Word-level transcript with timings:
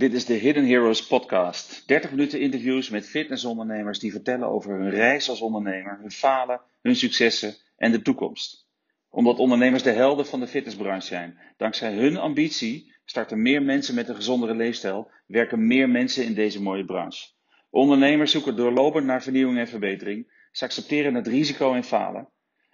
Dit 0.00 0.12
is 0.12 0.24
de 0.24 0.34
Hidden 0.34 0.66
Heroes 0.66 1.06
podcast. 1.06 1.82
30 1.86 2.10
minuten 2.10 2.40
interviews 2.40 2.90
met 2.90 3.08
fitnessondernemers 3.08 3.98
die 3.98 4.12
vertellen 4.12 4.48
over 4.48 4.78
hun 4.78 4.90
reis 4.90 5.28
als 5.28 5.40
ondernemer, 5.40 5.98
hun 6.00 6.10
falen, 6.10 6.60
hun 6.82 6.96
successen 6.96 7.54
en 7.76 7.92
de 7.92 8.02
toekomst. 8.02 8.66
Omdat 9.10 9.38
ondernemers 9.38 9.82
de 9.82 9.90
helden 9.90 10.26
van 10.26 10.40
de 10.40 10.46
fitnessbranche 10.46 11.06
zijn. 11.06 11.38
Dankzij 11.56 11.94
hun 11.94 12.16
ambitie 12.16 12.94
starten 13.04 13.42
meer 13.42 13.62
mensen 13.62 13.94
met 13.94 14.08
een 14.08 14.14
gezondere 14.14 14.54
leefstijl, 14.54 15.10
werken 15.26 15.66
meer 15.66 15.88
mensen 15.88 16.24
in 16.24 16.34
deze 16.34 16.62
mooie 16.62 16.84
branche. 16.84 17.28
Ondernemers 17.70 18.30
zoeken 18.30 18.56
doorlopend 18.56 19.06
naar 19.06 19.22
vernieuwing 19.22 19.58
en 19.58 19.68
verbetering. 19.68 20.46
Ze 20.52 20.64
accepteren 20.64 21.14
het 21.14 21.26
risico 21.26 21.74
en 21.74 21.84
falen 21.84 22.28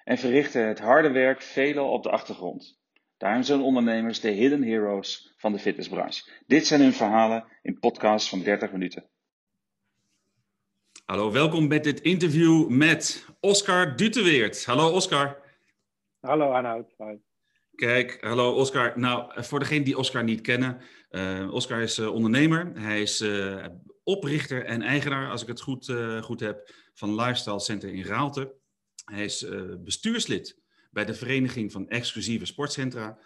en 0.05 0.19
verrichten 0.19 0.67
het 0.69 0.79
harde 0.79 1.11
werk 1.11 1.43
veelal 1.43 1.91
op 1.91 2.03
de 2.03 2.11
achtergrond. 2.11 2.79
Daarom 3.17 3.43
zijn 3.43 3.61
ondernemers 3.61 4.21
de 4.21 4.31
hidden 4.31 4.63
heroes 4.63 5.35
van 5.37 5.53
de 5.53 5.59
fitnessbranche. 5.59 6.31
Dit 6.47 6.67
zijn 6.67 6.81
hun 6.81 6.93
verhalen 6.93 7.45
in 7.63 7.79
podcasts 7.79 8.29
van 8.29 8.43
30 8.43 8.73
minuten. 8.73 9.09
Hallo, 11.05 11.33
welkom 11.33 11.69
bij 11.69 11.81
dit 11.81 12.01
interview 12.01 12.69
met 12.69 13.27
Oscar 13.41 13.97
Duteweert. 13.97 14.65
Hallo 14.65 14.91
Oscar. 14.91 15.43
Hallo 16.21 16.51
Arnoud. 16.51 16.95
Kijk, 17.75 18.19
hallo 18.21 18.53
Oscar. 18.53 18.99
Nou, 18.99 19.43
voor 19.43 19.59
degenen 19.59 19.85
die 19.85 19.99
Oscar 19.99 20.25
niet 20.25 20.41
kennen, 20.41 20.81
uh, 21.11 21.53
Oscar 21.53 21.81
is 21.81 21.99
uh, 21.99 22.13
ondernemer. 22.13 22.73
Hij 22.75 23.03
is 23.03 23.21
uh, 23.21 23.67
oprichter 24.03 24.65
en 24.65 24.83
eigenaar, 24.83 25.31
als 25.31 25.43
ik 25.43 25.49
het 25.49 25.61
goed, 25.61 25.93
goed 26.21 26.41
heb, 26.41 26.71
van 26.95 27.15
Lifestyle 27.15 27.61
Center 27.61 27.95
in 27.95 28.05
Raalte. 28.05 28.55
Hij 29.05 29.25
is 29.25 29.47
bestuurslid 29.85 30.65
bij 30.97 31.05
de 31.05 31.15
Vereniging 31.15 31.73
van 31.73 31.89
Exclusieve 31.89 32.45
Sportcentra. 32.45 33.19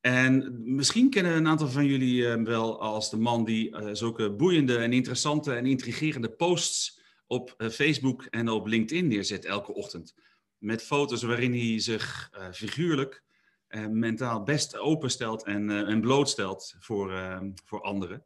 En 0.00 0.60
misschien 0.74 1.10
kennen 1.10 1.32
een 1.32 1.46
aantal 1.46 1.68
van 1.68 1.86
jullie 1.86 2.24
hem 2.24 2.44
wel 2.44 2.80
als 2.80 3.10
de 3.10 3.16
man 3.16 3.44
die 3.44 3.70
uh, 3.70 3.88
zulke 3.92 4.30
boeiende 4.30 4.76
en 4.76 4.92
interessante 4.92 5.54
en 5.54 5.66
intrigerende 5.66 6.30
posts 6.30 7.00
op 7.26 7.54
uh, 7.58 7.68
Facebook 7.68 8.24
en 8.30 8.48
op 8.48 8.66
LinkedIn 8.66 9.06
neerzet 9.06 9.44
elke 9.44 9.74
ochtend. 9.74 10.14
Met 10.58 10.82
foto's 10.82 11.22
waarin 11.22 11.52
hij 11.52 11.80
zich 11.80 12.30
figuurlijk 12.52 13.22
en 13.68 13.98
mentaal 13.98 14.42
best 14.42 14.78
openstelt 14.78 15.44
en, 15.44 15.70
en 15.86 16.00
blootstelt 16.00 16.74
voor, 16.78 17.40
voor 17.64 17.80
anderen. 17.80 18.24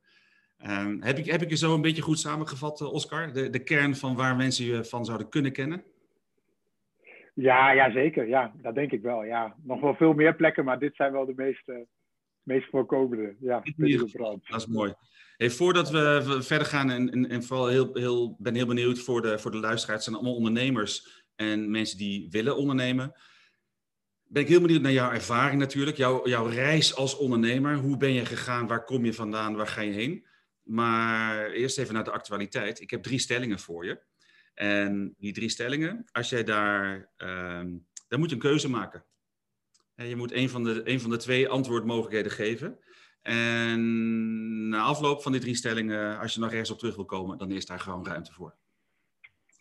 Ehm, 0.59 1.01
heb, 1.01 1.19
ik, 1.19 1.27
heb 1.27 1.43
ik 1.43 1.51
je 1.51 1.57
zo 1.57 1.75
een 1.75 1.81
beetje 1.81 2.03
goed 2.03 2.19
samengevat, 2.19 2.81
Oscar? 2.81 3.33
De, 3.33 3.51
de 3.51 3.63
kern 3.63 3.97
van 3.97 4.15
waar 4.15 4.37
mensen 4.37 4.65
je 4.65 4.85
van 4.85 5.05
zouden 5.05 5.29
kunnen 5.29 5.53
kennen? 5.53 5.85
Ja, 7.37 7.71
ja, 7.71 7.91
zeker. 7.91 8.29
Ja, 8.29 8.53
dat 8.63 8.75
denk 8.75 8.93
ik 8.93 9.03
wel. 9.03 9.25
Ja, 9.25 9.57
nog 9.63 9.81
wel 9.81 9.95
veel 9.95 10.13
meer 10.13 10.37
plekken, 10.37 10.65
maar 10.65 10.79
dit 10.79 10.97
zijn 10.97 11.13
wel 11.13 11.27
de 11.27 11.33
meest, 11.37 11.69
uh, 11.69 11.77
meest 12.43 12.69
voorkomende. 12.71 13.37
Ja, 13.41 13.63
dat 13.77 14.61
is 14.61 14.67
mooi. 14.67 14.95
Hey, 15.37 15.51
voordat 15.51 15.91
we 15.91 16.37
verder 16.43 16.67
gaan, 16.67 16.91
en, 16.91 17.11
en, 17.11 17.29
en 17.29 17.43
vooral 17.43 17.67
heel, 17.67 17.91
heel, 17.93 18.37
ben 18.39 18.55
heel 18.55 18.67
benieuwd 18.67 18.99
voor 18.99 19.23
de, 19.23 19.39
voor 19.39 19.51
de 19.51 19.57
luisteraars, 19.57 19.95
het 19.95 20.03
zijn 20.03 20.17
allemaal 20.17 20.37
ondernemers 20.37 21.25
en 21.35 21.71
mensen 21.71 21.99
die 21.99 22.29
willen 22.31 22.57
ondernemen. 22.57 23.13
Ben 24.25 24.43
ik 24.43 24.49
heel 24.49 24.61
benieuwd 24.61 24.83
naar 24.83 24.93
jouw 24.93 25.11
ervaring 25.11 25.61
natuurlijk, 25.61 25.97
jouw, 25.97 26.29
jouw 26.29 26.47
reis 26.47 26.95
als 26.95 27.17
ondernemer. 27.17 27.77
Hoe 27.77 27.97
ben 27.97 28.13
je 28.13 28.25
gegaan? 28.25 28.67
Waar 28.67 28.85
kom 28.85 29.05
je 29.05 29.13
vandaan? 29.13 29.57
Waar 29.57 29.67
ga 29.67 29.81
je 29.81 29.93
heen? 29.93 30.27
Maar 30.63 31.51
eerst 31.51 31.79
even 31.79 31.95
naar 31.95 32.05
de 32.05 32.11
actualiteit. 32.11 32.81
Ik 32.81 32.91
heb 32.91 33.03
drie 33.03 33.19
stellingen 33.19 33.59
voor 33.59 33.85
je. 33.85 34.03
En 34.57 35.15
die 35.19 35.33
drie 35.33 35.49
stellingen, 35.49 36.05
als 36.13 36.29
jij 36.29 36.45
daar, 36.45 37.11
um, 37.17 37.87
dan 38.09 38.19
moet 38.19 38.29
je 38.29 38.35
een 38.35 38.41
keuze 38.41 38.71
maken. 38.71 39.05
En 39.95 40.07
je 40.07 40.17
moet 40.17 40.33
een 40.33 40.49
van, 40.49 40.65
de, 40.65 40.81
een 40.85 41.01
van 41.01 41.11
de 41.11 41.17
twee 41.17 41.49
antwoordmogelijkheden 41.49 42.33
geven. 42.33 42.79
En 43.23 44.69
na 44.69 44.83
afloop 44.83 45.23
van 45.23 45.33
die 45.33 45.41
drie 45.41 45.55
stellingen, 45.55 46.19
als 46.19 46.35
je 46.35 46.41
nog 46.41 46.51
ergens 46.51 46.71
op 46.71 46.79
terug 46.79 46.95
wil 46.95 47.05
komen, 47.05 47.39
dan 47.39 47.51
is 47.51 47.67
daar 47.67 47.81
gewoon 47.81 48.07
ruimte 48.07 48.33
voor. 48.33 48.55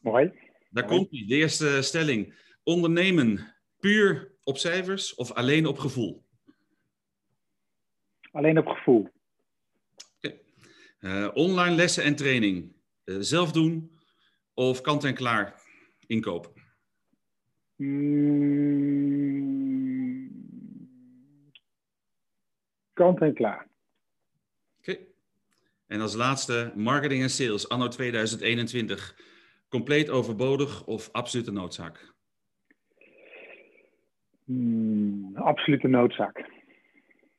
Mooi. 0.01 0.31
Daar 0.69 0.85
komt 0.85 1.09
die. 1.09 1.27
De 1.27 1.35
eerste 1.35 1.81
stelling. 1.81 2.33
Ondernemen 2.63 3.55
puur 3.79 4.31
op 4.43 4.57
cijfers 4.57 5.15
of 5.15 5.31
alleen 5.31 5.65
op 5.65 5.79
gevoel? 5.79 6.23
Alleen 8.31 8.57
op 8.57 8.67
gevoel. 8.67 9.09
Okay. 10.17 10.41
Uh, 10.99 11.29
online 11.33 11.75
lessen 11.75 12.03
en 12.03 12.15
training. 12.15 12.75
Uh, 13.05 13.17
zelf 13.19 13.51
doen 13.51 13.94
of 14.55 14.81
kant-en-klaar 14.81 15.61
inkopen? 16.07 16.51
Mm, 17.75 19.25
kant-en-klaar. 22.93 23.67
Oké. 24.79 24.97
En 25.87 26.01
als 26.01 26.13
laatste, 26.13 26.71
marketing 26.75 27.21
en 27.21 27.29
sales, 27.29 27.69
anno 27.69 27.87
2021. 27.87 29.19
Compleet 29.69 30.09
overbodig 30.09 30.85
of 30.85 31.09
absolute 31.11 31.51
noodzaak? 31.51 32.13
Mm, 34.43 35.35
absolute 35.35 35.87
noodzaak. 35.87 36.49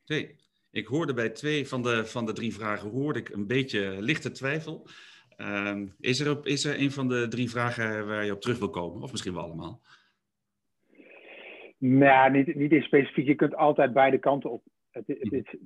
Oké. 0.03 0.35
Ik 0.71 0.87
hoorde 0.87 1.15
bij 1.15 1.31
twee 1.31 1.69
van 1.69 1.83
de, 1.83 2.07
van 2.07 2.27
de 2.27 2.33
drie 2.33 2.55
vragen 2.55 2.91
hoorde 2.91 3.19
ik 3.19 3.29
een 3.29 3.47
beetje 3.47 3.97
lichte 4.03 4.31
twijfel. 4.31 4.89
Um, 5.37 5.95
is, 6.01 6.21
er 6.21 6.31
op, 6.31 6.47
is 6.47 6.65
er 6.65 6.81
een 6.81 6.91
van 6.91 7.09
de 7.09 7.29
drie 7.29 7.51
vragen 7.51 8.07
waar 8.07 8.25
je 8.25 8.33
op 8.33 8.41
terug 8.41 8.59
wil 8.59 8.71
komen? 8.71 9.03
Of 9.03 9.11
misschien 9.11 9.35
wel 9.35 9.43
allemaal? 9.43 9.81
Nou, 11.79 12.31
niet, 12.31 12.55
niet 12.55 12.73
in 12.73 12.83
specifiek. 12.83 13.27
Je 13.27 13.35
kunt 13.35 13.57
altijd 13.57 13.93
beide 13.93 14.19
kanten 14.19 14.51
op. 14.51 14.63
Het, 14.91 15.07
het, 15.07 15.31
het, 15.31 15.59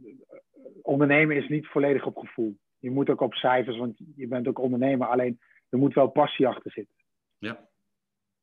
ondernemen 0.83 1.37
is 1.37 1.49
niet 1.49 1.67
volledig 1.67 2.07
op 2.07 2.17
gevoel. 2.17 2.57
Je 2.79 2.91
moet 2.91 3.11
ook 3.11 3.21
op 3.21 3.35
cijfers, 3.35 3.77
want 3.77 3.99
je 4.17 4.27
bent 4.27 4.49
ook 4.49 4.59
ondernemer. 4.59 5.07
Alleen, 5.07 5.41
er 5.69 5.79
moet 5.79 5.95
wel 5.95 6.09
passie 6.09 6.47
achter 6.47 6.71
zitten. 6.71 6.95
Ja. 7.39 7.69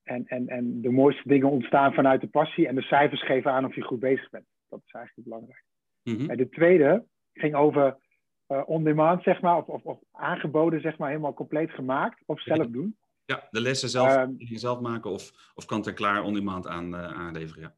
En, 0.03 0.25
en, 0.25 0.47
en 0.47 0.81
de 0.81 0.91
mooiste 0.91 1.27
dingen 1.27 1.49
ontstaan 1.49 1.93
vanuit 1.93 2.21
de 2.21 2.27
passie. 2.27 2.67
En 2.67 2.75
de 2.75 2.81
cijfers 2.81 3.25
geven 3.25 3.51
aan 3.51 3.65
of 3.65 3.75
je 3.75 3.81
goed 3.81 3.99
bezig 3.99 4.29
bent. 4.29 4.45
Dat 4.69 4.81
is 4.85 4.93
eigenlijk 4.93 5.27
belangrijk. 5.27 5.63
Mm 6.03 6.15
-hmm. 6.15 6.29
En 6.29 6.37
de 6.37 6.49
tweede 6.49 7.05
ging 7.33 7.55
over 7.55 7.97
uh, 8.47 8.61
on-demand, 8.65 9.23
zeg 9.23 9.41
maar, 9.41 9.57
of, 9.57 9.67
of, 9.67 9.83
of, 9.83 9.99
aangeboden, 10.11 10.81
zeg 10.81 10.97
maar, 10.97 11.09
helemaal 11.09 11.33
compleet 11.33 11.71
gemaakt, 11.71 12.23
of 12.25 12.41
zelf 12.41 12.67
doen. 12.67 12.97
Ja, 13.25 13.47
de 13.51 13.61
lessen 13.61 13.89
zelf, 13.89 14.17
um, 14.17 14.37
zelf 14.39 14.79
maken 14.79 15.11
of, 15.11 15.51
of 15.55 15.65
kant-en-klaar 15.65 16.23
on-demand 16.23 16.67
aan, 16.67 16.93
uh, 16.93 17.11
aanleveren, 17.11 17.61
ja. 17.61 17.75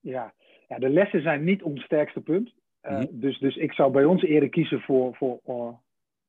ja. 0.00 0.34
Ja, 0.68 0.78
de 0.78 0.88
lessen 0.88 1.22
zijn 1.22 1.44
niet 1.44 1.62
ons 1.62 1.82
sterkste 1.82 2.20
punt. 2.20 2.54
Uh, 2.82 2.90
mm 2.90 2.96
-hmm. 2.96 3.20
dus, 3.20 3.38
dus 3.38 3.56
ik 3.56 3.72
zou 3.72 3.92
bij 3.92 4.04
ons 4.04 4.22
eerder 4.22 4.48
kiezen 4.48 4.80
voor, 4.80 5.16
voor, 5.16 5.80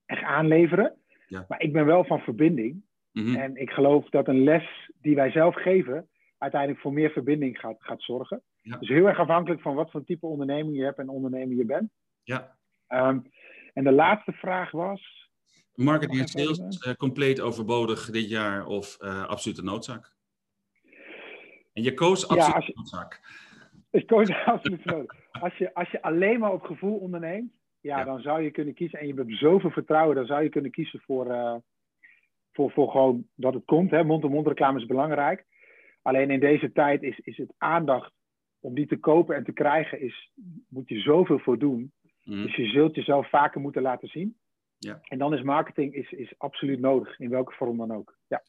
echt 0.06 0.24
aanleveren. 0.24 0.96
Ja. 1.28 1.46
Maar 1.48 1.62
ik 1.62 1.74
ben 1.74 1.86
wel 1.86 2.06
van 2.06 2.20
verbinding. 2.20 2.84
Mm 3.12 3.26
-hmm. 3.26 3.36
En 3.36 3.56
ik 3.56 3.70
geloof 3.70 4.10
dat 4.10 4.28
een 4.28 4.44
les 4.44 4.92
die 5.02 5.16
wij 5.16 5.32
zelf 5.32 5.56
geven, 5.56 6.10
uiteindelijk 6.38 6.82
voor 6.82 6.94
meer 6.94 7.10
verbinding 7.10 7.60
gaat, 7.60 7.78
gaat 7.80 8.02
zorgen. 8.02 8.42
Ja. 8.62 8.78
Dus 8.78 8.90
heel 8.90 9.08
erg 9.08 9.20
afhankelijk 9.20 9.62
van 9.62 9.76
wat 9.76 9.92
voor 9.92 10.04
type 10.04 10.26
onderneming 10.26 10.78
je 10.78 10.84
hebt 10.84 11.00
en 11.00 11.10
ondernemer 11.10 11.58
je 11.58 11.66
bent. 11.66 11.92
Ja. 12.24 12.58
Um, 12.88 13.32
en 13.76 13.84
de 13.84 13.92
laatste 13.92 14.32
vraag 14.32 14.72
was. 14.72 15.30
Marketing 15.74 16.20
en 16.20 16.28
sales 16.28 16.60
uh, 16.60 16.94
compleet 16.94 17.40
overbodig 17.40 18.10
dit 18.12 18.30
jaar 18.30 18.66
of 18.66 18.98
uh, 19.00 19.26
absolute 19.26 19.64
noodzaak? 19.64 20.14
En 21.74 21.84
je 21.84 21.94
koos 21.94 22.28
absolute 22.28 22.60
ja, 22.60 22.66
je, 22.66 22.74
noodzaak. 22.76 23.22
Ik 23.92 24.08
koos 24.08 24.30
absolute 24.46 24.84
noodzaak. 24.86 25.28
Als 25.32 25.58
je, 25.58 25.74
als 25.74 25.92
je 25.92 26.02
alleen 26.02 26.40
maar 26.40 26.52
op 26.52 26.64
gevoel 26.64 26.98
onderneemt, 26.98 27.52
ja, 27.80 27.98
ja, 27.98 28.04
dan 28.04 28.20
zou 28.20 28.42
je 28.42 28.52
kunnen 28.52 28.74
kiezen. 28.74 29.00
En 29.00 29.08
je 29.08 29.14
hebt 29.14 29.38
zoveel 29.38 29.72
vertrouwen, 29.72 30.16
dan 30.16 30.26
zou 30.26 30.44
je 30.44 30.50
kunnen 30.50 30.72
kiezen 30.72 31.00
voor, 31.00 31.28
uh, 31.28 31.56
voor, 32.52 32.72
voor 32.72 32.92
gewoon 32.92 33.28
dat 33.36 33.54
het 33.54 33.66
komt. 33.66 34.04
Mond-to-mond 34.04 34.48
reclame 34.48 34.80
is 34.80 34.86
belangrijk. 34.86 35.46
Alleen 36.02 36.32
in 36.32 36.40
deze 36.40 36.72
tijd 36.72 37.04
is, 37.04 37.20
is 37.20 37.38
het 37.38 37.54
aandacht 37.58 38.14
om 38.60 38.76
die 38.76 38.88
te 38.88 38.98
kopen 38.98 39.36
en 39.36 39.44
te 39.44 39.54
krijgen, 39.54 40.02
is, 40.02 40.32
moet 40.70 40.90
je 40.90 41.00
zoveel 41.00 41.40
voor 41.40 41.60
doen. 41.60 41.94
Mm. 42.26 42.44
Dus 42.44 42.56
je 42.56 42.68
zult 42.68 42.96
jezelf 42.96 43.30
vaker 43.30 43.62
moeten 43.62 43.82
laten 43.82 44.08
zien. 44.08 44.38
Ja. 44.78 45.00
En 45.04 45.18
dan 45.18 45.34
is 45.34 45.42
marketing 45.42 45.94
is, 45.94 46.12
is 46.12 46.34
absoluut 46.38 46.80
nodig, 46.80 47.20
in 47.20 47.30
welke 47.30 47.52
vorm 47.52 47.78
dan 47.78 47.94
ook. 47.94 48.18
Ja, 48.28 48.44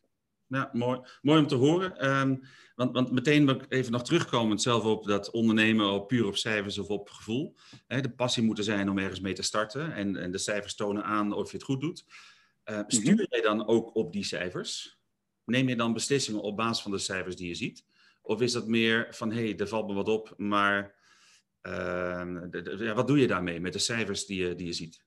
ja 0.47 0.71
mooi. 0.73 1.01
mooi 1.23 1.41
om 1.41 1.47
te 1.47 1.55
horen. 1.55 2.19
Um, 2.21 2.41
want, 2.75 2.93
want 2.93 3.11
meteen 3.11 3.63
even 3.69 3.93
nog 3.93 4.03
terugkomend 4.03 4.63
zelf 4.63 4.85
op 4.85 5.05
dat 5.05 5.31
ondernemen 5.31 5.91
op 5.91 6.09
puur 6.09 6.27
op 6.27 6.37
cijfers 6.37 6.79
of 6.79 6.89
op 6.89 7.09
gevoel. 7.09 7.55
Hè, 7.87 8.01
de 8.01 8.11
passie 8.11 8.43
moet 8.43 8.59
er 8.59 8.65
zijn 8.65 8.91
om 8.91 8.99
ergens 8.99 9.21
mee 9.21 9.33
te 9.33 9.43
starten. 9.43 9.93
En, 9.95 10.17
en 10.17 10.31
de 10.31 10.39
cijfers 10.39 10.75
tonen 10.75 11.05
aan 11.05 11.33
of 11.33 11.51
je 11.51 11.57
het 11.57 11.67
goed 11.67 11.81
doet. 11.81 12.05
Uh, 12.65 12.81
stuur 12.87 13.13
mm 13.13 13.19
-hmm. 13.19 13.27
jij 13.29 13.41
dan 13.41 13.67
ook 13.67 13.95
op 13.95 14.13
die 14.13 14.25
cijfers? 14.25 14.99
Neem 15.45 15.69
je 15.69 15.77
dan 15.77 15.93
beslissingen 15.93 16.43
op 16.43 16.57
basis 16.57 16.83
van 16.83 16.91
de 16.91 16.99
cijfers 16.99 17.37
die 17.37 17.49
je 17.49 17.55
ziet? 17.55 17.85
Of 18.23 18.41
is 18.41 18.53
dat 18.53 18.67
meer 18.67 19.07
van, 19.11 19.33
hé, 19.33 19.43
hey, 19.43 19.57
er 19.57 19.69
valt 19.69 19.87
me 19.87 19.95
wat 19.95 20.09
op, 20.09 20.35
maar 20.37 20.95
de, 22.51 22.63
de, 22.63 22.85
ja, 22.85 22.95
wat 22.95 23.07
doe 23.07 23.19
je 23.19 23.27
daarmee 23.27 23.61
met 23.61 23.73
de 23.73 23.79
cijfers 23.79 24.27
die 24.27 24.49
je, 24.49 24.55
die 24.55 24.67
je 24.67 24.73
ziet? 24.73 25.05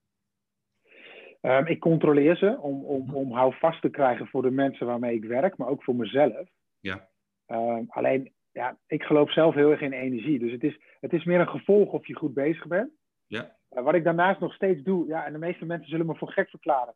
Um, 1.41 1.65
ik 1.65 1.79
controleer 1.79 2.35
ze 2.35 2.57
om, 2.59 2.85
om, 2.85 3.15
om 3.15 3.31
houvast 3.31 3.81
te 3.81 3.89
krijgen 3.89 4.27
voor 4.27 4.41
de 4.41 4.51
mensen 4.51 4.85
waarmee 4.85 5.15
ik 5.15 5.23
werk, 5.23 5.57
maar 5.57 5.67
ook 5.67 5.83
voor 5.83 5.95
mezelf. 5.95 6.49
Ja. 6.79 7.09
Um, 7.47 7.85
alleen, 7.89 8.33
ja, 8.51 8.77
ik 8.87 9.03
geloof 9.03 9.33
zelf 9.33 9.55
heel 9.55 9.71
erg 9.71 9.81
in 9.81 9.91
energie. 9.91 10.39
Dus 10.39 10.51
het 10.51 10.63
is, 10.63 10.79
het 10.99 11.13
is 11.13 11.23
meer 11.23 11.39
een 11.39 11.47
gevolg 11.47 11.91
of 11.91 12.07
je 12.07 12.15
goed 12.15 12.33
bezig 12.33 12.67
bent. 12.67 12.91
Ja. 13.27 13.55
Uh, 13.71 13.83
wat 13.83 13.95
ik 13.95 14.03
daarnaast 14.03 14.39
nog 14.39 14.53
steeds 14.53 14.83
doe, 14.83 15.07
ja, 15.07 15.25
en 15.25 15.33
de 15.33 15.39
meeste 15.39 15.65
mensen 15.65 15.89
zullen 15.89 16.05
me 16.05 16.15
voor 16.15 16.31
gek 16.31 16.49
verklaren. 16.49 16.95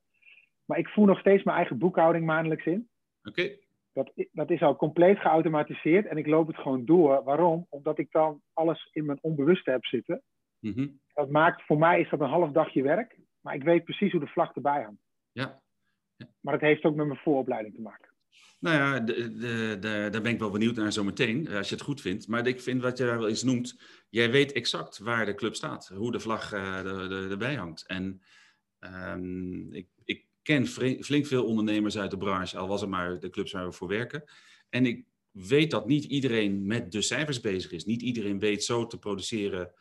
Maar 0.66 0.78
ik 0.78 0.88
voer 0.88 1.08
nog 1.08 1.20
steeds 1.20 1.44
mijn 1.44 1.58
eigen 1.58 1.78
boekhouding 1.78 2.26
maandelijks 2.26 2.66
in. 2.66 2.90
Oké. 3.24 3.56
Dat, 3.94 4.12
dat 4.32 4.50
is 4.50 4.62
al 4.62 4.76
compleet 4.76 5.20
geautomatiseerd 5.20 6.06
en 6.06 6.18
ik 6.18 6.28
loop 6.28 6.48
het 6.48 6.58
gewoon 6.58 6.86
door. 6.86 7.24
Waarom? 7.24 7.66
Omdat 7.70 7.98
ik 8.00 8.12
dan 8.12 8.42
alles 8.54 8.90
in 8.92 9.06
mijn 9.06 9.20
onbewuste 9.22 9.72
heb 9.72 9.86
zitten. 9.86 10.22
Mhm. 10.60 10.88
Dat 11.14 11.30
maakt, 11.30 11.66
voor 11.66 11.78
mij 11.78 12.02
is 12.02 12.10
dat 12.10 12.20
een 12.20 12.30
half 12.30 12.52
dagje 12.52 12.84
werk, 12.84 13.20
maar 13.42 13.56
ik 13.56 13.64
weet 13.64 13.84
precies 13.84 14.12
hoe 14.12 14.22
de 14.22 14.28
vlag 14.28 14.56
erbij 14.56 14.84
hangt. 14.84 15.02
Ja. 15.32 15.62
Maar 16.40 16.54
het 16.54 16.62
heeft 16.62 16.84
ook 16.84 16.96
met 16.96 17.08
mijn 17.08 17.20
vooropleiding 17.20 17.76
te 17.76 17.82
maken. 17.82 18.12
Nou 18.60 18.76
ja, 18.76 19.00
de, 19.00 19.38
de, 19.38 19.78
de, 19.80 20.08
daar 20.12 20.22
ben 20.22 20.32
ik 20.32 20.40
wel 20.40 20.52
benieuwd 20.52 20.76
naar 20.76 20.92
zometeen, 20.92 21.50
als 21.50 21.70
je 21.70 21.76
het 21.76 21.84
goed 21.84 22.02
vindt. 22.02 22.28
Maar 22.28 22.48
ik 22.48 22.62
vind 22.62 22.82
wat 22.82 22.98
je 22.98 23.06
daar 23.06 23.18
wel 23.18 23.28
eens 23.28 23.44
noemt, 23.44 23.82
jij 24.10 24.32
weet 24.32 24.52
exact 24.52 24.98
waar 24.98 25.26
de 25.26 25.36
club 25.36 25.56
staat, 25.56 25.88
hoe 25.88 26.12
de 26.12 26.20
vlag 26.20 26.54
uh, 26.54 26.78
de, 26.84 27.08
de, 27.08 27.28
erbij 27.30 27.56
hangt. 27.56 27.88
En 27.88 28.22
um, 28.80 29.74
ik, 29.74 29.88
ik 30.04 30.26
ken 30.44 30.68
flink 31.04 31.26
veel 31.26 31.46
ondernemers 31.46 31.98
uit 31.98 32.12
de 32.12 32.18
branche, 32.18 32.58
al 32.58 32.68
was 32.68 32.82
het 32.82 32.90
maar 32.90 33.20
de 33.20 33.30
clubs 33.30 33.52
waar 33.52 33.66
we 33.66 33.72
voor 33.72 33.88
werken. 33.88 34.24
En 34.70 34.86
ik 34.86 35.06
weet 35.32 35.72
dat 35.72 35.88
niet 35.88 36.04
iedereen 36.04 36.66
met 36.66 36.92
de 36.92 37.02
cijfers 37.02 37.40
bezig 37.40 37.72
is. 37.72 37.86
Niet 37.86 38.02
iedereen 38.02 38.40
weet 38.40 38.64
zo 38.64 38.88
te 38.88 39.00
produceren, 39.00 39.74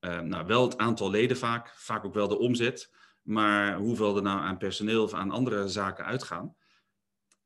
uh, 0.00 0.20
nou 0.20 0.46
wel 0.46 0.62
het 0.62 0.76
aantal 0.76 1.10
leden 1.10 1.36
vaak, 1.36 1.74
vaak 1.76 2.04
ook 2.04 2.14
wel 2.14 2.28
de 2.28 2.38
omzet, 2.38 2.94
maar 3.22 3.76
hoeveel 3.76 4.16
er 4.16 4.22
nou 4.22 4.40
aan 4.40 4.58
personeel 4.58 5.02
of 5.02 5.14
aan 5.14 5.30
andere 5.30 5.68
zaken 5.68 6.04
uitgaan. 6.04 6.56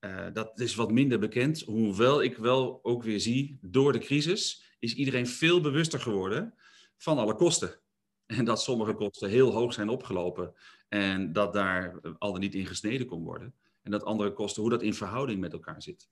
Uh, 0.01 0.27
dat 0.33 0.61
is 0.61 0.75
wat 0.75 0.91
minder 0.91 1.19
bekend, 1.19 1.61
hoewel 1.61 2.23
ik 2.23 2.37
wel 2.37 2.79
ook 2.83 3.03
weer 3.03 3.21
zie, 3.21 3.59
door 3.61 3.93
de 3.93 3.99
crisis 3.99 4.77
is 4.79 4.95
iedereen 4.95 5.27
veel 5.27 5.61
bewuster 5.61 6.01
geworden 6.01 6.55
van 6.97 7.19
alle 7.19 7.35
kosten. 7.35 7.81
En 8.27 8.45
dat 8.45 8.63
sommige 8.63 8.95
kosten 8.95 9.29
heel 9.29 9.53
hoog 9.53 9.73
zijn 9.73 9.89
opgelopen 9.89 10.55
en 10.95 11.33
dat 11.33 11.53
daar 11.53 11.95
al 12.19 12.33
dan 12.33 12.41
niet 12.41 12.55
in 12.55 12.67
gesneden 12.67 13.07
kon 13.07 13.25
worden. 13.25 13.55
En 13.83 13.91
dat 13.91 14.05
andere 14.05 14.33
kosten, 14.33 14.63
hoe 14.63 14.71
dat 14.71 14.83
in 14.83 14.95
verhouding 14.95 15.41
met 15.41 15.53
elkaar 15.53 15.83
zit. 15.83 16.09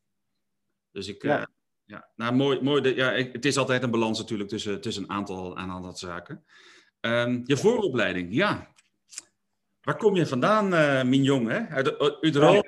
Dus 0.91 1.09
ik, 1.09 1.23
ja, 1.23 1.39
uh, 1.39 1.45
ja 1.85 2.09
nou 2.17 2.35
mooi, 2.35 2.61
mooi 2.61 2.83
de, 2.83 2.95
ja, 2.95 3.13
ik, 3.13 3.33
het 3.33 3.45
is 3.45 3.57
altijd 3.57 3.83
een 3.83 3.91
balans 3.91 4.19
natuurlijk 4.19 4.49
tussen, 4.49 4.81
tussen 4.81 5.03
een 5.03 5.11
aantal, 5.11 5.57
aantal 5.57 5.97
zaken. 5.97 6.45
Um, 7.01 7.43
je 7.45 7.57
vooropleiding, 7.57 8.35
ja. 8.35 8.69
Waar 9.83 9.97
kom 9.97 10.15
je 10.15 10.27
vandaan, 10.27 10.73
uh, 10.73 11.03
Mignon, 11.03 11.51
hè? 11.51 11.67
Uit 11.67 12.17
Uderol? 12.21 12.65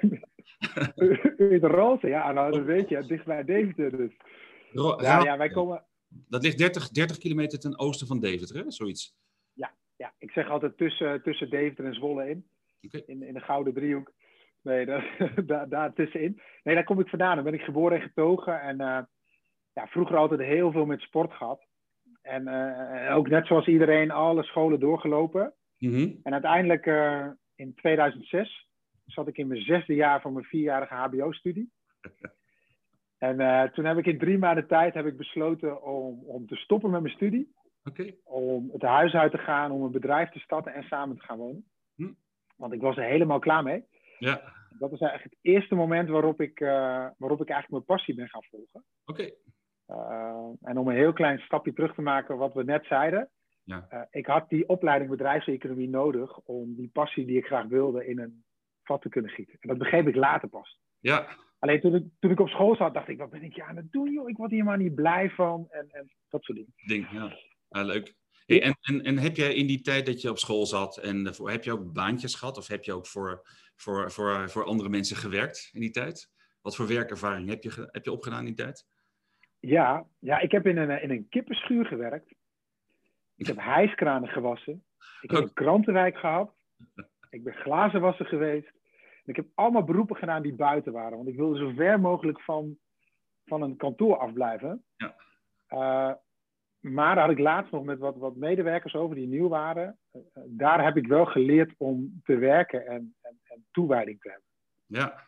Uderol, 1.54 2.06
ja, 2.06 2.32
nou 2.32 2.52
dat 2.52 2.64
weet 2.64 2.88
je, 2.88 3.06
dicht 3.06 3.24
bij 3.24 3.44
Deventer 3.44 3.96
dus. 3.96 4.12
Ro 4.72 5.00
ja, 5.00 5.22
ja, 5.22 5.38
wij 5.38 5.48
komen... 5.48 5.84
Dat 6.08 6.42
ligt 6.42 6.58
30, 6.58 6.88
30 6.88 7.18
kilometer 7.18 7.58
ten 7.58 7.78
oosten 7.78 8.06
van 8.06 8.20
Deventer, 8.20 8.56
hè? 8.56 8.70
Zoiets. 8.70 9.14
Zeg 10.34 10.48
altijd 10.48 10.76
tussen, 10.76 11.22
tussen 11.22 11.50
Deventer 11.50 11.84
en 11.84 11.94
Zwolle 11.94 12.28
in. 12.28 12.46
Okay. 12.82 13.02
In, 13.06 13.22
in 13.22 13.34
de 13.34 13.40
Gouden 13.40 13.74
Driehoek. 13.74 14.12
Nee, 14.62 14.86
daar, 15.46 15.68
daar, 15.68 15.92
tussenin. 15.92 16.40
Nee, 16.62 16.74
daar 16.74 16.84
kom 16.84 17.00
ik 17.00 17.08
vandaan. 17.08 17.34
Dan 17.34 17.44
ben 17.44 17.54
ik 17.54 17.62
geboren 17.62 17.96
en 17.96 18.02
getogen. 18.02 18.60
En 18.60 18.80
uh, 18.80 19.02
ja, 19.72 19.86
vroeger 19.86 20.16
altijd 20.16 20.40
heel 20.40 20.72
veel 20.72 20.86
met 20.86 21.00
sport 21.00 21.32
gehad. 21.32 21.66
En 22.22 22.48
uh, 22.48 23.16
ook 23.16 23.28
net 23.28 23.46
zoals 23.46 23.66
iedereen 23.66 24.10
alle 24.10 24.42
scholen 24.42 24.80
doorgelopen. 24.80 25.54
Mm 25.78 25.92
-hmm. 25.92 26.20
En 26.22 26.32
uiteindelijk 26.32 26.86
uh, 26.86 27.26
in 27.54 27.74
2006 27.74 28.68
zat 29.06 29.28
ik 29.28 29.38
in 29.38 29.46
mijn 29.46 29.62
zesde 29.62 29.94
jaar 29.94 30.20
van 30.20 30.32
mijn 30.32 30.44
vierjarige 30.44 30.94
HBO-studie. 30.94 31.70
En 33.18 33.70
toen 33.72 33.84
heb 33.84 33.98
ik 33.98 34.06
in 34.06 34.18
drie 34.18 34.38
maanden 34.38 34.66
tijd 34.66 34.94
heb 34.94 35.06
ik 35.06 35.16
besloten 35.16 35.82
om, 35.82 36.22
om 36.24 36.46
te 36.46 36.56
stoppen 36.56 36.90
met 36.90 37.02
mijn 37.02 37.14
studie. 37.14 37.54
Okay. 37.84 38.18
Om 38.24 38.70
het 38.72 38.82
huis 38.82 39.14
uit 39.14 39.30
te 39.30 39.38
gaan, 39.38 39.70
om 39.70 39.82
een 39.82 39.90
bedrijf 39.90 40.30
te 40.30 40.38
starten 40.38 40.74
en 40.74 40.82
samen 40.82 41.16
te 41.16 41.22
gaan 41.22 41.38
wonen. 41.38 41.64
Hm. 41.94 42.12
Want 42.56 42.72
ik 42.72 42.80
was 42.80 42.96
er 42.96 43.04
helemaal 43.04 43.38
klaar 43.38 43.62
mee. 43.62 43.84
Ja. 44.18 44.52
Dat 44.78 44.92
is 44.92 45.00
eigenlijk 45.00 45.34
het 45.34 45.54
eerste 45.54 45.74
moment 45.74 46.08
waarop 46.08 46.40
ik, 46.40 46.60
uh, 46.60 46.68
waarop 47.16 47.40
ik 47.40 47.48
eigenlijk 47.48 47.70
mijn 47.70 47.84
passie 47.84 48.14
ben 48.14 48.28
gaan 48.28 48.44
volgen. 48.50 48.84
Oké. 49.04 49.22
Okay. 49.22 49.34
Uh, 49.88 50.50
en 50.62 50.78
om 50.78 50.88
een 50.88 50.94
heel 50.94 51.12
klein 51.12 51.38
stapje 51.38 51.72
terug 51.72 51.94
te 51.94 52.02
maken, 52.02 52.36
wat 52.36 52.54
we 52.54 52.64
net 52.64 52.84
zeiden. 52.86 53.30
Ja. 53.62 53.86
Uh, 53.90 54.00
ik 54.10 54.26
had 54.26 54.48
die 54.48 54.68
opleiding 54.68 55.10
bedrijfseconomie 55.10 55.88
nodig 55.88 56.38
om 56.38 56.74
die 56.74 56.90
passie 56.92 57.26
die 57.26 57.38
ik 57.38 57.46
graag 57.46 57.66
wilde 57.66 58.06
in 58.06 58.18
een 58.18 58.44
vat 58.82 59.02
te 59.02 59.08
kunnen 59.08 59.30
gieten. 59.30 59.56
En 59.60 59.68
dat 59.68 59.78
begreep 59.78 60.08
ik 60.08 60.14
later 60.14 60.48
pas. 60.48 60.80
Ja. 61.00 61.26
Alleen 61.58 61.80
toen 61.80 61.94
ik, 61.94 62.04
toen 62.18 62.30
ik 62.30 62.40
op 62.40 62.48
school 62.48 62.76
zat, 62.76 62.94
dacht 62.94 63.08
ik, 63.08 63.18
wat 63.18 63.30
ben 63.30 63.42
ik 63.42 63.60
aan 63.60 63.76
het 63.76 63.92
doen, 63.92 64.12
joh? 64.12 64.28
Ik 64.28 64.36
word 64.36 64.50
hier 64.50 64.64
maar 64.64 64.78
niet 64.78 64.94
blij 64.94 65.30
van. 65.30 65.66
En, 65.70 65.88
en 65.90 66.10
dat 66.28 66.42
soort 66.42 66.58
dingen. 66.58 66.74
Ding, 66.86 67.10
ja. 67.10 67.36
Leuk. 67.82 68.14
Hey, 68.46 68.62
en, 68.62 68.76
en, 68.80 69.02
en 69.02 69.18
heb 69.18 69.36
jij 69.36 69.54
in 69.54 69.66
die 69.66 69.80
tijd 69.80 70.06
dat 70.06 70.20
je 70.20 70.30
op 70.30 70.38
school 70.38 70.66
zat, 70.66 70.98
en 70.98 71.26
heb 71.44 71.64
je 71.64 71.72
ook 71.72 71.92
baantjes 71.92 72.34
gehad? 72.34 72.56
Of 72.56 72.66
heb 72.66 72.84
je 72.84 72.92
ook 72.92 73.06
voor, 73.06 73.48
voor, 73.76 74.10
voor, 74.10 74.50
voor 74.50 74.64
andere 74.64 74.88
mensen 74.88 75.16
gewerkt 75.16 75.70
in 75.72 75.80
die 75.80 75.90
tijd? 75.90 76.30
Wat 76.60 76.76
voor 76.76 76.86
werkervaring 76.86 77.48
heb 77.48 77.62
je, 77.62 77.88
heb 77.90 78.04
je 78.04 78.12
opgedaan 78.12 78.38
in 78.38 78.44
die 78.44 78.54
tijd? 78.54 78.86
Ja, 79.60 80.06
ja 80.18 80.38
ik 80.38 80.50
heb 80.50 80.66
in 80.66 80.76
een, 80.76 81.02
in 81.02 81.10
een 81.10 81.28
kippenschuur 81.28 81.86
gewerkt. 81.86 82.34
Ik 83.36 83.46
heb 83.46 83.56
hijskranen 83.74 84.28
gewassen. 84.28 84.84
Ik 85.20 85.30
heb 85.30 85.42
een 85.42 85.52
krantenwijk 85.52 86.16
gehad. 86.16 86.54
Ik 87.30 87.44
ben 87.44 87.54
glazenwasser 87.54 88.26
geweest. 88.26 88.72
En 89.24 89.30
ik 89.30 89.36
heb 89.36 89.46
allemaal 89.54 89.84
beroepen 89.84 90.16
gedaan 90.16 90.42
die 90.42 90.54
buiten 90.54 90.92
waren. 90.92 91.16
Want 91.16 91.28
ik 91.28 91.36
wilde 91.36 91.58
zo 91.58 91.72
ver 91.76 92.00
mogelijk 92.00 92.40
van, 92.40 92.78
van 93.44 93.62
een 93.62 93.76
kantoor 93.76 94.18
afblijven. 94.18 94.84
Ja. 94.96 95.14
Uh, 95.70 96.14
maar 96.84 97.14
daar 97.14 97.24
had 97.24 97.32
ik 97.32 97.38
laatst 97.38 97.72
nog 97.72 97.84
met 97.84 97.98
wat, 97.98 98.16
wat 98.16 98.36
medewerkers 98.36 98.94
over 98.94 99.16
die 99.16 99.26
nieuw 99.26 99.48
waren. 99.48 99.98
Uh, 100.12 100.22
daar 100.46 100.84
heb 100.84 100.96
ik 100.96 101.06
wel 101.06 101.24
geleerd 101.24 101.74
om 101.76 102.20
te 102.24 102.36
werken 102.36 102.86
en, 102.86 103.14
en, 103.20 103.38
en 103.42 103.64
toewijding 103.70 104.20
te 104.20 104.28
hebben. 104.28 104.48
Ja, 104.86 105.24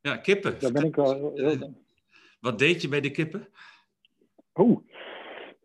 ja 0.00 0.16
kippen. 0.16 0.60
Daar 0.60 0.72
ben 0.72 0.84
ik 0.84 0.96
wel 0.96 1.32
heel... 1.34 1.74
Wat 2.40 2.58
deed 2.58 2.82
je 2.82 2.88
bij 2.88 3.00
de 3.00 3.10
kippen? 3.10 3.48
Oeh. 4.54 4.78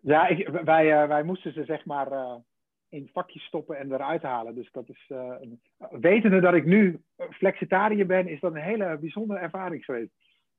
Ja, 0.02 0.28
ik, 0.28 0.48
wij, 0.48 1.08
wij 1.08 1.24
moesten 1.24 1.54
ze 1.54 1.64
zeg 1.64 1.86
maar 1.86 2.12
uh, 2.12 2.36
in 2.90 3.10
vakjes 3.14 3.44
stoppen 3.44 3.78
en 3.78 3.94
eruit 3.94 4.22
halen. 4.22 4.56
Dus 4.56 4.72
dat 4.72 4.90
is, 4.90 5.10
uh, 5.12 5.36
wetende 5.90 6.40
dat 6.40 6.54
ik 6.54 6.66
nu 6.66 7.02
flexitariër 7.30 8.06
ben, 8.06 8.28
is 8.28 8.40
dat 8.40 8.54
een 8.54 8.62
hele 8.62 8.98
bijzondere 8.98 9.40
ervaring 9.40 9.86
geweest. 9.86 10.12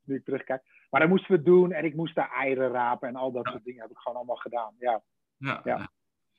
Nu 0.07 0.15
ik 0.15 0.25
terugkijk. 0.25 0.63
Maar 0.91 1.01
dan 1.01 1.11
moesten 1.11 1.37
we 1.37 1.43
doen 1.43 1.73
en 1.73 1.85
ik 1.85 1.95
moest 1.95 2.15
daar 2.15 2.31
eieren 2.31 2.71
rapen 2.71 3.09
en 3.09 3.17
al 3.17 3.33
dat 3.33 3.45
ja. 3.45 3.51
soort 3.51 3.65
dingen 3.65 3.81
heb 3.81 3.91
ik 3.91 3.99
gewoon 3.99 4.17
allemaal 4.17 4.37
gedaan. 4.37 4.75
Ja. 4.79 5.03
Ja, 5.39 5.61
ja. 5.65 5.91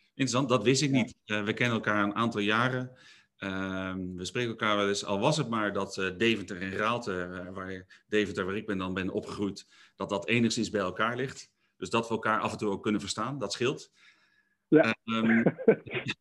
interessant. 0.09 0.49
Dat 0.49 0.63
wist 0.63 0.81
ik 0.81 0.91
niet. 0.91 1.15
Uh, 1.25 1.43
we 1.43 1.53
kennen 1.53 1.75
elkaar 1.75 2.03
een 2.03 2.15
aantal 2.15 2.41
jaren. 2.41 2.91
Uh, 3.39 3.93
we 4.15 4.25
spreken 4.25 4.49
elkaar 4.49 4.75
wel 4.75 4.87
eens, 4.87 5.05
al 5.05 5.19
was 5.19 5.37
het 5.37 5.49
maar 5.49 5.73
dat 5.73 5.97
uh, 5.97 6.17
Deventer 6.17 6.61
en 6.61 6.71
Raalte, 6.71 7.29
uh, 7.31 7.53
waar 7.53 8.03
Deventer, 8.07 8.45
waar 8.45 8.55
ik 8.55 8.65
ben 8.65 8.77
dan 8.77 8.93
ben 8.93 9.09
opgegroeid, 9.09 9.67
dat 9.95 10.09
dat 10.09 10.27
enigszins 10.27 10.69
bij 10.69 10.81
elkaar 10.81 11.15
ligt. 11.15 11.51
Dus 11.77 11.89
dat 11.89 12.07
we 12.07 12.13
elkaar 12.13 12.39
af 12.39 12.51
en 12.51 12.57
toe 12.57 12.69
ook 12.69 12.83
kunnen 12.83 13.01
verstaan, 13.01 13.39
dat 13.39 13.53
scheelt. 13.53 13.91
Ja. 14.67 14.95
Um, 15.05 15.43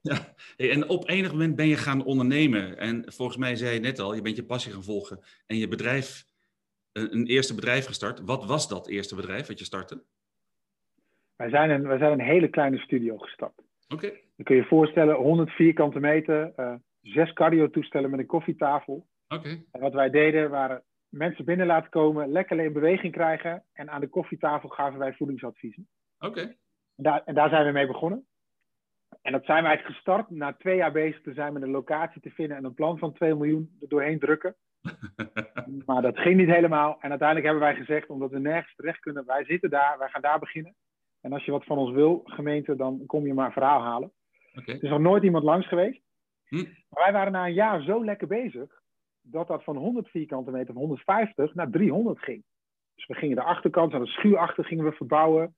ja. 0.02 0.34
Hey, 0.56 0.70
en 0.70 0.88
op 0.88 1.08
enig 1.08 1.30
moment 1.30 1.56
ben 1.56 1.66
je 1.66 1.76
gaan 1.76 2.04
ondernemen. 2.04 2.78
En 2.78 3.12
volgens 3.12 3.36
mij 3.36 3.56
zei 3.56 3.74
je 3.74 3.80
net 3.80 3.98
al, 3.98 4.14
je 4.14 4.22
bent 4.22 4.36
je 4.36 4.44
passie 4.44 4.72
gaan 4.72 4.84
volgen 4.84 5.20
en 5.46 5.56
je 5.56 5.68
bedrijf, 5.68 6.26
een, 6.96 7.14
een 7.14 7.26
eerste 7.26 7.54
bedrijf 7.54 7.86
gestart. 7.86 8.20
Wat 8.20 8.44
was 8.44 8.68
dat 8.68 8.88
eerste 8.88 9.14
bedrijf 9.14 9.46
wat 9.46 9.58
je 9.58 9.64
startte? 9.64 10.04
Wij 11.36 11.48
zijn 11.48 11.70
een, 11.70 11.86
wij 11.86 11.98
zijn 11.98 12.12
een 12.12 12.26
hele 12.26 12.48
kleine 12.48 12.78
studio 12.78 13.18
gestart. 13.18 13.58
Oké. 13.88 14.06
Okay. 14.06 14.24
Je 14.36 14.42
kun 14.42 14.54
je 14.54 14.60
je 14.60 14.68
voorstellen, 14.68 15.14
100 15.14 15.50
vierkante 15.50 16.00
meter, 16.00 16.52
uh, 16.56 16.74
zes 17.00 17.32
cardio-toestellen 17.32 18.10
met 18.10 18.18
een 18.18 18.26
koffietafel. 18.26 19.06
Oké. 19.28 19.34
Okay. 19.34 19.64
En 19.70 19.80
wat 19.80 19.92
wij 19.92 20.10
deden 20.10 20.50
waren 20.50 20.82
mensen 21.08 21.44
binnen 21.44 21.66
laten 21.66 21.90
komen, 21.90 22.32
lekker 22.32 22.60
in 22.60 22.72
beweging 22.72 23.12
krijgen. 23.12 23.64
En 23.72 23.90
aan 23.90 24.00
de 24.00 24.08
koffietafel 24.08 24.68
gaven 24.68 24.98
wij 24.98 25.12
voedingsadviezen. 25.12 25.88
Oké. 26.18 26.40
Okay. 26.40 26.56
Daar, 26.94 27.22
en 27.24 27.34
daar 27.34 27.48
zijn 27.48 27.66
we 27.66 27.72
mee 27.72 27.86
begonnen. 27.86 28.26
En 29.22 29.32
dat 29.32 29.44
zijn 29.44 29.62
we 29.62 29.68
eigenlijk 29.68 29.96
gestart 29.96 30.30
na 30.30 30.52
twee 30.52 30.76
jaar 30.76 30.92
bezig 30.92 31.22
te 31.22 31.32
zijn 31.32 31.52
met 31.52 31.62
een 31.62 31.70
locatie 31.70 32.20
te 32.20 32.30
vinden 32.30 32.56
en 32.56 32.64
een 32.64 32.74
plan 32.74 32.98
van 32.98 33.12
2 33.12 33.34
miljoen 33.34 33.76
er 33.80 33.88
doorheen 33.88 34.18
drukken. 34.18 34.56
Maar 35.86 36.02
dat 36.02 36.18
ging 36.18 36.36
niet 36.36 36.48
helemaal. 36.48 36.96
En 37.00 37.10
uiteindelijk 37.10 37.48
hebben 37.48 37.64
wij 37.64 37.74
gezegd, 37.74 38.08
omdat 38.08 38.30
we 38.30 38.38
nergens 38.38 38.74
terecht 38.74 39.00
kunnen, 39.00 39.26
wij 39.26 39.44
zitten 39.44 39.70
daar, 39.70 39.98
wij 39.98 40.08
gaan 40.08 40.22
daar 40.22 40.38
beginnen. 40.38 40.74
En 41.20 41.32
als 41.32 41.44
je 41.44 41.50
wat 41.50 41.64
van 41.64 41.78
ons 41.78 41.90
wil, 41.90 42.20
gemeente, 42.24 42.76
dan 42.76 43.02
kom 43.06 43.26
je 43.26 43.34
maar 43.34 43.46
een 43.46 43.52
verhaal 43.52 43.82
halen. 43.82 44.12
Okay. 44.54 44.74
Er 44.74 44.82
is 44.82 44.90
nog 44.90 45.00
nooit 45.00 45.22
iemand 45.22 45.44
langs 45.44 45.68
geweest. 45.68 46.00
Hm. 46.48 46.56
Maar 46.88 47.02
wij 47.04 47.12
waren 47.12 47.32
na 47.32 47.46
een 47.46 47.54
jaar 47.54 47.82
zo 47.82 48.04
lekker 48.04 48.26
bezig, 48.26 48.80
dat 49.20 49.48
dat 49.48 49.64
van 49.64 49.76
100 49.76 50.08
vierkante 50.08 50.50
meter, 50.50 50.72
van 50.72 50.82
150 50.82 51.54
naar 51.54 51.70
300 51.70 52.18
ging. 52.18 52.44
Dus 52.94 53.06
we 53.06 53.14
gingen 53.14 53.36
de 53.36 53.42
achterkant, 53.42 53.94
aan 53.94 54.02
de 54.02 54.06
schuur 54.06 54.38
achter 54.38 54.64
gingen 54.64 54.84
we 54.84 54.92
verbouwen. 54.92 55.54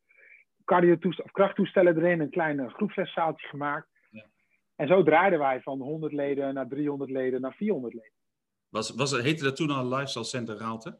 Of 0.65 1.31
krachttoestellen 1.33 1.97
erin, 1.97 2.21
een 2.21 2.31
klein 2.31 2.71
groepsleszaaltje 2.71 3.47
gemaakt. 3.47 3.89
Ja. 4.11 4.25
En 4.77 4.89
zo 4.89 5.03
draaiden 5.03 5.39
wij 5.39 5.61
van 5.61 5.81
100 5.81 6.13
leden 6.13 6.55
naar 6.55 6.69
300 6.69 7.11
leden 7.11 7.41
naar 7.41 7.55
400 7.55 7.95
leden. 7.95 8.13
Was, 8.69 8.95
was, 8.95 9.21
heette 9.23 9.45
dat 9.45 9.57
toen 9.57 9.71
al 9.71 9.89
Lifestyle 9.89 10.25
Center 10.25 10.57
Raalte? 10.57 10.99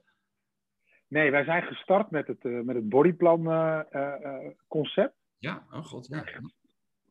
Nee, 1.09 1.31
wij 1.31 1.45
zijn 1.45 1.63
gestart 1.63 2.11
met 2.11 2.27
het, 2.27 2.45
uh, 2.45 2.61
met 2.61 2.77
het 2.77 2.89
bodyplan 2.89 3.47
uh, 3.47 3.81
uh, 3.93 4.51
concept. 4.69 5.15
Ja, 5.39 5.67
oh 5.71 5.85
god, 5.85 6.07
ja. 6.07 6.25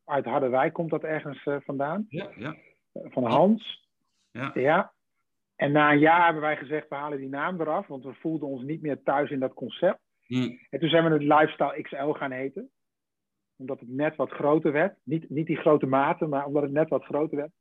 uit 0.05 0.25
Harderwijk 0.25 0.73
komt 0.73 0.89
dat 0.89 1.03
ergens 1.03 1.43
vandaan. 1.65 2.05
Ja, 2.09 2.31
ja. 2.35 2.55
van 2.93 3.23
Hans. 3.23 3.89
Ja. 4.31 4.51
ja. 4.53 4.93
En 5.55 5.71
na 5.71 5.91
een 5.91 5.99
jaar 5.99 6.23
hebben 6.23 6.41
wij 6.41 6.57
gezegd, 6.57 6.89
we 6.89 6.95
halen 6.95 7.17
die 7.17 7.29
naam 7.29 7.61
eraf, 7.61 7.87
want 7.87 8.03
we 8.03 8.13
voelden 8.13 8.47
ons 8.47 8.63
niet 8.63 8.81
meer 8.81 9.03
thuis 9.03 9.29
in 9.29 9.39
dat 9.39 9.53
concept. 9.53 9.99
Hm. 10.23 10.57
En 10.69 10.79
toen 10.79 10.89
zijn 10.89 11.03
we 11.03 11.09
het 11.09 11.21
Lifestyle 11.21 11.81
XL 11.81 12.11
gaan 12.11 12.31
heten. 12.31 12.71
Omdat 13.55 13.79
het 13.79 13.89
net 13.89 14.15
wat 14.15 14.31
groter 14.31 14.71
werd. 14.71 14.97
Niet, 15.03 15.29
niet 15.29 15.47
die 15.47 15.57
grote 15.57 15.85
mate, 15.85 16.25
maar 16.25 16.45
omdat 16.45 16.63
het 16.63 16.71
net 16.71 16.89
wat 16.89 17.03
groter 17.03 17.37
werd. 17.37 17.51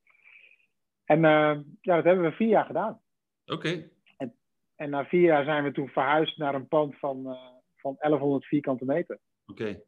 En 1.07 1.19
uh, 1.19 1.59
ja, 1.81 1.95
dat 1.95 2.05
hebben 2.05 2.25
we 2.25 2.33
vier 2.33 2.49
jaar 2.49 2.65
gedaan. 2.65 3.01
Oké. 3.45 3.89
En, 4.17 4.35
en, 4.77 4.91
na 4.91 5.05
vier 5.05 5.21
jaar 5.21 5.45
zijn 5.45 5.65
we 5.65 5.73
toen 5.73 5.89
verhuisd 5.89 6.39
naar 6.39 6.55
een 6.55 6.69
pand 6.69 6.99
van, 6.99 7.21
uh, 7.27 7.41
van 7.77 7.97
1100 7.99 8.45
vierkante 8.45 8.85
meter. 8.85 9.19
Oké. 9.47 9.81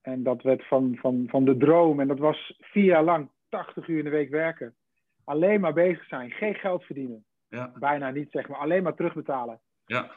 En 0.00 0.22
dat 0.22 0.42
werd 0.42 0.66
van, 0.66 0.96
van, 0.96 1.26
van 1.28 1.44
de 1.44 1.56
droom. 1.56 2.00
En 2.00 2.08
dat 2.08 2.18
was 2.18 2.54
vier 2.60 2.84
jaar 2.84 3.04
lang 3.04 3.30
80 3.48 3.88
uur 3.88 3.98
in 3.98 4.04
de 4.04 4.10
week 4.10 4.30
werken. 4.30 4.76
Alleen 5.24 5.60
maar 5.60 5.72
bezig 5.72 6.04
zijn. 6.04 6.30
Geen 6.30 6.54
geld 6.54 6.84
verdienen. 6.84 7.24
Ja. 7.48 7.72
Bijna 7.78 8.10
niet, 8.10 8.30
zeg 8.30 8.48
maar. 8.48 8.58
Alleen 8.58 8.82
maar 8.82 8.94
terugbetalen. 8.94 9.60
Ja. 9.84 10.10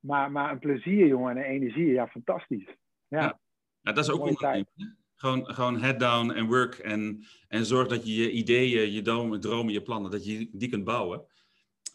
Maar, 0.00 0.32
maar 0.32 0.50
een 0.50 0.58
plezier, 0.58 1.06
jongen, 1.06 1.30
en 1.30 1.36
een 1.36 1.50
energie. 1.50 1.92
Ja, 1.92 2.08
fantastisch. 2.08 2.76
Ja. 3.08 3.20
ja. 3.20 3.40
ja 3.80 3.92
dat 3.92 4.04
is 4.04 4.10
ook 4.10 4.20
ondernemen. 4.20 5.03
Gewoon, 5.14 5.54
gewoon 5.54 5.80
head 5.80 6.00
down 6.00 6.30
en 6.30 6.46
work. 6.46 6.74
En, 6.74 7.24
en 7.48 7.64
zorg 7.64 7.88
dat 7.88 8.06
je 8.06 8.14
je 8.14 8.30
ideeën, 8.30 8.92
je 8.92 9.02
dromen, 9.02 9.40
dromen, 9.40 9.72
je 9.72 9.82
plannen, 9.82 10.10
dat 10.10 10.24
je 10.24 10.48
die 10.52 10.68
kunt 10.68 10.84
bouwen. 10.84 11.26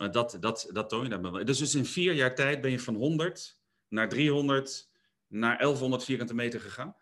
Uh, 0.01 0.11
dat, 0.11 0.37
dat, 0.39 0.69
dat 0.73 0.89
toon 0.89 1.03
je 1.03 1.09
daarbij. 1.09 1.43
Dus, 1.43 1.57
dus 1.57 1.75
in 1.75 1.85
vier 1.85 2.13
jaar 2.13 2.35
tijd 2.35 2.61
ben 2.61 2.71
je 2.71 2.79
van 2.79 2.95
100 2.95 3.61
naar 3.87 4.09
300 4.09 4.89
naar 5.27 5.57
1100 5.57 6.03
vierkante 6.03 6.35
meter 6.35 6.59
gegaan? 6.59 6.95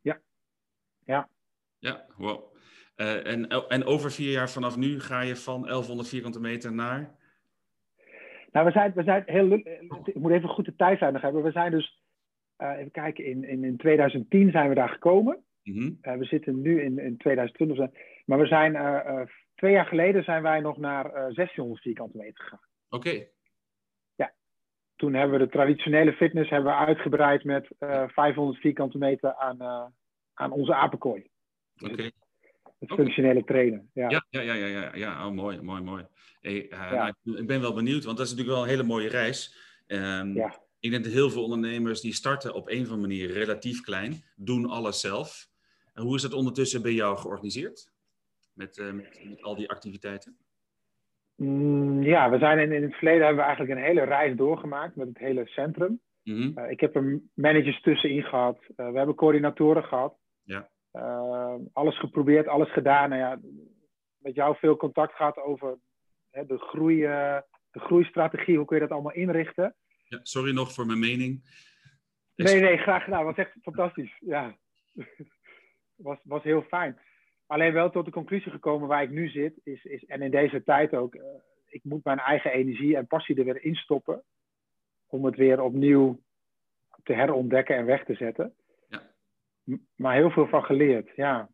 Ja. 0.00 0.20
Ja. 1.04 1.28
Ja, 1.78 2.06
wow. 2.16 2.54
Uh, 2.96 3.26
en, 3.26 3.48
en 3.48 3.84
over 3.84 4.12
vier 4.12 4.30
jaar 4.30 4.50
vanaf 4.50 4.76
nu 4.76 5.00
ga 5.00 5.20
je 5.20 5.36
van 5.36 5.62
1100 5.62 6.08
vierkante 6.08 6.40
meter 6.40 6.72
naar? 6.72 7.18
Nou, 8.52 8.66
we 8.66 8.72
zijn, 8.72 8.92
we 8.94 9.02
zijn 9.02 9.22
heel. 9.26 9.52
Ik 9.52 10.14
moet 10.14 10.32
even 10.32 10.48
goed 10.48 10.64
de 10.64 10.76
tijdlijn 10.76 11.12
nog 11.12 11.22
hebben. 11.22 11.42
We 11.42 11.50
zijn 11.50 11.70
dus. 11.70 11.99
Uh, 12.62 12.78
even 12.78 12.90
kijken, 12.90 13.24
in, 13.24 13.44
in, 13.44 13.64
in 13.64 13.76
2010 13.76 14.50
zijn 14.50 14.68
we 14.68 14.74
daar 14.74 14.88
gekomen. 14.88 15.44
Mm 15.62 15.74
-hmm. 15.74 15.98
uh, 16.02 16.18
we 16.18 16.24
zitten 16.24 16.60
nu 16.60 16.82
in, 16.82 16.98
in 16.98 17.16
2020. 17.16 17.88
Maar 18.24 18.38
we 18.38 18.46
zijn. 18.46 18.74
Uh, 18.74 19.20
twee 19.54 19.72
jaar 19.72 19.86
geleden 19.86 20.24
zijn 20.24 20.42
wij 20.42 20.60
nog 20.60 20.76
naar 20.76 21.12
1600 21.12 21.82
vierkante 21.82 22.16
meter 22.16 22.44
gegaan. 22.44 22.60
Oké. 22.88 23.08
Okay. 23.08 23.30
Ja. 24.14 24.32
Toen 24.96 25.14
hebben 25.14 25.38
we 25.38 25.44
de 25.44 25.50
traditionele 25.50 26.12
fitness 26.12 26.50
hebben 26.50 26.72
we 26.72 26.78
uitgebreid 26.78 27.44
met 27.44 27.68
500 27.78 28.58
vierkante 28.60 28.98
meter 28.98 29.34
aan, 29.34 29.92
aan 30.34 30.52
onze 30.52 30.74
apenkooi. 30.74 31.26
Oké. 31.82 31.92
Okay. 31.92 32.12
Het 32.78 32.92
functionele 32.92 33.44
trainen. 33.44 33.90
Ja, 33.92 34.08
ja, 34.10 34.24
ja, 34.30 34.40
ja, 34.40 34.54
ja, 34.54 34.66
ja, 34.66 34.90
ja. 34.94 35.26
Oh, 35.26 35.32
mooi, 35.32 35.60
mooi, 35.60 35.82
mooi. 35.82 36.06
Hey, 36.40 36.66
ja. 36.70 37.14
nou, 37.22 37.38
ik 37.38 37.46
ben 37.46 37.60
wel 37.60 37.74
benieuwd, 37.74 38.04
want 38.04 38.16
dat 38.16 38.26
is 38.26 38.32
natuurlijk 38.32 38.58
wel 38.58 38.66
een 38.66 38.74
hele 38.74 38.88
mooie 38.88 39.08
reis. 39.08 39.54
Um, 39.86 40.34
ja. 40.34 40.54
Ik 40.80 40.90
denk 40.90 41.04
dat 41.04 41.12
heel 41.12 41.30
veel 41.30 41.42
ondernemers 41.42 42.00
die 42.00 42.12
starten 42.12 42.54
op 42.54 42.68
een 42.68 42.82
of 42.82 42.90
andere 42.90 43.00
manier 43.00 43.30
relatief 43.30 43.80
klein, 43.80 44.22
doen 44.36 44.66
alles 44.66 45.00
zelf. 45.00 45.48
En 45.94 46.02
hoe 46.02 46.14
is 46.14 46.22
dat 46.22 46.32
ondertussen 46.32 46.82
bij 46.82 46.92
jou 46.92 47.16
georganiseerd? 47.16 47.92
Met, 48.52 48.76
uh, 48.76 48.92
met, 48.92 49.20
met, 49.24 49.42
al 49.42 49.56
die 49.56 49.70
activiteiten? 49.70 50.36
Mm, 51.36 52.02
ja, 52.02 52.30
we 52.30 52.38
zijn 52.38 52.58
in, 52.58 52.72
in 52.72 52.82
het 52.82 52.94
verleden 52.94 53.20
hebben 53.20 53.38
we 53.38 53.48
eigenlijk 53.48 53.78
een 53.78 53.86
hele 53.86 54.04
reis 54.04 54.36
doorgemaakt 54.36 54.96
met 54.96 55.08
het 55.08 55.18
hele 55.18 55.46
centrum. 55.46 56.00
Mm 56.22 56.36
-hmm. 56.36 56.58
uh, 56.58 56.70
ik 56.70 56.80
heb 56.80 56.96
er 56.96 57.20
managers 57.34 57.82
tussenin 57.82 58.22
gehad. 58.22 58.58
we 58.76 58.82
hebben 58.82 59.14
coördinatoren 59.14 59.84
gehad. 59.84 60.16
Ja. 60.42 60.68
Alles 61.72 61.98
geprobeerd, 61.98 62.46
alles 62.46 62.72
gedaan. 62.72 63.08
Nou 63.08 63.20
ja, 63.20 63.40
met 64.18 64.34
jou 64.34 64.56
veel 64.56 64.76
contact 64.76 65.14
gehad 65.14 65.36
over 65.36 65.78
hè, 66.30 66.46
de, 66.46 66.58
groei, 66.58 67.00
de 67.70 67.80
groeistrategie. 67.80 68.56
Hoe 68.56 68.66
kun 68.66 68.76
je 68.76 68.82
dat 68.82 68.92
allemaal 68.92 69.12
inrichten? 69.12 69.74
Ja, 70.10 70.20
sorry 70.22 70.52
nog 70.52 70.72
voor 70.72 70.86
mijn 70.86 70.98
mening. 70.98 71.42
Nee, 72.34 72.60
nee, 72.60 72.76
graag 72.76 73.04
gedaan. 73.04 73.24
Was 73.24 73.36
echt 73.36 73.52
fantastisch. 73.62 74.16
Ja, 74.20 74.56
was, 76.06 76.18
was 76.22 76.42
heel 76.42 76.62
fijn. 76.62 76.98
Alleen 77.46 77.72
wel 77.72 77.90
tot 77.90 78.04
de 78.04 78.10
conclusie 78.10 78.50
gekomen 78.50 78.88
waar 78.88 79.02
ik 79.02 79.10
nu 79.10 79.28
zit. 79.28 79.60
Is, 79.64 79.84
is, 79.84 80.04
en 80.04 80.22
in 80.22 80.30
deze 80.30 80.62
tijd 80.62 80.94
ook. 80.94 81.14
Uh, 81.14 81.22
ik 81.66 81.84
moet 81.84 82.04
mijn 82.04 82.18
eigen 82.18 82.52
energie 82.52 82.96
en 82.96 83.06
passie 83.06 83.36
er 83.36 83.44
weer 83.44 83.64
in 83.64 83.74
stoppen. 83.74 84.24
Om 85.06 85.24
het 85.24 85.36
weer 85.36 85.60
opnieuw 85.60 86.22
te 87.02 87.12
herontdekken 87.12 87.76
en 87.76 87.84
weg 87.84 88.04
te 88.04 88.14
zetten 88.14 88.54
maar 89.96 90.14
heel 90.14 90.30
veel 90.30 90.46
van 90.46 90.64
geleerd, 90.64 91.10
ja. 91.16 91.50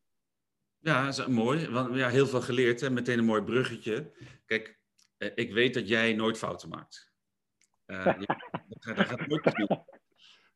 Ja, 0.79 1.09
is 1.09 1.27
mooi. 1.27 1.69
Want, 1.69 1.97
ja, 1.97 2.09
heel 2.09 2.27
veel 2.27 2.41
geleerd 2.41 2.83
en 2.83 2.93
meteen 2.93 3.19
een 3.19 3.25
mooi 3.25 3.43
bruggetje. 3.43 4.13
Kijk, 4.47 4.79
eh, 5.17 5.31
ik 5.35 5.53
weet 5.53 5.75
dat 5.75 5.89
jij 5.89 6.13
nooit 6.13 6.39
fouten 6.39 6.69
maakt. 6.69 7.15
Ja, 7.87 8.05
dat, 8.05 8.97
dat 8.97 9.07
gaat 9.07 9.27
nooit. 9.27 9.85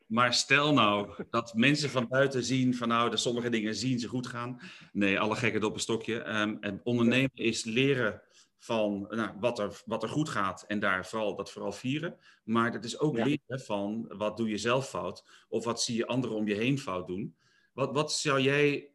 Maar 0.06 0.34
stel 0.34 0.72
nou 0.72 1.25
dat 1.30 1.54
mensen 1.54 1.90
van 1.90 2.08
buiten 2.08 2.44
zien 2.44 2.75
van 2.75 2.88
nou, 2.88 3.10
de 3.10 3.16
sommige 3.16 3.49
dingen 3.49 3.75
zien 3.75 3.99
ze 3.99 4.08
goed 4.08 4.26
gaan. 4.26 4.60
Nee, 4.92 5.20
alle 5.20 5.37
gekken 5.37 5.64
op 5.64 5.75
een 5.75 5.80
stokje. 5.80 6.40
Um, 6.40 6.56
en 6.60 6.80
ondernemen 6.84 7.30
is 7.34 7.64
leren 7.64 8.22
van 8.58 9.06
nou, 9.10 9.30
wat, 9.40 9.58
er, 9.58 9.82
wat 9.84 10.02
er 10.02 10.08
goed 10.08 10.28
gaat 10.28 10.62
en 10.62 10.80
daar 10.80 11.06
vooral 11.06 11.37
dat 11.37 11.50
vooral 11.50 11.72
vieren. 11.72 12.16
Maar 12.44 12.72
dat 12.72 12.84
is 12.84 12.99
ook 12.99 13.16
Ja. 13.16 13.25
leren 13.25 13.60
van 13.60 14.14
wat 14.16 14.37
doe 14.37 14.49
je 14.49 14.58
zelf 14.58 14.88
fout 14.88 15.25
of 15.49 15.64
wat 15.64 15.82
zie 15.82 15.96
je 15.96 16.06
anderen 16.06 16.37
om 16.37 16.49
je 16.49 16.54
heen 16.54 16.78
fout 16.78 17.06
doen. 17.06 17.37
Wat, 17.72 17.92
wat 17.92 18.12
zou 18.12 18.40
jij 18.40 18.90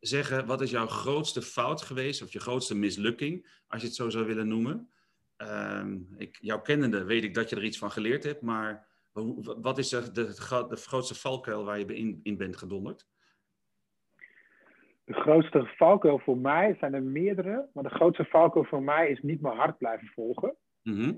zeggen, 0.00 0.46
wat 0.46 0.60
is 0.60 0.70
jouw 0.70 0.86
grootste 0.86 1.42
fout 1.42 1.82
geweest 1.82 2.22
of 2.22 2.32
je 2.32 2.40
grootste 2.40 2.74
mislukking, 2.74 3.62
als 3.68 3.80
je 3.80 3.86
het 3.86 3.96
zo 3.96 4.10
zou 4.10 4.26
willen 4.26 4.48
noemen? 4.48 4.90
Ehm, 5.38 5.98
ik, 6.16 6.38
jouw 6.40 6.60
kennende 6.60 7.04
weet 7.04 7.24
ik 7.24 7.34
dat 7.34 7.50
je 7.50 7.56
er 7.56 7.64
iets 7.64 7.78
van 7.78 7.90
geleerd 7.90 8.24
hebt, 8.24 8.42
maar 8.42 8.86
hoe- 9.12 9.56
wat 9.60 9.78
is 9.78 9.88
de, 9.88 10.12
de, 10.12 10.24
de 10.68 10.76
grootste 10.76 11.14
valkuil 11.14 11.64
waar 11.64 11.78
je 11.78 11.94
in, 11.94 12.20
in 12.22 12.36
bent 12.36 12.56
gedonderd? 12.56 13.06
De 15.04 15.14
grootste 15.14 15.72
valkuil 15.76 16.18
voor 16.18 16.38
mij 16.38 16.76
zijn 16.80 16.94
er 16.94 17.02
meerdere. 17.02 17.68
Maar 17.72 17.82
de 17.84 17.88
grootste 17.94 18.24
valkuil 18.24 18.64
voor 18.64 18.82
mij 18.82 19.08
is 19.10 19.20
niet 19.22 19.40
mijn 19.40 19.56
hart 19.56 19.78
blijven 19.78 20.08
volgen. 20.08 20.54
Mhm. 20.82 21.14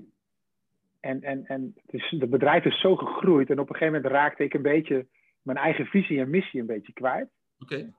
En, 0.99 1.21
en, 1.21 1.45
en 1.45 1.73
het, 1.85 1.93
is, 1.93 2.09
het 2.19 2.29
bedrijf 2.29 2.65
is 2.65 2.79
zo 2.79 2.95
gegroeid. 2.95 3.49
En 3.49 3.59
op 3.59 3.69
een 3.69 3.75
gegeven 3.75 3.93
moment 3.93 4.13
raakte 4.13 4.43
ik 4.43 4.53
een 4.53 4.61
beetje 4.61 5.07
mijn 5.41 5.57
eigen 5.57 5.85
visie 5.85 6.19
en 6.19 6.29
missie 6.29 6.59
een 6.59 6.65
beetje 6.65 6.93
kwijt. 6.93 7.29
Oké. 7.59 7.93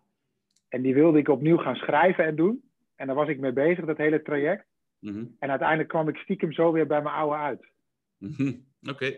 En 0.68 0.82
die 0.82 0.94
wilde 0.94 1.18
ik 1.18 1.28
opnieuw 1.28 1.56
gaan 1.56 1.76
schrijven 1.76 2.24
en 2.24 2.36
doen. 2.36 2.70
En 2.96 3.06
daar 3.06 3.16
was 3.16 3.28
ik 3.28 3.38
mee 3.40 3.52
bezig, 3.52 3.84
dat 3.84 3.96
hele 3.96 4.22
traject. 4.22 4.66
Mhm. 5.02 5.24
En 5.38 5.50
uiteindelijk 5.50 5.88
kwam 5.88 6.08
ik 6.08 6.16
stiekem 6.16 6.52
zo 6.52 6.72
weer 6.72 6.86
bij 6.86 7.02
mijn 7.02 7.14
oude 7.14 7.36
uit. 7.36 7.70
Mhm. 8.16 8.52
Oké. 8.82 9.16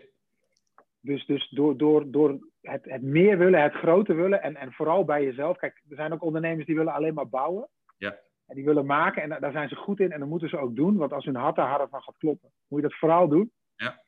Dus, 0.99 1.25
dus 1.25 1.49
door, 1.49 1.77
door, 1.77 2.11
door 2.11 2.49
het, 2.61 2.85
het 2.85 3.01
meer 3.01 3.37
willen, 3.37 3.61
het 3.61 3.73
groter 3.73 4.15
willen 4.15 4.41
en, 4.41 4.55
en 4.55 4.71
vooral 4.71 5.05
bij 5.05 5.23
jezelf. 5.23 5.57
Kijk, 5.57 5.81
er 5.89 5.95
zijn 5.95 6.13
ook 6.13 6.23
ondernemers 6.23 6.65
die 6.65 6.75
willen 6.75 6.93
alleen 6.93 7.13
maar 7.13 7.29
bouwen. 7.29 7.67
Ja. 7.97 8.19
En 8.45 8.55
die 8.55 8.65
willen 8.65 8.85
maken 8.85 9.21
en 9.21 9.29
da- 9.29 9.39
daar 9.39 9.51
zijn 9.51 9.69
ze 9.69 9.75
goed 9.75 9.99
in 9.99 10.11
en 10.11 10.19
dat 10.19 10.29
moeten 10.29 10.49
ze 10.49 10.57
ook 10.57 10.75
doen. 10.75 10.97
Want 10.97 11.13
als 11.13 11.25
hun 11.25 11.35
hart 11.35 11.55
daar 11.55 11.69
harder 11.69 11.89
van 11.89 12.01
gaat 12.01 12.17
kloppen, 12.17 12.51
moet 12.67 12.81
je 12.81 12.87
dat 12.87 12.97
vooral 12.97 13.27
doen. 13.27 13.51
Ja. 13.75 14.01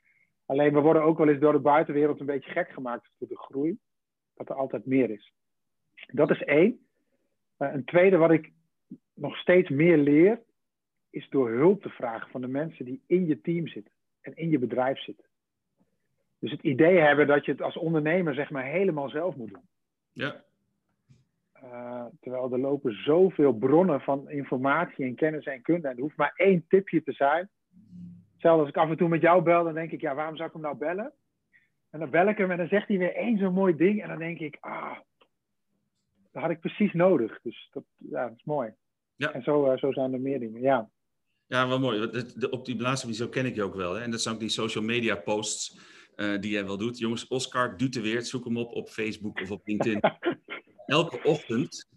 Alleen 0.45 0.73
we 0.73 0.79
worden 0.79 1.03
ook 1.03 1.17
wel 1.17 1.27
eens 1.27 1.39
door 1.39 1.51
de 1.51 1.59
buitenwereld 1.59 2.19
een 2.19 2.25
beetje 2.25 2.51
gek 2.51 2.69
gemaakt 2.69 3.09
door 3.17 3.27
de 3.27 3.37
groei. 3.37 3.77
Dat 4.33 4.49
er 4.49 4.55
altijd 4.55 4.85
meer 4.85 5.09
is. 5.09 5.33
Dat 6.07 6.31
is 6.31 6.43
één. 6.43 6.87
Eh, 7.57 7.73
een 7.73 7.85
tweede 7.85 8.17
wat 8.17 8.31
ik 8.31 8.51
nog 9.13 9.37
steeds 9.37 9.69
meer 9.69 9.97
leer, 9.97 10.41
is 11.17 11.29
door 11.29 11.49
hulp 11.49 11.81
te 11.81 11.89
vragen 11.89 12.29
van 12.29 12.41
de 12.41 12.47
mensen 12.47 12.85
die 12.85 13.01
in 13.07 13.25
je 13.25 13.41
team 13.41 13.67
zitten 13.67 13.93
en 14.21 14.35
in 14.35 14.49
je 14.49 14.59
bedrijf 14.59 14.99
zitten. 14.99 15.25
Dus 16.39 16.51
het 16.51 16.61
idee 16.61 16.97
hebben 16.97 17.27
dat 17.27 17.45
je 17.45 17.51
het 17.51 17.61
als 17.61 17.77
ondernemer 17.77 18.33
zeg 18.33 18.49
maar 18.49 18.65
helemaal 18.65 19.09
zelf 19.09 19.35
moet 19.35 19.49
doen. 19.49 19.67
Ja. 20.11 20.43
Uh, 21.63 22.05
terwijl 22.21 22.51
er 22.51 22.59
lopen 22.59 23.03
zoveel 23.03 23.53
bronnen 23.53 24.01
van 24.01 24.29
informatie 24.29 25.05
en 25.05 25.15
kennis 25.15 25.45
en 25.45 25.61
kunde. 25.61 25.87
En 25.87 25.95
er 25.95 26.01
hoeft 26.01 26.17
maar 26.17 26.33
één 26.35 26.65
tipje 26.67 27.03
te 27.03 27.11
zijn. 27.11 27.49
Zelfs 28.37 28.59
als 28.59 28.69
ik 28.69 28.77
af 28.77 28.89
en 28.89 28.97
toe 28.97 29.09
met 29.09 29.21
jou 29.21 29.43
bel, 29.43 29.63
dan 29.63 29.73
denk 29.73 29.91
ik, 29.91 30.01
ja, 30.01 30.15
waarom 30.15 30.35
zou 30.35 30.47
ik 30.47 30.53
hem 30.53 30.63
nou 30.63 30.77
bellen? 30.77 31.13
En 31.89 31.99
dan 31.99 32.09
bel 32.09 32.27
ik 32.27 32.37
hem 32.37 32.51
en 32.51 32.57
dan 32.57 32.67
zegt 32.67 32.87
hij 32.87 32.97
weer 32.97 33.15
één 33.15 33.37
zo'n 33.37 33.53
mooi 33.53 33.75
ding. 33.75 34.01
En 34.01 34.09
dan 34.09 34.17
denk 34.19 34.39
ik, 34.39 34.57
ah, 34.59 34.97
dat 36.31 36.41
had 36.41 36.51
ik 36.51 36.59
precies 36.59 36.93
nodig. 36.93 37.39
Dus 37.41 37.69
dat, 37.73 37.83
ja, 37.97 38.27
dat 38.27 38.37
is 38.37 38.43
mooi. 38.43 38.73
Ja. 39.15 39.31
En 39.31 39.43
zo, 39.43 39.71
uh, 39.71 39.77
zo 39.77 39.91
zijn 39.91 40.13
er 40.13 40.19
meer 40.19 40.39
dingen, 40.39 40.61
ja. 40.61 40.89
Ja, 41.47 41.67
wel 41.67 41.79
mooi. 41.79 42.09
De, 42.09 42.31
de, 42.35 42.49
op 42.49 42.65
die 42.65 42.79
laatste 42.79 43.13
zo 43.13 43.27
ken 43.27 43.45
ik 43.45 43.55
je 43.55 43.63
ook 43.63 43.75
wel. 43.75 43.93
Hè? 43.93 44.01
En 44.01 44.11
dat 44.11 44.21
zijn 44.21 44.33
ook 44.33 44.39
die 44.39 44.49
social 44.49 44.83
media 44.83 45.15
posts 45.15 45.77
uh, 46.15 46.39
die 46.39 46.51
jij 46.51 46.65
wel 46.65 46.77
doet. 46.77 46.97
Jongens, 46.97 47.27
Oscar 47.27 47.77
Duteweert, 47.77 48.27
zoek 48.27 48.45
hem 48.45 48.57
op 48.57 48.73
op 48.73 48.89
Facebook 48.89 49.41
of 49.41 49.51
op 49.51 49.67
LinkedIn. 49.67 50.01
elke 50.85 51.23
ochtend, 51.23 51.87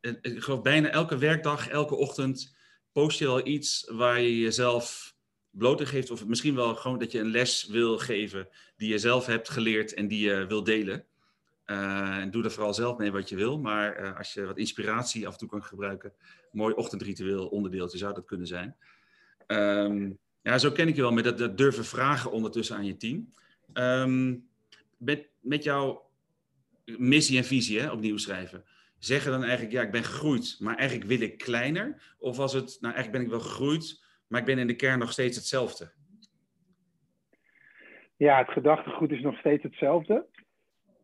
ik 0.00 0.42
geloof 0.42 0.62
bijna 0.62 0.88
elke 0.88 1.18
werkdag, 1.18 1.68
elke 1.68 1.94
ochtend 1.94 2.56
post 2.92 3.18
je 3.18 3.26
al 3.26 3.46
iets 3.46 3.90
waar 3.92 4.20
je 4.20 4.38
jezelf 4.38 5.14
bloot 5.50 5.88
geeft. 5.88 6.10
Of 6.10 6.26
misschien 6.26 6.54
wel 6.54 6.74
gewoon 6.74 6.98
dat 6.98 7.12
je 7.12 7.18
een 7.18 7.30
les 7.30 7.66
wil 7.66 7.98
geven 7.98 8.48
die 8.76 8.88
je 8.88 8.98
zelf 8.98 9.26
hebt 9.26 9.48
geleerd 9.48 9.94
en 9.94 10.08
die 10.08 10.20
je 10.20 10.46
wil 10.46 10.64
delen. 10.64 11.06
en 11.64 12.30
doe 12.30 12.44
er 12.44 12.50
vooral 12.50 12.74
zelf 12.74 12.98
mee 12.98 13.12
wat 13.12 13.28
je 13.28 13.36
wil. 13.36 13.58
Maar 13.58 14.14
als 14.16 14.32
je 14.32 14.44
wat 14.44 14.58
inspiratie 14.58 15.26
af 15.26 15.32
en 15.32 15.38
toe 15.38 15.48
kan 15.48 15.64
gebruiken, 15.64 16.12
mooi 16.50 16.74
ochtendritueel 16.74 17.46
onderdeeltje 17.46 17.98
zou 17.98 18.14
dat 18.14 18.24
kunnen 18.24 18.46
zijn. 18.46 18.76
Ehm, 19.48 20.10
ja, 20.42 20.58
zo 20.58 20.70
ken 20.70 20.88
ik 20.88 20.96
je 20.96 21.02
wel 21.02 21.12
met 21.12 21.38
dat, 21.38 21.58
durven 21.58 21.84
vragen 21.84 22.32
ondertussen 22.32 22.76
aan 22.76 22.86
je 22.86 22.96
team. 22.96 23.32
Ehm, 23.72 24.36
met, 24.96 25.28
met 25.40 25.64
jouw 25.64 26.10
missie 26.84 27.38
en 27.38 27.44
visie 27.44 27.80
hè, 27.80 27.90
opnieuw 27.90 28.16
schrijven. 28.16 28.64
Zeggen 28.98 29.30
dan 29.30 29.42
eigenlijk, 29.42 29.72
ja, 29.72 29.82
ik 29.82 29.90
ben 29.90 30.04
gegroeid, 30.04 30.56
maar 30.60 30.76
eigenlijk 30.76 31.08
wil 31.08 31.20
ik 31.20 31.38
kleiner? 31.38 32.14
Of 32.18 32.36
was 32.36 32.52
het, 32.52 32.78
nou 32.80 32.94
eigenlijk 32.94 33.12
ben 33.12 33.22
ik 33.22 33.40
wel 33.40 33.50
gegroeid, 33.50 34.04
maar 34.28 34.40
ik 34.40 34.46
ben 34.46 34.58
in 34.58 34.66
de 34.66 34.76
kern 34.76 34.98
nog 34.98 35.12
steeds 35.12 35.36
hetzelfde? 35.36 35.90
Ja, 38.16 38.38
het 38.38 38.50
gedachtegoed 38.50 39.10
is 39.10 39.20
nog 39.20 39.38
steeds 39.38 39.62
hetzelfde. 39.62 40.26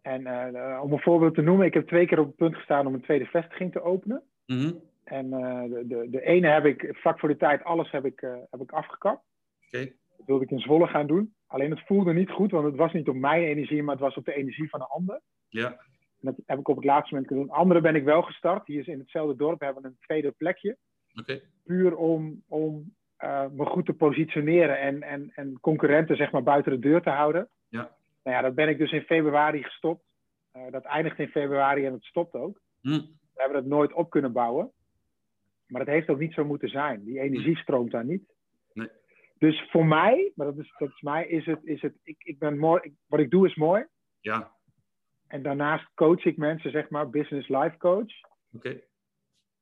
En 0.03 0.21
uh, 0.21 0.81
om 0.83 0.93
een 0.93 1.01
voorbeeld 1.01 1.35
te 1.35 1.43
noemen, 1.43 1.67
ik 1.67 1.75
heb 1.75 1.87
twee 1.87 2.07
keer 2.07 2.19
op 2.19 2.27
het 2.27 2.37
punt 2.37 2.55
gestaan 2.55 2.87
om 2.87 2.95
een 2.95 3.03
tweede 3.03 3.25
vestiging 3.25 3.73
te 3.73 3.83
openen. 3.83 4.23
Mhm. 4.47 4.73
En 5.15 5.27
uh, 5.27 5.63
de, 5.63 5.87
de, 5.87 6.11
de, 6.11 6.23
ene 6.23 6.49
heb 6.49 6.65
ik, 6.65 6.89
vlak 6.91 7.19
voor 7.19 7.29
de 7.29 7.37
tijd, 7.37 7.65
alles 7.65 7.91
heb 7.91 8.05
ik, 8.05 8.23
uh, 8.23 8.35
heb 8.51 8.61
ik 8.61 8.73
afgekapt. 8.73 9.25
Okay. 9.67 9.97
Dat 10.17 10.27
wilde 10.27 10.45
ik 10.45 10.51
in 10.51 10.61
Zwolle 10.61 10.87
gaan 10.87 11.07
doen. 11.07 11.35
Alleen 11.47 11.71
het 11.71 11.87
voelde 11.87 12.13
niet 12.13 12.31
goed, 12.31 12.51
want 12.51 12.65
het 12.65 12.77
was 12.77 12.93
niet 12.93 13.09
op 13.09 13.17
mijn 13.17 13.43
energie, 13.43 13.83
maar 13.83 13.95
het 13.95 14.05
was 14.05 14.17
op 14.17 14.25
de 14.25 14.35
energie 14.35 14.69
van 14.69 14.81
een 14.81 14.87
ander. 14.87 15.21
Ja. 15.49 15.69
En 15.69 15.77
dat 16.21 16.35
heb 16.47 16.59
ik 16.59 16.69
op 16.69 16.77
het 16.77 16.85
laatste 16.85 17.15
moment 17.15 17.27
kunnen 17.31 17.47
doen. 17.47 17.57
Andere 17.57 17.81
ben 17.81 17.95
ik 17.95 18.05
wel 18.05 18.23
gestart. 18.23 18.67
Hier 18.67 18.81
is 18.81 18.87
in 18.87 18.99
hetzelfde 18.99 19.37
dorp 19.37 19.61
hebben 19.61 19.83
we 19.83 19.89
een 19.89 19.97
tweede 20.01 20.31
plekje. 20.31 20.77
Okay. 21.21 21.43
Puur 21.65 21.97
om, 21.97 22.43
om 22.49 22.95
uh, 23.25 23.47
me 23.51 23.65
goed 23.65 23.87
te 23.87 23.93
positioneren 23.93 24.79
en, 24.81 25.03
en, 25.03 25.33
en 25.35 25.61
concurrenten 25.61 26.17
zeg 26.17 26.31
maar 26.31 26.43
buiten 26.43 26.73
de 26.73 26.89
deur 26.89 27.03
te 27.03 27.11
houden. 27.11 27.49
Ja. 27.69 27.97
Nou 28.23 28.37
ja, 28.37 28.43
dat 28.43 28.55
ben 28.55 28.69
ik 28.69 28.79
dus 28.79 28.93
in 28.93 29.03
februari 29.03 29.63
gestopt. 29.63 30.05
Uh, 30.57 30.63
dat 30.71 30.85
eindigt 30.85 31.19
in 31.19 31.29
februari 31.29 31.87
en 31.87 31.93
het 31.93 32.05
stopt 32.05 32.35
ook. 32.35 32.61
Hm. 32.81 33.01
We 33.35 33.41
hebben 33.41 33.59
het 33.59 33.67
nooit 33.67 33.93
op 33.93 34.11
kunnen 34.11 34.33
bouwen. 34.33 34.73
Maar 35.67 35.81
het 35.81 35.91
heeft 35.91 36.09
ook 36.09 36.19
niet 36.19 36.35
zo 36.35 36.45
moeten 36.45 36.69
zijn. 36.69 37.05
Die 37.05 37.21
energie 37.21 37.57
stroomt 37.57 37.91
daar 37.91 38.05
niet. 38.05 38.23
Nee. 38.73 38.89
Dus 39.39 39.69
voor 39.71 39.87
mij, 39.87 40.33
maar 40.35 40.47
dat 40.47 40.59
is, 40.59 40.75
dat 40.79 40.89
is 40.89 41.01
mij, 41.01 41.27
is 41.27 41.47
het, 41.47 41.61
is 41.65 41.83
het 41.83 41.95
ik, 42.03 42.17
ik 42.19 42.39
ben 42.39 42.59
mooi, 42.59 42.81
ik, 42.83 42.93
wat 43.07 43.21
ik 43.21 43.31
doe 43.31 43.47
is 43.47 43.55
mooi. 43.55 43.87
Ja. 44.21 44.53
En 45.27 45.43
daarnaast 45.43 45.91
coach 45.95 46.25
ik 46.25 46.37
mensen, 46.37 46.71
zeg 46.71 46.89
maar, 46.89 47.11
business 47.11 47.49
life 47.49 47.77
coach. 47.79 48.13
Oké. 48.53 48.81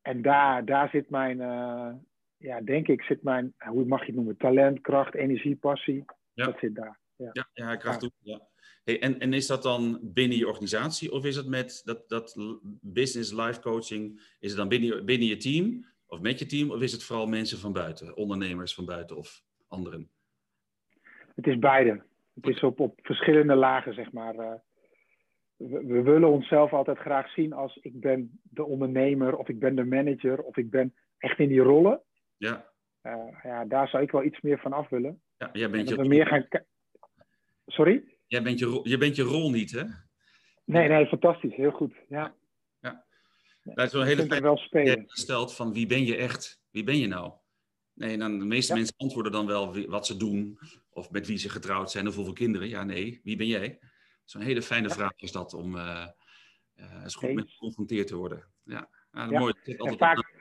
En 0.02 0.22
daar, 0.22 0.64
daar 0.64 0.88
zit 0.88 1.10
mijn, 1.10 1.38
uh, 1.38 1.92
ja, 2.36 2.60
denk 2.60 2.88
ik, 2.88 3.02
zit 3.02 3.22
mijn, 3.22 3.54
hoe 3.58 3.84
mag 3.84 4.00
je 4.00 4.06
het 4.06 4.14
noemen, 4.14 4.36
talent, 4.36 4.80
kracht, 4.80 5.14
energie, 5.14 5.56
passie. 5.56 6.04
Ja. 6.32 6.44
Dat 6.44 6.58
zit 6.58 6.74
daar. 6.74 7.00
Ja, 7.16 7.30
ja, 7.32 7.48
ja 7.52 7.76
kracht 7.76 8.00
toe. 8.00 8.10
Ja. 8.18 8.50
Hey, 8.84 9.00
en, 9.00 9.18
en 9.18 9.32
is 9.32 9.46
dat 9.46 9.62
dan 9.62 9.98
binnen 10.02 10.38
je 10.38 10.48
organisatie 10.48 11.12
of 11.12 11.24
is 11.24 11.36
het 11.36 11.46
met 11.46 11.82
dat, 11.84 12.08
dat 12.08 12.36
business 12.80 13.32
life 13.32 13.60
coaching, 13.60 14.20
is 14.40 14.48
het 14.48 14.58
dan 14.58 14.68
binnen, 14.68 15.04
binnen 15.04 15.28
je 15.28 15.36
team 15.36 15.84
of 16.12 16.20
met 16.20 16.38
je 16.38 16.46
team 16.46 16.70
of 16.70 16.80
is 16.80 16.92
het 16.92 17.04
vooral 17.04 17.26
mensen 17.26 17.58
van 17.58 17.72
buiten, 17.72 18.16
ondernemers 18.16 18.74
van 18.74 18.84
buiten 18.84 19.16
of 19.16 19.42
anderen? 19.68 20.10
Het 21.34 21.46
is 21.46 21.58
beide. 21.58 22.02
Het 22.34 22.46
is 22.46 22.60
op, 22.60 22.80
op 22.80 22.98
verschillende 23.02 23.54
lagen, 23.54 23.94
zeg 23.94 24.12
maar. 24.12 24.34
Uh, 24.34 24.52
we, 25.56 25.86
we, 25.86 26.02
willen 26.02 26.28
onszelf 26.28 26.72
altijd 26.72 26.98
graag 26.98 27.32
zien 27.32 27.52
als 27.52 27.76
ik 27.76 28.00
ben 28.00 28.40
de 28.42 28.64
ondernemer 28.64 29.36
of 29.36 29.48
ik 29.48 29.58
ben 29.58 29.74
de 29.74 29.84
manager 29.84 30.42
of 30.42 30.56
ik 30.56 30.70
ben 30.70 30.94
echt 31.18 31.38
in 31.38 31.48
die 31.48 31.60
rollen. 31.60 32.00
Ja. 32.36 32.70
Uh, 33.02 33.14
ja, 33.42 33.64
daar 33.64 33.88
zou 33.88 34.02
ik 34.02 34.10
wel 34.10 34.24
iets 34.24 34.40
meer 34.40 34.58
van 34.58 34.72
af 34.72 34.88
willen. 34.88 35.20
Ja, 35.38 35.50
jij 35.52 35.70
bent 35.70 35.88
je 35.88 35.96
we 35.96 36.06
meer 36.06 36.26
gaan 36.26 36.46
Sorry? 37.66 38.04
Jij 38.26 38.42
bent 38.42 38.58
je, 38.58 38.64
rol, 38.64 38.88
je 38.88 38.98
bent 38.98 39.16
je 39.16 39.22
rol 39.22 39.50
niet, 39.50 39.70
hè? 39.70 39.82
Nee, 40.64 40.88
nee, 40.88 41.06
fantastisch. 41.06 41.54
Heel 41.54 41.70
goed. 41.70 41.94
Ja. 42.08 42.34
Dat 43.62 43.86
is 43.86 43.92
wel 43.92 44.00
een 44.02 44.06
hele 44.08 44.26
fijn 44.26 44.42
wel 44.42 44.56
spelen. 44.56 45.04
gesteld 45.06 45.54
van 45.54 45.72
wie 45.72 45.86
ben 45.86 46.04
je 46.04 46.16
echt? 46.16 46.60
Wie 46.70 46.84
ben 46.84 46.98
je 46.98 47.06
nou? 47.06 47.32
Nee, 47.94 48.18
dan 48.18 48.38
de 48.38 48.44
meeste 48.44 48.72
Ja. 48.72 48.78
mensen 48.78 48.94
antwoorden 48.98 49.32
dan 49.32 49.46
wel 49.46 49.72
wie- 49.72 49.88
wat 49.88 50.06
ze 50.06 50.16
doen 50.16 50.58
of 50.90 51.10
met 51.10 51.26
wie 51.26 51.36
ze 51.38 51.48
getrouwd 51.48 51.90
zijn 51.90 52.08
of 52.08 52.14
hoeveel 52.14 52.32
kinderen. 52.32 52.68
Ja, 52.68 52.84
nee, 52.84 53.20
wie 53.22 53.36
ben 53.36 53.46
jij? 53.46 53.78
Zo'n 54.24 54.42
hele 54.42 54.62
fijne 54.62 54.88
Ja. 54.88 54.94
vraag 54.94 55.12
is 55.16 55.32
dat 55.32 55.54
om 55.54 55.76
eh, 55.76 56.06
eens 57.02 57.14
goed 57.14 57.28
Eens. 57.28 57.36
mee 57.42 57.50
geconfronteerd 57.50 58.06
te 58.06 58.16
worden. 58.16 58.44
Ja, 58.64 58.88
ja, 59.12 59.24
Ja. 59.30 59.38
mooi. 59.38 59.54
En 59.64 59.98
vaak, 59.98 60.32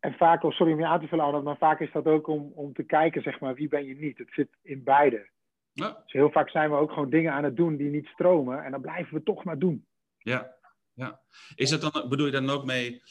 en 0.00 0.12
vaak, 0.14 0.42
oh, 0.42 0.50
sorry 0.52 0.72
om 0.72 0.78
je 0.78 0.86
aan 0.86 1.00
te 1.00 1.06
vullen, 1.06 1.24
Arnold, 1.24 1.44
maar 1.44 1.56
vaak 1.56 1.80
is 1.80 1.92
dat 1.92 2.06
ook 2.06 2.26
om, 2.26 2.52
om 2.54 2.72
te 2.72 2.82
kijken, 2.82 3.22
zeg 3.22 3.40
maar, 3.40 3.54
wie 3.54 3.68
ben 3.68 3.84
je 3.84 3.94
niet? 3.94 4.18
Het 4.18 4.28
zit 4.32 4.48
in 4.62 4.82
beide. 4.84 5.30
Ja, 5.72 5.88
Dus 6.02 6.12
heel 6.12 6.30
vaak 6.30 6.50
zijn 6.50 6.70
we 6.70 6.76
ook 6.76 6.92
gewoon 6.92 7.10
dingen 7.10 7.32
aan 7.32 7.44
het 7.44 7.56
doen 7.56 7.76
die 7.76 7.90
niet 7.90 8.06
stromen. 8.06 8.64
En 8.64 8.70
dan 8.70 8.80
blijven 8.80 9.14
we 9.14 9.22
toch 9.22 9.44
maar 9.44 9.58
doen. 9.58 9.86
ja, 10.18 10.54
ja. 10.94 11.20
Is 11.54 11.70
het 11.70 11.80
dan, 11.80 12.08
bedoel 12.08 12.26
je 12.26 12.32
dan 12.32 12.50
ook 12.50 12.64
mee, 12.64 13.02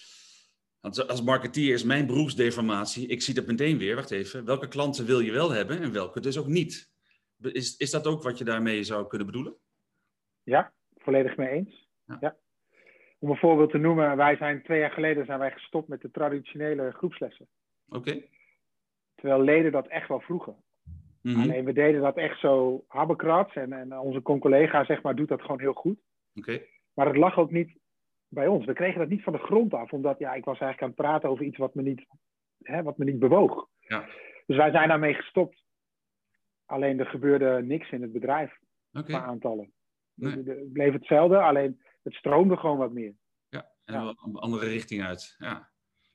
als 0.82 1.24
marketeer 1.24 1.74
is 1.74 1.84
mijn 1.84 2.06
beroepsdeformatie, 2.06 3.08
ik 3.08 3.22
zie 3.22 3.34
dat 3.34 3.46
meteen 3.46 3.78
weer, 3.78 3.96
wacht 3.96 4.12
even, 4.12 4.46
welke 4.46 4.68
klanten 4.68 5.06
wil 5.06 5.20
je 5.20 5.32
wel 5.32 5.52
hebben 5.52 5.82
en 5.82 5.92
welke 5.92 6.20
dus 6.20 6.38
ook 6.38 6.48
niet? 6.48 6.92
Is, 7.42 7.78
is 7.78 7.92
dat 7.92 8.08
ook 8.08 8.24
wat 8.24 8.38
je 8.38 8.44
daarmee 8.44 8.84
zou 8.84 9.08
kunnen 9.08 9.28
bedoelen? 9.28 9.56
Ja, 10.44 10.74
volledig 10.98 11.38
mee 11.38 11.50
eens. 11.50 11.90
Ja. 12.06 12.18
Ja. 12.20 12.36
Om 13.20 13.30
een 13.30 13.38
voorbeeld 13.38 13.72
te 13.72 13.78
noemen, 13.78 14.18
wij 14.18 14.36
zijn 14.36 14.64
twee 14.64 14.80
jaar 14.80 14.92
geleden 14.92 15.26
zijn 15.26 15.40
wij 15.40 15.52
gestopt 15.52 15.88
met 15.88 16.02
de 16.02 16.12
traditionele 16.12 16.92
groepslessen. 16.92 17.48
Oké. 17.90 18.22
Terwijl 19.16 19.42
leden 19.42 19.72
dat 19.72 19.88
echt 19.88 20.08
wel 20.08 20.20
vroegen. 20.20 20.56
Mhm. 21.22 21.42
Alleen 21.42 21.66
we 21.66 21.74
deden 21.74 22.02
dat 22.02 22.18
echt 22.18 22.40
zo 22.40 22.84
habbekrats. 22.88 23.54
En, 23.54 23.74
en 23.74 24.00
onze 24.00 24.22
collega 24.22 24.86
zeg 24.86 25.02
maar, 25.02 25.16
doet 25.16 25.28
dat 25.28 25.42
gewoon 25.42 25.60
heel 25.60 25.74
goed. 25.74 26.00
Oké. 26.36 26.62
Maar 26.94 27.08
het 27.08 27.18
lag 27.18 27.38
ook 27.38 27.52
niet 27.52 27.78
bij 28.28 28.48
ons. 28.48 28.66
We 28.66 28.74
kregen 28.74 29.00
dat 29.00 29.10
niet 29.10 29.24
van 29.24 29.34
de 29.34 29.40
grond 29.40 29.74
af. 29.74 29.92
Omdat 29.92 30.20
ja, 30.20 30.34
ik 30.34 30.46
was 30.46 30.60
eigenlijk 30.60 30.82
aan 30.82 30.88
het 30.88 30.98
praten 30.98 31.30
over 31.30 31.46
iets 31.46 31.58
wat 31.58 31.76
me 31.76 31.82
niet, 31.82 32.06
hè, 32.62 32.84
wat 32.84 32.98
me 32.98 33.06
niet 33.06 33.20
bewoog. 33.20 33.68
Ja. 33.80 34.06
Dus 34.46 34.58
wij 34.58 34.72
zijn 34.72 34.88
daarmee 34.88 35.14
gestopt. 35.14 35.64
Alleen 36.66 37.00
er 37.00 37.06
gebeurde 37.06 37.62
niks 37.64 37.90
in 37.92 38.02
het 38.02 38.12
bedrijf 38.12 38.58
qua 38.92 39.22
aantallen. 39.24 39.74
Nee. 40.14 40.32
Het- 40.36 40.46
Het 40.48 40.72
bleef 40.74 40.94
hetzelfde, 40.94 41.42
alleen 41.42 41.82
het 42.04 42.14
stroomde 42.14 42.58
gewoon 42.58 42.78
wat 42.78 42.92
meer. 42.92 43.14
Ja, 43.50 43.72
en 43.86 43.94
Ja. 43.94 44.16
een 44.26 44.36
andere 44.36 44.66
richting 44.68 45.04
uit. 45.04 45.36
Ja. 45.38 45.70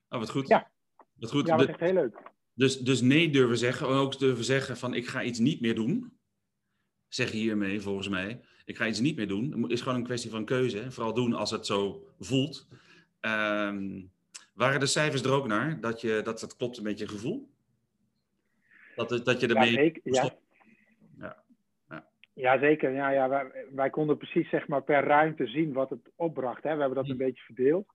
Oh, 0.08 0.18
wat 0.18 0.30
goed. 0.30 0.48
Ja. 0.48 0.70
Wat 1.14 1.30
goed. 1.30 1.46
Ja, 1.46 1.56
dat 1.56 1.66
was 1.66 1.74
echt 1.76 1.80
heel 1.90 1.92
leuk. 1.92 2.18
dus, 2.52 2.78
dus 2.80 3.00
nee 3.00 3.30
durven 3.30 3.58
zeggen, 3.58 3.86
en 3.88 3.92
ook 3.94 4.18
durven 4.18 4.44
zeggen 4.44 4.76
van 4.76 4.94
ik 4.94 5.06
ga 5.06 5.22
iets 5.22 5.38
niet 5.38 5.60
meer 5.60 5.74
doen. 5.74 6.18
Zeg 7.08 7.30
je 7.32 7.36
hiermee 7.38 7.80
volgens 7.80 8.08
mij. 8.08 8.40
Ik 8.66 8.76
ga 8.76 8.86
iets 8.86 9.00
niet 9.00 9.16
meer 9.16 9.28
doen. 9.28 9.62
Het 9.62 9.70
is 9.70 9.80
gewoon 9.80 9.98
een 9.98 10.04
kwestie 10.04 10.30
van 10.30 10.44
keuze. 10.44 10.90
Vooral 10.90 11.14
doen 11.14 11.32
als 11.32 11.50
het 11.50 11.66
zo 11.66 12.06
voelt. 12.18 12.68
Ehm, 13.20 14.02
waren 14.54 14.80
de 14.80 14.86
cijfers 14.86 15.22
er 15.22 15.32
ook 15.32 15.46
naar? 15.46 15.80
Dat, 15.80 16.00
je, 16.00 16.20
dat 16.24 16.40
het 16.40 16.56
klopt 16.56 16.82
met 16.82 16.98
je 16.98 17.08
gevoel? 17.08 17.48
Dat, 18.96 19.08
dat 19.08 19.40
je 19.40 19.48
Ja, 19.48 19.54
ermee... 19.54 19.72
zeker. 19.72 20.00
Ja. 20.04 20.30
Ja. 21.18 21.42
Ja. 21.88 22.06
Ja, 22.32 22.58
zeker. 22.58 22.90
Ja, 22.90 23.10
ja, 23.10 23.28
wij, 23.28 23.66
wij 23.74 23.90
konden 23.90 24.16
precies 24.16 24.48
zeg 24.48 24.68
maar, 24.68 24.82
per 24.82 25.04
ruimte 25.04 25.46
zien 25.46 25.72
wat 25.72 25.90
het 25.90 26.10
opbracht. 26.16 26.62
Hè. 26.62 26.74
We 26.74 26.80
hebben 26.80 27.02
dat 27.02 27.08
een 27.08 27.16
beetje 27.16 27.44
verdeeld. 27.44 27.88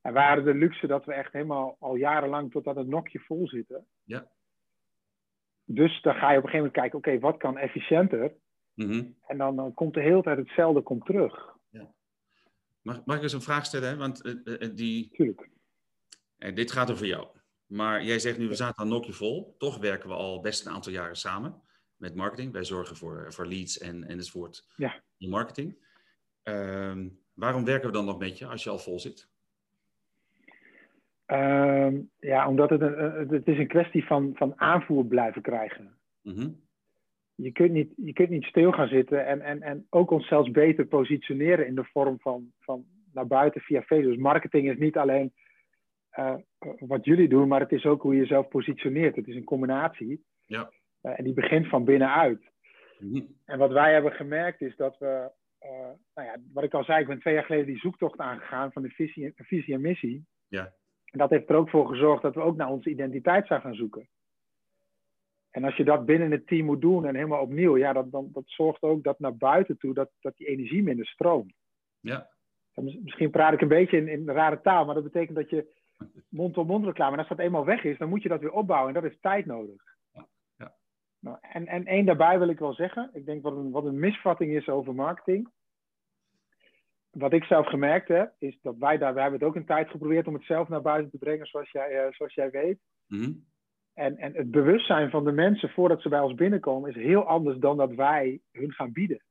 En 0.00 0.12
we 0.12 0.20
hadden 0.20 0.44
de 0.44 0.54
luxe 0.54 0.86
dat 0.86 1.04
we 1.04 1.12
echt 1.12 1.32
helemaal 1.32 1.76
al 1.80 1.94
jarenlang 1.94 2.50
tot 2.50 2.66
aan 2.66 2.78
het 2.78 2.86
nokje 2.88 3.18
vol 3.18 3.48
zitten. 3.48 3.86
Ja. 4.04 4.26
Dus 5.64 6.02
dan 6.02 6.14
ga 6.14 6.30
je 6.30 6.38
op 6.38 6.44
een 6.44 6.50
gegeven 6.50 6.56
moment 6.56 6.72
kijken, 6.72 6.98
oké, 6.98 7.18
wat 7.18 7.36
kan 7.36 7.58
efficiënter? 7.58 8.32
Mhm. 8.74 9.04
En 9.26 9.38
dan, 9.38 9.56
dan 9.56 9.74
komt 9.74 9.94
de 9.94 10.00
hele 10.00 10.22
tijd 10.22 10.38
hetzelfde 10.38 10.82
komt 10.82 11.04
terug. 11.06 11.52
mag, 12.82 13.04
mag 13.04 13.16
ik 13.16 13.22
eens 13.22 13.32
een 13.32 13.40
vraag 13.40 13.66
stellen? 13.66 13.88
Hè? 13.88 13.96
Want 13.96 14.22
eh, 14.22 14.62
eh, 14.62 14.74
die, 14.76 15.08
Tuurlijk. 15.12 15.48
Eh, 16.38 16.54
dit 16.54 16.72
gaat 16.72 16.90
over 16.90 17.06
jou. 17.06 17.26
Maar 17.66 18.04
jij 18.04 18.18
zegt 18.18 18.38
nu, 18.38 18.48
we 18.48 18.54
zaten 18.54 18.78
aan 18.78 18.88
nokje 18.88 19.12
vol. 19.12 19.54
Toch 19.58 19.78
werken 19.78 20.08
we 20.08 20.14
al 20.14 20.40
best 20.40 20.66
een 20.66 20.72
aantal 20.72 20.92
jaren 20.92 21.16
samen 21.16 21.62
met 21.96 22.14
marketing. 22.14 22.52
Wij 22.52 22.64
zorgen 22.64 22.96
voor, 22.96 23.32
voor 23.32 23.46
leads 23.46 23.78
en, 23.78 24.04
enzovoort 24.04 24.66
Ja. 24.76 25.02
in 25.18 25.28
marketing. 25.30 25.76
Ehm, 26.42 27.08
waarom 27.34 27.64
werken 27.64 27.86
we 27.86 27.92
dan 27.94 28.04
nog 28.04 28.18
met 28.18 28.38
je 28.38 28.46
als 28.46 28.64
je 28.64 28.70
al 28.70 28.78
vol 28.78 29.00
zit? 29.00 29.28
Ehm, 31.26 32.00
ja, 32.20 32.48
omdat 32.48 32.70
het, 32.70 32.80
een, 32.80 33.04
een- 33.04 33.28
het 33.28 33.46
is 33.48 33.58
een 33.58 33.68
kwestie 33.68 34.04
van, 34.06 34.32
van 34.34 34.60
aanvoer 34.60 35.04
blijven 35.06 35.42
krijgen. 35.42 35.98
Mhm. 36.20 36.50
Je 37.34 37.52
kunt 37.52 37.72
niet, 37.72 37.92
je 37.96 38.12
kunt 38.12 38.28
niet 38.28 38.44
stil 38.44 38.72
gaan 38.72 38.88
zitten 38.88 39.26
en, 39.26 39.40
en, 39.40 39.62
en 39.62 39.86
ook 39.90 40.10
ons 40.10 40.28
zelfs 40.28 40.50
beter 40.50 40.86
positioneren 40.86 41.66
in 41.66 41.74
de 41.74 41.84
vorm 41.84 42.20
van, 42.20 42.52
van 42.60 42.84
naar 43.12 43.26
buiten 43.26 43.60
via 43.60 43.82
Facebook. 43.82 44.12
Dus 44.12 44.22
marketing 44.22 44.70
is 44.70 44.78
niet 44.78 44.96
alleen 44.96 45.32
eh, 46.10 46.34
wat 46.78 47.04
jullie 47.04 47.28
doen, 47.28 47.48
maar 47.48 47.60
het 47.60 47.72
is 47.72 47.84
ook 47.84 48.02
hoe 48.02 48.14
je 48.14 48.20
jezelf 48.20 48.48
positioneert. 48.48 49.16
Het 49.16 49.28
is 49.28 49.36
een 49.36 49.44
combinatie. 49.44 50.24
Ja. 50.46 50.70
Eh, 51.00 51.18
en 51.18 51.24
die 51.24 51.34
begint 51.34 51.68
van 51.68 51.84
binnenuit. 51.84 52.52
Mhm. 52.98 53.22
En 53.44 53.58
wat 53.58 53.72
wij 53.72 53.92
hebben 53.92 54.12
gemerkt 54.12 54.60
is 54.60 54.76
dat 54.76 54.98
we, 54.98 55.30
eh, 55.58 55.70
nou 56.14 56.28
ja, 56.28 56.36
wat 56.52 56.64
ik 56.64 56.74
al 56.74 56.84
zei, 56.84 57.00
ik 57.00 57.06
ben 57.06 57.20
twee 57.20 57.34
jaar 57.34 57.44
geleden 57.44 57.66
die 57.66 57.78
zoektocht 57.78 58.18
aangegaan 58.18 58.72
van 58.72 58.82
de 58.82 58.88
visie, 58.90 59.32
visie 59.36 59.74
en 59.74 59.80
missie. 59.80 60.26
Ja. 60.48 60.72
En 61.04 61.18
dat 61.18 61.30
heeft 61.30 61.48
er 61.48 61.56
ook 61.56 61.70
voor 61.70 61.88
gezorgd 61.88 62.22
dat 62.22 62.34
we 62.34 62.40
ook 62.40 62.56
naar 62.56 62.70
onze 62.70 62.90
identiteit 62.90 63.46
zijn 63.46 63.60
gaan 63.60 63.74
zoeken. 63.74 64.08
En 65.54 65.64
als 65.64 65.76
je 65.76 65.84
dat 65.84 66.04
binnen 66.04 66.30
het 66.30 66.46
team 66.46 66.64
moet 66.64 66.80
doen 66.80 67.06
en 67.06 67.14
helemaal 67.14 67.42
opnieuw, 67.42 67.76
ja, 67.76 67.92
dat, 67.92 68.10
dan, 68.10 68.28
dat 68.32 68.42
zorgt 68.46 68.82
ook 68.82 69.02
dat 69.02 69.18
naar 69.18 69.36
buiten 69.36 69.78
toe 69.78 69.94
dat, 69.94 70.10
dat 70.20 70.36
die 70.36 70.46
energie 70.46 70.82
minder 70.82 71.06
stroomt. 71.06 71.54
Ja. 72.00 72.30
Misschien 72.74 73.30
praat 73.30 73.52
ik 73.52 73.60
een 73.60 73.68
beetje 73.68 73.96
in, 73.96 74.08
in 74.08 74.28
rare 74.28 74.60
taal, 74.60 74.84
maar 74.84 74.94
dat 74.94 75.04
betekent 75.04 75.36
dat 75.36 75.50
je 75.50 75.74
mond-op-mond 76.28 76.84
reclame, 76.84 77.12
en 77.12 77.18
als 77.18 77.28
dat 77.28 77.38
eenmaal 77.38 77.64
weg 77.64 77.84
is, 77.84 77.98
dan 77.98 78.08
moet 78.08 78.22
je 78.22 78.28
dat 78.28 78.40
weer 78.40 78.52
opbouwen 78.52 78.94
en 78.94 79.02
dat 79.02 79.10
is 79.12 79.18
tijd 79.20 79.46
nodig. 79.46 79.82
Ja. 80.12 80.26
Ja. 80.56 80.74
Nou, 81.18 81.38
en, 81.40 81.66
en 81.66 81.86
één 81.86 82.06
daarbij 82.06 82.38
wil 82.38 82.48
ik 82.48 82.58
wel 82.58 82.74
zeggen, 82.74 83.10
ik 83.12 83.26
denk 83.26 83.42
wat 83.42 83.56
een, 83.56 83.70
wat 83.70 83.84
een 83.84 83.98
misvatting 83.98 84.52
is 84.52 84.68
over 84.68 84.94
marketing. 84.94 85.50
Wat 87.10 87.32
ik 87.32 87.44
zelf 87.44 87.66
gemerkt 87.66 88.08
heb, 88.08 88.34
is 88.38 88.58
dat 88.62 88.76
wij 88.78 88.98
daar, 88.98 89.14
wij 89.14 89.22
hebben 89.22 89.40
het 89.40 89.48
ook 89.48 89.56
een 89.56 89.66
tijd 89.66 89.90
geprobeerd 89.90 90.26
om 90.26 90.34
het 90.34 90.44
zelf 90.44 90.68
naar 90.68 90.82
buiten 90.82 91.10
te 91.10 91.18
brengen, 91.18 91.46
zoals 91.46 91.70
jij, 91.70 92.06
uh, 92.06 92.12
zoals 92.12 92.34
jij 92.34 92.50
weet. 92.50 92.78
Mhm. 93.06 93.32
En, 93.94 94.16
en 94.16 94.34
het 94.34 94.50
bewustzijn 94.50 95.10
van 95.10 95.24
de 95.24 95.32
mensen 95.32 95.68
voordat 95.68 96.02
ze 96.02 96.08
bij 96.08 96.20
ons 96.20 96.34
binnenkomen 96.34 96.90
is 96.90 96.96
heel 96.96 97.24
anders 97.26 97.58
dan 97.58 97.76
dat 97.76 97.94
wij 97.94 98.40
hun 98.52 98.72
gaan 98.72 98.92
bieden. 98.92 99.22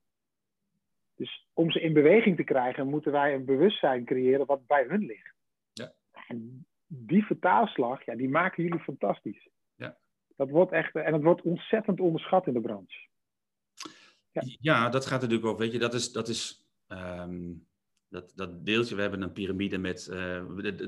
Dus 1.15 1.47
om 1.54 1.71
ze 1.71 1.82
in 1.82 1.93
beweging 1.93 2.36
te 2.36 2.43
krijgen, 2.43 2.88
moeten 2.88 3.12
wij 3.12 3.34
een 3.34 3.45
bewustzijn 3.45 4.06
creëren 4.06 4.45
wat 4.45 4.67
bij 4.67 4.86
hun 4.88 5.06
ligt. 5.06 5.34
Ja. 5.73 5.93
En 6.28 6.65
die 6.88 7.26
vertaalslag, 7.26 8.06
ja, 8.06 8.15
die 8.15 8.30
maken 8.30 8.63
jullie 8.63 8.80
fantastisch. 8.80 9.49
Ja. 9.76 9.97
Dat 10.36 10.49
wordt 10.49 10.71
echt, 10.71 10.95
en 10.95 11.13
het 11.13 11.23
wordt 11.23 11.41
ontzettend 11.41 11.99
onderschat 11.99 12.47
in 12.47 12.54
de 12.54 12.62
branche. 12.62 13.08
Ja, 14.32 14.41
ja 14.60 14.89
dat 14.89 15.06
gaat 15.06 15.21
natuurlijk 15.21 15.47
ook, 15.47 15.58
weet 15.58 15.71
je, 15.71 15.80
dat 15.80 15.93
is, 15.93 16.12
dat 16.12 16.28
is 16.28 16.67
ehm, 16.88 17.52
dat, 18.13 18.32
dat 18.36 18.65
deeltje, 18.65 18.95
we 18.95 19.02
hebben 19.02 19.21
een 19.21 19.32
piramide 19.32 19.78
met 19.78 20.08
uh, 20.12 20.17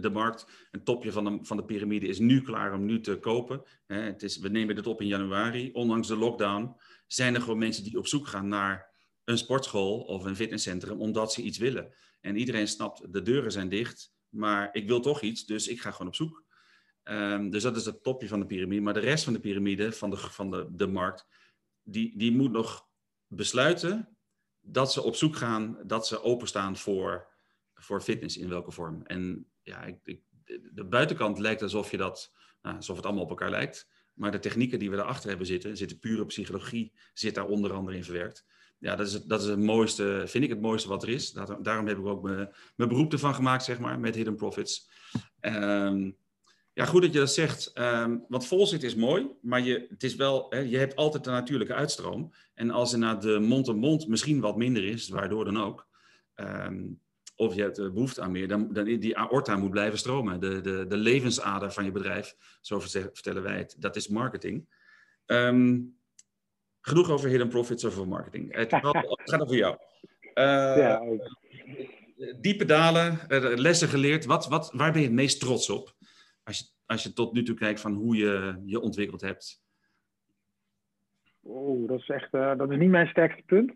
de, 0.01 0.09
markt. 0.13 0.67
Een 0.71 0.83
topje 0.83 1.11
van 1.11 1.23
de, 1.23 1.39
van 1.41 1.57
de 1.57 1.63
piramide 1.63 2.07
is 2.07 2.19
nu 2.19 2.41
klaar 2.41 2.73
om 2.73 2.85
nu 2.85 2.99
te 3.01 3.19
kopen. 3.19 3.63
Hè, 3.85 3.99
het 3.99 4.23
is, 4.23 4.37
we 4.37 4.49
nemen 4.49 4.75
dit 4.75 4.87
op 4.87 5.01
in 5.01 5.07
januari. 5.07 5.71
Ondanks 5.73 6.07
de 6.07 6.15
lockdown 6.15 6.75
zijn 7.07 7.35
er 7.35 7.41
gewoon 7.41 7.57
mensen 7.57 7.83
die 7.83 7.97
op 7.97 8.07
zoek 8.07 8.27
gaan 8.27 8.47
naar 8.47 8.93
een 9.23 9.37
sportschool 9.37 9.99
of 9.99 10.23
een 10.23 10.35
fitnesscentrum 10.35 10.99
omdat 11.01 11.33
ze 11.33 11.41
iets 11.41 11.57
willen. 11.57 11.93
En 12.21 12.35
iedereen 12.35 12.67
snapt, 12.67 13.13
de 13.13 13.21
deuren 13.21 13.51
zijn 13.51 13.69
dicht, 13.69 14.13
maar 14.29 14.69
ik 14.71 14.87
wil 14.87 14.99
toch 14.99 15.21
iets, 15.21 15.45
dus 15.45 15.67
ik 15.67 15.81
ga 15.81 15.91
gewoon 15.91 16.07
op 16.07 16.15
zoek. 16.15 16.43
Um, 17.03 17.49
dus 17.49 17.63
dat 17.63 17.75
is 17.75 17.85
het 17.85 18.03
topje 18.03 18.27
van 18.27 18.39
de 18.39 18.45
piramide. 18.45 18.81
Maar 18.81 18.93
de 18.93 18.99
rest 18.99 19.23
van 19.23 19.33
de 19.33 19.39
piramide, 19.39 19.91
van 19.91 20.09
de, 20.09 20.17
van 20.17 20.51
de, 20.51 20.67
de 20.71 20.87
markt, 20.87 21.27
die, 21.83 22.17
die 22.17 22.31
moet 22.31 22.51
nog 22.51 22.87
besluiten 23.27 24.14
dat 24.65 24.91
ze 24.91 25.01
op 25.01 25.15
zoek 25.15 25.35
gaan, 25.35 25.77
dat 25.83 26.07
ze 26.07 26.23
openstaan 26.23 26.77
voor, 26.77 27.27
voor 27.73 28.01
fitness 28.01 28.37
in 28.37 28.49
welke 28.49 28.71
vorm. 28.71 29.01
En 29.03 29.47
ja, 29.61 29.83
ik, 29.83 29.97
ik, 30.03 30.21
de 30.73 30.85
buitenkant 30.85 31.39
lijkt 31.39 31.61
alsof, 31.61 31.91
je 31.91 31.97
dat, 31.97 32.31
nou, 32.61 32.75
alsof 32.75 32.95
het 32.95 33.05
allemaal 33.05 33.23
op 33.23 33.29
elkaar 33.29 33.49
lijkt. 33.49 33.87
Maar 34.13 34.31
de 34.31 34.39
technieken 34.39 34.79
die 34.79 34.89
we 34.89 34.95
daarachter 34.95 35.29
hebben 35.29 35.47
zitten, 35.47 35.77
zitten 35.77 35.99
pure 35.99 36.25
psychologie, 36.25 36.93
zit 37.13 37.35
daar 37.35 37.45
onder 37.47 37.73
andere 37.73 37.97
in 37.97 38.03
verwerkt. 38.03 38.45
Ja, 38.77 38.95
dat 38.95 39.07
is, 39.07 39.13
het, 39.13 39.29
dat 39.29 39.41
is 39.41 39.47
het 39.47 39.59
mooiste, 39.59 40.23
vind 40.25 40.43
ik 40.43 40.49
het 40.49 40.61
mooiste 40.61 40.87
wat 40.87 41.03
er 41.03 41.09
is. 41.09 41.31
Daarom 41.61 41.87
heb 41.87 41.97
ik 41.97 42.05
ook 42.05 42.23
mijn, 42.23 42.49
mijn 42.75 42.89
beroep 42.89 43.11
ervan 43.11 43.35
gemaakt, 43.35 43.63
zeg 43.63 43.79
maar, 43.79 43.99
met 43.99 44.15
Hidden 44.15 44.35
Profits. 44.35 44.89
Um, 45.41 46.17
ja, 46.75 46.85
goed 46.85 47.01
dat 47.01 47.13
je 47.13 47.19
dat 47.19 47.33
zegt. 47.33 47.71
Um, 47.77 48.25
want 48.27 48.47
vol 48.47 48.67
zit 48.67 48.83
is 48.83 48.95
mooi, 48.95 49.27
maar 49.41 49.61
je, 49.61 49.85
het 49.89 50.03
is 50.03 50.15
wel, 50.15 50.45
hè, 50.49 50.59
je 50.59 50.77
hebt 50.77 50.95
altijd 50.95 51.25
een 51.25 51.33
natuurlijke 51.33 51.73
uitstroom. 51.73 52.33
En 52.53 52.69
als 52.71 52.93
er 52.93 52.99
naar 52.99 53.19
de 53.19 53.39
mond-op-mond 53.39 54.07
misschien 54.07 54.39
wat 54.39 54.57
minder 54.57 54.83
is, 54.83 55.09
waardoor 55.09 55.45
dan 55.45 55.61
ook, 55.61 55.87
um, 56.35 56.99
of 57.35 57.55
je 57.55 57.61
hebt 57.61 57.93
behoefte 57.93 58.21
aan 58.21 58.31
meer, 58.31 58.47
dan, 58.47 58.73
dan 58.73 58.83
die 58.83 59.17
aorta 59.17 59.55
moet 59.55 59.69
blijven 59.69 59.97
stromen. 59.97 60.39
De, 60.39 60.61
de, 60.61 60.85
de 60.87 60.97
levensader 60.97 61.71
van 61.71 61.85
je 61.85 61.91
bedrijf, 61.91 62.35
zo 62.61 62.79
vertellen 62.79 63.43
wij 63.43 63.57
het, 63.57 63.75
dat 63.79 63.95
is 63.95 64.07
marketing. 64.07 64.67
Um, 65.25 65.97
genoeg 66.81 67.09
over 67.09 67.29
hidden 67.29 67.49
profits 67.49 67.85
over 67.85 68.07
marketing. 68.07 68.53
Het 68.55 68.73
gaat 68.73 69.41
over 69.41 69.55
jou. 69.55 69.77
Uh, 70.33 70.43
ja, 70.77 71.01
diepe 72.41 72.65
dalen, 72.65 73.19
lessen 73.55 73.87
geleerd. 73.87 74.25
Wat, 74.25 74.47
wat, 74.47 74.71
waar 74.73 74.91
ben 74.91 75.01
je 75.01 75.07
het 75.07 75.15
meest 75.15 75.39
trots 75.39 75.69
op? 75.69 75.94
Als 76.45 76.59
je, 76.59 76.65
als 76.85 77.03
je 77.03 77.13
tot 77.13 77.33
nu 77.33 77.43
toe 77.43 77.55
kijkt 77.55 77.81
van 77.81 77.93
hoe 77.93 78.15
je 78.15 78.61
je 78.65 78.79
ontwikkeld 78.79 79.21
hebt? 79.21 79.63
Oh, 81.41 81.87
dat 81.87 81.99
is 81.99 82.09
echt 82.09 82.33
uh, 82.33 82.57
dat 82.57 82.71
is 82.71 82.77
niet 82.77 82.89
mijn 82.89 83.07
sterkste 83.07 83.43
punt. 83.45 83.73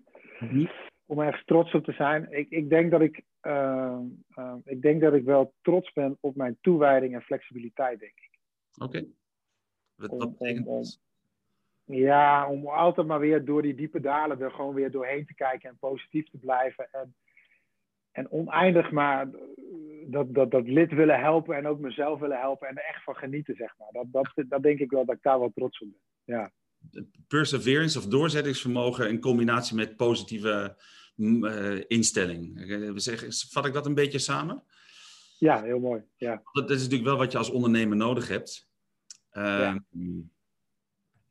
Om 1.06 1.20
ergens 1.20 1.46
trots 1.46 1.74
op 1.74 1.84
te 1.84 1.92
zijn. 1.92 2.32
Ik, 2.32 2.50
ik, 2.50 2.70
denk 2.70 2.92
dat 2.92 3.02
ik, 3.02 3.24
uh, 3.42 4.00
uh, 4.36 4.56
ik 4.64 4.82
denk 4.82 5.02
dat 5.02 5.14
ik 5.14 5.24
wel 5.24 5.54
trots 5.62 5.94
ben 5.94 6.18
op 6.20 6.36
mijn 6.36 6.58
toewijding 6.62 7.14
en 7.14 7.22
flexibiliteit, 7.22 8.00
denk 8.00 8.16
ik. 8.16 8.40
Oké. 8.74 8.86
Okay. 8.86 9.10
Wat, 9.96 10.10
wat 10.10 10.38
betekent? 10.38 11.02
Ja, 11.84 12.50
om 12.50 12.68
altijd 12.68 13.08
maar 13.08 13.20
weer 13.20 13.46
door 13.46 13.62
die 13.62 13.76
diepe 13.76 14.00
dalen 14.00 14.42
er 14.42 14.52
gewoon 14.52 14.74
weer 14.74 14.92
doorheen 14.92 15.26
te 15.26 15.34
kijken 15.34 15.70
en 15.70 15.78
positief 15.78 16.30
te 16.30 16.38
blijven. 16.38 16.88
En, 16.92 17.16
en 18.12 18.32
oneindig 18.32 18.92
maar 18.92 19.30
dat, 20.12 20.34
dat, 20.34 20.52
dat 20.52 20.68
lid 20.68 20.92
willen 20.92 21.20
helpen 21.20 21.56
en 21.56 21.68
ook 21.68 21.80
mezelf 21.80 22.20
willen 22.20 22.40
helpen 22.40 22.68
en 22.68 22.78
er 22.78 22.84
echt 22.84 23.04
van 23.04 23.16
genieten, 23.16 23.56
zeg 23.56 23.76
maar. 23.78 23.88
Dat, 23.92 24.06
dat, 24.12 24.46
dat 24.50 24.64
denk 24.64 24.80
ik 24.80 24.92
wel 24.92 25.06
dat 25.06 25.16
ik 25.16 25.22
daar 25.22 25.40
wel 25.40 25.52
trots 25.56 25.80
op 25.80 25.88
ben. 25.88 26.36
Ja. 26.36 26.52
Perseverance 27.28 27.98
of 27.98 28.06
doorzettingsvermogen 28.06 29.10
in 29.10 29.20
combinatie 29.20 29.76
met 29.76 29.98
positieve 29.98 30.78
uh, 31.16 31.84
instelling. 31.88 32.66
We 32.94 33.00
zeggen, 33.00 33.34
vat 33.50 33.66
ik 33.66 33.74
dat 33.74 33.86
een 33.86 33.96
beetje 33.96 34.20
samen? 34.20 34.64
Ja, 35.38 35.62
heel 35.64 35.80
mooi. 35.80 36.02
Ja. 36.16 36.42
Dat 36.52 36.70
is 36.70 36.78
natuurlijk 36.78 37.10
wel 37.10 37.18
wat 37.18 37.32
je 37.32 37.38
als 37.38 37.50
ondernemer 37.50 37.98
nodig 37.98 38.28
hebt. 38.28 38.70
Uh, 39.34 39.44
ja. 39.44 39.84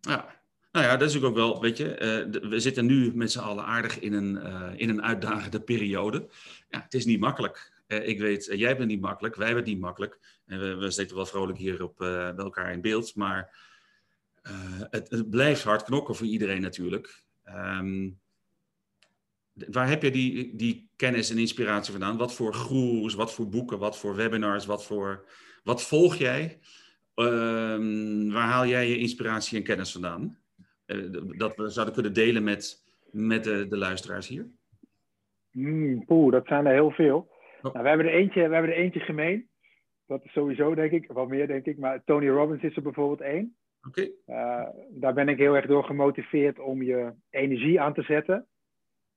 ja. 0.01 0.37
Nou 0.73 0.87
ja, 0.87 0.97
dat 0.97 1.09
is 1.09 1.23
ook 1.23 1.35
wel, 1.35 1.61
weet 1.61 1.77
je, 1.77 1.85
uh, 2.33 2.51
we 2.51 2.61
zitten 2.61 2.87
nu 2.87 3.15
met 3.15 3.33
z'n 3.33 3.39
allen 3.39 3.65
aardig 3.65 4.01
in 4.01 4.13
een, 4.13 4.37
in 4.77 4.89
een 4.89 5.03
uitdagende 5.03 5.61
periode. 5.61 6.29
Ja, 6.69 6.83
het 6.83 6.95
is 6.95 7.05
niet 7.05 7.21
makkelijk. 7.21 7.78
Uh, 7.89 8.09
ik 8.09 8.19
weet, 8.19 8.45
jij 8.45 8.77
bent 8.77 8.89
niet 8.89 9.01
makkelijk, 9.01 9.35
wij 9.35 9.47
hebben 9.47 9.65
niet 9.65 9.81
makkelijk. 9.81 10.19
En 10.47 10.61
we, 10.61 10.75
we 10.75 10.91
zitten 10.91 11.17
wel 11.17 11.27
vrolijk 11.27 11.59
hier 11.59 11.83
op, 11.83 11.97
bij 11.97 12.35
elkaar 12.37 12.73
in 12.73 12.81
beeld, 12.81 13.15
maar 13.15 13.67
het, 14.91 15.11
het, 15.11 15.31
blijft 15.31 15.63
hard 15.63 15.83
knokken 15.83 16.15
voor 16.15 16.27
iedereen 16.27 16.61
natuurlijk. 16.61 17.25
Um, 17.45 18.21
waar 19.71 19.89
heb 19.89 20.03
je 20.03 20.11
die, 20.11 20.57
die 20.57 20.91
kennis 20.97 21.31
en 21.31 21.39
inspiratie 21.39 21.93
vandaan? 21.93 22.17
Wat 22.17 22.35
voor 22.35 22.55
groeps, 22.55 23.15
wat 23.15 23.35
voor 23.35 23.49
boeken, 23.49 23.79
wat 23.79 23.99
voor 23.99 24.17
webinars, 24.17 24.67
wat, 24.67 24.85
voor, 24.85 25.29
wat 25.63 25.83
volg 25.83 26.17
jij? 26.17 26.59
Um, 27.15 28.33
waar 28.33 28.49
haal 28.49 28.67
jij 28.67 28.89
je 28.89 28.99
inspiratie 28.99 29.59
en 29.59 29.65
kennis 29.65 29.93
vandaan? 29.93 30.39
dat 31.37 31.57
we 31.57 31.69
zouden 31.69 31.95
kunnen 31.95 32.13
delen 32.13 32.45
met, 32.45 32.85
met 33.11 33.45
de, 33.45 33.67
de 33.69 33.77
luisteraars 33.77 34.29
hier? 34.29 34.47
Mm, 35.51 36.05
poeh, 36.05 36.33
dat 36.33 36.47
zijn 36.47 36.67
er 36.67 36.73
heel 36.73 36.91
veel. 36.91 37.31
Oh. 37.63 37.73
Nou, 37.73 37.83
we, 37.83 37.89
hebben 37.89 38.07
er 38.07 38.13
eentje, 38.13 38.49
we 38.49 38.55
hebben 38.55 38.73
er 38.73 38.79
eentje 38.79 39.01
gemeen. 39.01 39.49
Dat 40.07 40.25
is 40.25 40.33
sowieso, 40.33 40.75
denk 40.75 40.91
ik, 40.91 41.13
wat 41.13 41.29
meer, 41.29 41.47
denk 41.47 41.65
ik. 41.65 41.79
Maar 41.79 42.05
Tony 42.05 42.29
Robbins 42.29 42.63
is 42.63 42.77
er 42.77 42.83
bijvoorbeeld 42.83 43.21
één. 43.21 43.57
Oké. 43.87 44.09
Okay. 44.27 44.37
Uh, 44.37 44.69
daar 44.91 45.15
ben 45.15 45.29
ik 45.29 45.39
heel 45.39 45.57
erg 45.57 45.67
door 45.67 45.85
gemotiveerd 45.85 46.59
om 46.59 46.83
je 46.83 47.13
energie 47.31 47.81
aan 47.81 47.95
te 47.95 48.03
zetten. 48.03 48.47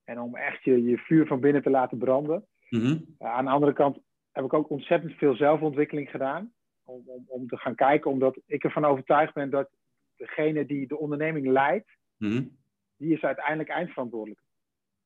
En 0.04 0.20
om 0.20 0.36
echt 0.36 0.64
je, 0.64 0.84
je 0.84 0.98
vuur 0.98 1.28
van 1.28 1.40
binnen 1.40 1.62
te 1.62 1.70
laten 1.70 1.98
branden. 1.98 2.46
Mm 2.70 2.80
-hmm. 2.80 3.16
uh, 3.20 3.28
aan 3.28 3.46
de 3.46 3.52
andere 3.52 3.74
kant 3.74 3.98
heb 4.32 4.46
ik 4.46 4.54
ook 4.54 4.70
ontzettend 4.70 5.14
veel 5.14 5.36
zelfontwikkeling 5.36 6.10
gedaan. 6.10 6.54
Om, 6.84 7.04
om, 7.06 7.24
om 7.28 7.48
te 7.48 7.58
gaan 7.58 7.76
kijken, 7.76 8.12
omdat 8.12 8.40
ik 8.46 8.64
ervan 8.64 8.86
overtuigd 8.86 9.34
ben 9.34 9.50
dat 9.50 9.70
degene 10.16 10.66
die 10.66 10.88
de 10.88 10.98
onderneming 10.98 11.48
leidt, 11.48 11.90
mm-hmm. 12.18 12.58
die 12.98 13.14
is 13.14 13.22
uiteindelijk 13.22 13.70
eindverantwoordelijk. 13.70 14.42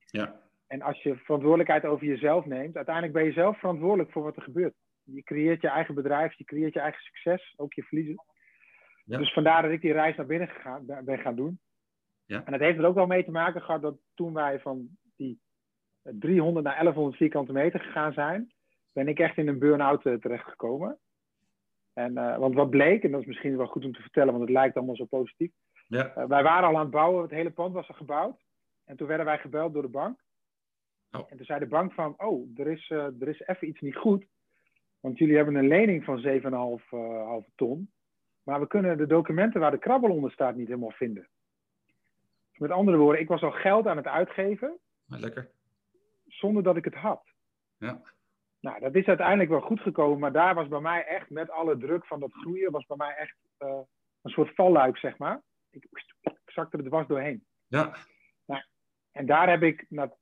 Ja. 0.06 0.44
En 0.67 0.82
als 0.82 1.04
je 1.04 1.15
verantwoordelijkheid 1.15 1.86
over 1.86 2.06
jezelf 2.08 2.45
neemt, 2.45 2.75
uiteindelijk 2.75 3.13
ben 3.13 3.25
je 3.25 3.32
zelf 3.32 3.60
verantwoordelijk 3.60 4.12
voor 4.12 4.23
wat 4.23 4.36
er 4.36 4.41
gebeurt. 4.41 4.73
Je 5.04 5.23
creëert 5.23 5.62
je 5.62 5.67
eigen 5.67 5.95
bedrijf, 5.95 6.34
je 6.34 6.43
creëert 6.43 6.73
je 6.73 6.80
eigen 6.80 7.01
succes, 7.01 7.54
ook 7.58 7.73
je 7.73 7.84
verliezen. 7.84 8.23
Ja. 9.06 9.17
Dus 9.17 9.34
vandaar 9.34 9.62
dat 9.62 9.71
ik 9.71 9.82
die 9.82 9.91
reis 9.91 10.15
naar 10.15 10.25
binnen 10.25 10.47
gegaan, 10.47 10.86
ben 10.86 11.19
gaan 11.19 11.36
doen. 11.36 11.60
Ja. 12.25 12.45
En 12.45 12.51
dat 12.51 12.62
heeft 12.62 12.78
er 12.78 12.86
ook 12.86 12.95
wel 12.95 13.08
mee 13.08 13.23
te 13.23 13.32
maken 13.32 13.62
gehad 13.62 13.82
dat 13.82 13.97
toen 14.13 14.34
wij 14.34 14.60
van 14.60 14.88
die 15.15 15.39
300 16.01 16.65
naar 16.65 16.73
1100 16.73 17.17
vierkante 17.17 17.51
meter 17.51 17.80
gegaan 17.80 18.13
zijn, 18.13 18.54
ben 18.93 19.08
ik 19.08 19.19
echt 19.19 19.38
in 19.38 19.47
een 19.47 19.60
burn-out 19.60 20.06
uh, 20.06 20.13
terechtgekomen. 20.13 20.99
En, 21.93 22.12
uh, 22.12 22.38
want 22.38 22.56
wat 22.56 22.69
bleek, 22.69 23.04
en 23.04 23.12
dat 23.12 23.21
is 23.21 23.28
misschien 23.28 23.58
wel 23.58 23.67
goed 23.67 23.86
om 23.86 23.93
te 23.93 24.01
vertellen, 24.01 24.34
want 24.34 24.41
het 24.41 24.54
lijkt 24.54 24.75
allemaal 24.75 24.95
zo 24.95 25.06
positief. 25.06 25.51
Ja. 25.88 26.17
Uh, 26.17 26.25
wij 26.25 26.43
waren 26.43 26.67
al 26.67 26.75
aan 26.75 26.82
het 26.82 26.89
bouwen, 26.89 27.21
het 27.21 27.32
hele 27.32 27.51
pand 27.51 27.73
was 27.73 27.88
al 27.88 27.95
gebouwd. 27.95 28.43
En 28.86 28.95
toen 28.95 29.08
werden 29.08 29.25
wij 29.25 29.38
gebeld 29.38 29.73
door 29.73 29.82
de 29.82 29.88
bank. 29.88 30.19
Oh. 31.12 31.26
En 31.30 31.38
toen 31.38 31.46
zei 31.46 31.60
de 31.60 31.68
bank 31.68 31.94
van, 31.94 32.13
oh, 32.18 32.60
er 32.60 32.68
is, 32.68 32.89
uh, 32.89 33.22
er 33.22 33.28
is 33.28 33.39
even 33.39 33.68
iets 33.68 33.82
niet 33.82 33.96
goed. 33.96 34.26
Want 35.00 35.18
jullie 35.18 35.36
hebben 35.36 35.56
een 35.56 35.68
lening 35.68 36.04
van 36.04 36.22
7,5 37.48 37.56
ton. 37.56 37.91
Maar 38.44 38.60
we 38.60 38.68
kunnen 38.68 38.98
de 38.98 39.08
documenten 39.08 39.60
waar 39.60 39.72
de 39.72 39.78
krabbel 39.78 40.10
onder 40.10 40.32
staat 40.32 40.56
niet 40.56 40.68
helemaal 40.68 40.91
vinden. 40.91 41.28
Met 42.54 42.72
andere 42.72 42.98
woorden, 42.98 43.22
ik 43.22 43.28
was 43.28 43.41
al 43.41 43.52
geld 43.52 43.88
aan 43.88 43.98
het 43.98 44.08
uitgeven. 44.08 44.78
Lekker. 45.06 45.50
Zonder 46.28 46.63
dat 46.63 46.78
ik 46.78 46.86
het 46.86 46.94
had. 46.94 47.24
Ja. 47.78 48.02
Nou, 48.60 48.80
dat 48.80 48.96
is 48.96 49.06
uiteindelijk 49.06 49.50
wel 49.50 49.62
goed 49.62 49.80
gekomen, 49.80 50.20
maar 50.20 50.32
daar 50.32 50.56
was 50.56 50.68
bij 50.68 50.80
mij 50.80 51.06
echt, 51.06 51.30
met 51.30 51.50
alle 51.50 51.78
druk 51.78 52.06
van 52.06 52.20
dat 52.20 52.34
groeien, 52.34 52.72
was 52.72 52.86
bij 52.86 52.98
mij 52.98 53.15
echt 53.15 53.36
uh, 53.60 53.80
een 54.22 54.32
soort 54.32 54.56
valluik, 54.56 54.98
zeg 54.98 55.18
maar. 55.18 55.41
Ik, 55.70 55.88
ik 56.24 56.52
zakte 56.52 56.78
er 56.78 56.84
dwars 56.84 57.08
doorheen. 57.08 57.46
Ja. 57.68 57.96
Nou, 58.46 58.63
en 59.12 59.26
daar 59.26 59.50
heb 59.50 59.63
ik 59.63 59.86
na 59.89 60.13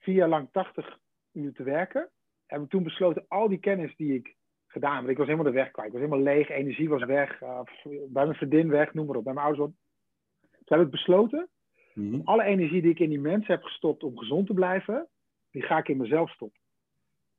vier 0.00 0.14
jaar 0.14 0.28
lang 0.28 0.48
80 0.52 0.98
uur 1.32 1.52
te 1.52 1.62
werken, 1.62 2.10
heb 2.46 2.62
ik 2.62 2.68
toen 2.68 2.82
besloten 2.82 3.24
al 3.28 3.48
die 3.48 3.58
kennis 3.58 3.96
die 3.96 4.14
ik 4.14 4.36
gedaan. 4.66 4.96
Want 4.96 5.08
ik 5.08 5.16
was 5.16 5.26
helemaal 5.26 5.52
de 5.52 5.58
weg 5.58 5.70
kwijt. 5.70 5.86
Ik 5.86 5.92
was 5.92 6.02
helemaal 6.02 6.24
leeg, 6.24 6.48
energie 6.48 6.88
was 6.88 7.04
weg, 7.04 7.40
uh, 7.40 7.60
bij 7.84 8.24
mijn 8.24 8.34
vriendin 8.34 8.68
weg, 8.68 8.94
noem 8.94 9.06
maar 9.06 9.16
op, 9.16 9.24
bij 9.24 9.32
mijn 9.32 9.46
ouders. 9.46 9.70
Toen 10.64 10.78
heb 10.78 10.80
ik 10.80 10.90
besloten, 10.90 11.48
mm 11.94 12.20
alle 12.24 12.44
energie 12.44 12.82
die 12.82 12.90
ik 12.90 12.98
in 12.98 13.08
die 13.08 13.20
mensen 13.20 13.54
heb 13.54 13.62
gestopt 13.62 14.02
om 14.02 14.18
gezond 14.18 14.46
te 14.46 14.54
blijven, 14.54 15.08
die 15.50 15.62
ga 15.62 15.78
ik 15.78 15.88
in 15.88 15.96
mezelf 15.96 16.30
stoppen. 16.30 16.60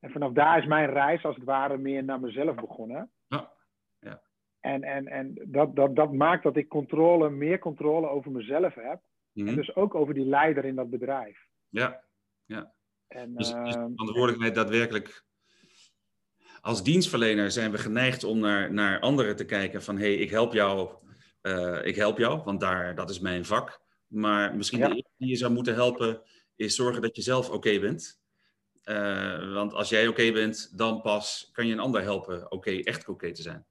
En 0.00 0.10
vanaf 0.10 0.32
daar 0.32 0.58
is 0.58 0.66
mijn 0.66 0.90
reis 0.90 1.24
als 1.24 1.36
het 1.36 1.44
ware 1.44 1.78
meer 1.78 2.04
naar 2.04 2.20
mezelf 2.20 2.54
begonnen. 2.54 3.10
Ja. 3.26 3.52
ja. 4.00 4.22
En, 4.60 4.82
en, 4.82 5.06
en 5.06 5.34
dat, 5.44 5.76
dat, 5.76 5.96
dat 5.96 6.12
maakt 6.12 6.42
dat 6.42 6.56
ik 6.56 6.68
controle, 6.68 7.30
meer 7.30 7.58
controle 7.58 8.08
over 8.08 8.30
mezelf 8.30 8.74
heb. 8.74 9.00
En 9.34 9.44
mhm. 9.44 9.54
dus 9.54 9.74
ook 9.74 9.94
over 9.94 10.14
die 10.14 10.26
leider 10.26 10.64
in 10.64 10.74
dat 10.74 10.90
bedrijf. 10.90 11.46
Ja, 11.68 12.02
ja. 12.44 12.72
En, 13.08 13.34
dus, 13.34 13.48
dus 13.48 13.74
uh, 13.74 13.86
verantwoordelijkheid 13.94 14.54
daadwerkelijk 14.54 15.24
als 16.62 16.82
dienstverlener 16.82 17.50
zijn 17.50 17.70
we 17.70 17.78
geneigd 17.78 18.24
om 18.24 18.38
naar, 18.38 18.72
naar 18.72 19.00
anderen 19.00 19.36
te 19.36 19.44
kijken 19.44 19.82
van 19.82 19.96
hé, 19.96 20.02
hey, 20.02 20.14
ik 20.14 20.30
help 20.30 20.52
jou, 20.52 20.90
uh, 21.42 21.84
ik 21.84 21.96
help 21.96 22.18
jou, 22.18 22.42
want 22.44 22.60
daar, 22.60 22.94
dat 22.94 23.10
is 23.10 23.20
mijn 23.20 23.44
vak. 23.44 23.80
Maar 24.06 24.56
misschien 24.56 24.80
de 24.80 24.86
eerste 24.86 25.10
die 25.16 25.28
je 25.28 25.36
zou 25.36 25.52
moeten 25.52 25.74
helpen 25.74 26.22
is 26.56 26.74
zorgen 26.74 27.02
dat 27.02 27.16
je 27.16 27.22
zelf 27.22 27.50
oké 27.50 27.80
bent. 27.80 28.20
Uh, 28.84 29.54
want 29.54 29.74
als 29.74 29.88
jij 29.88 30.08
oké 30.08 30.32
bent, 30.32 30.78
dan 30.78 31.00
pas 31.00 31.50
kan 31.52 31.66
je 31.66 31.72
een 31.72 31.78
ander 31.78 32.02
helpen 32.02 32.52
oké, 32.52 32.70
echt 32.70 33.08
oké 33.08 33.32
te 33.32 33.42
zijn. 33.42 33.66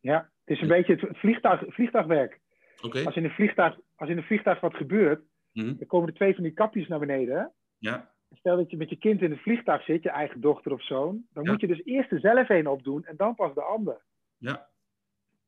Ja, 0.00 0.30
het 0.44 0.56
is 0.56 0.62
een 0.62 0.68
beetje 0.68 0.94
het 0.94 1.18
vliegtuig, 1.18 1.62
vliegtuigwerk. 1.68 2.40
Als, 2.80 3.16
in 3.16 3.24
een 3.24 3.30
vliegtuig, 3.30 3.78
als 3.96 4.10
in 4.10 4.16
een 4.16 4.22
vliegtuig 4.22 4.60
wat 4.60 4.74
gebeurt, 4.74 5.20
mm 5.52 5.78
dan 5.78 5.86
komen 5.86 6.08
er 6.08 6.14
twee 6.14 6.34
van 6.34 6.42
die 6.42 6.52
kapjes 6.52 6.88
naar 6.88 6.98
beneden. 6.98 7.52
Ja. 7.80 8.10
Stel 8.32 8.56
dat 8.56 8.70
je 8.70 8.76
met 8.76 8.90
je 8.90 8.96
kind 8.96 9.22
in 9.22 9.30
het 9.30 9.40
vliegtuig 9.40 9.84
zit, 9.84 10.02
je 10.02 10.10
eigen 10.10 10.40
dochter 10.40 10.72
of 10.72 10.84
zoon. 10.84 11.26
Dan 11.32 11.46
moet 11.46 11.60
je 11.60 11.66
dus 11.66 11.84
eerst 11.84 12.10
er 12.10 12.20
zelf 12.20 12.48
een 12.48 12.66
opdoen 12.66 13.04
en 13.04 13.16
dan 13.16 13.34
pas 13.34 13.54
de 13.54 13.62
ander. 13.62 14.02
Ja. 14.36 14.68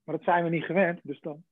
Maar 0.05 0.17
dat 0.17 0.25
zijn 0.25 0.45
we 0.45 0.51
niet 0.51 0.65
gewend, 0.65 1.01
dus 1.03 1.21
dan... 1.21 1.45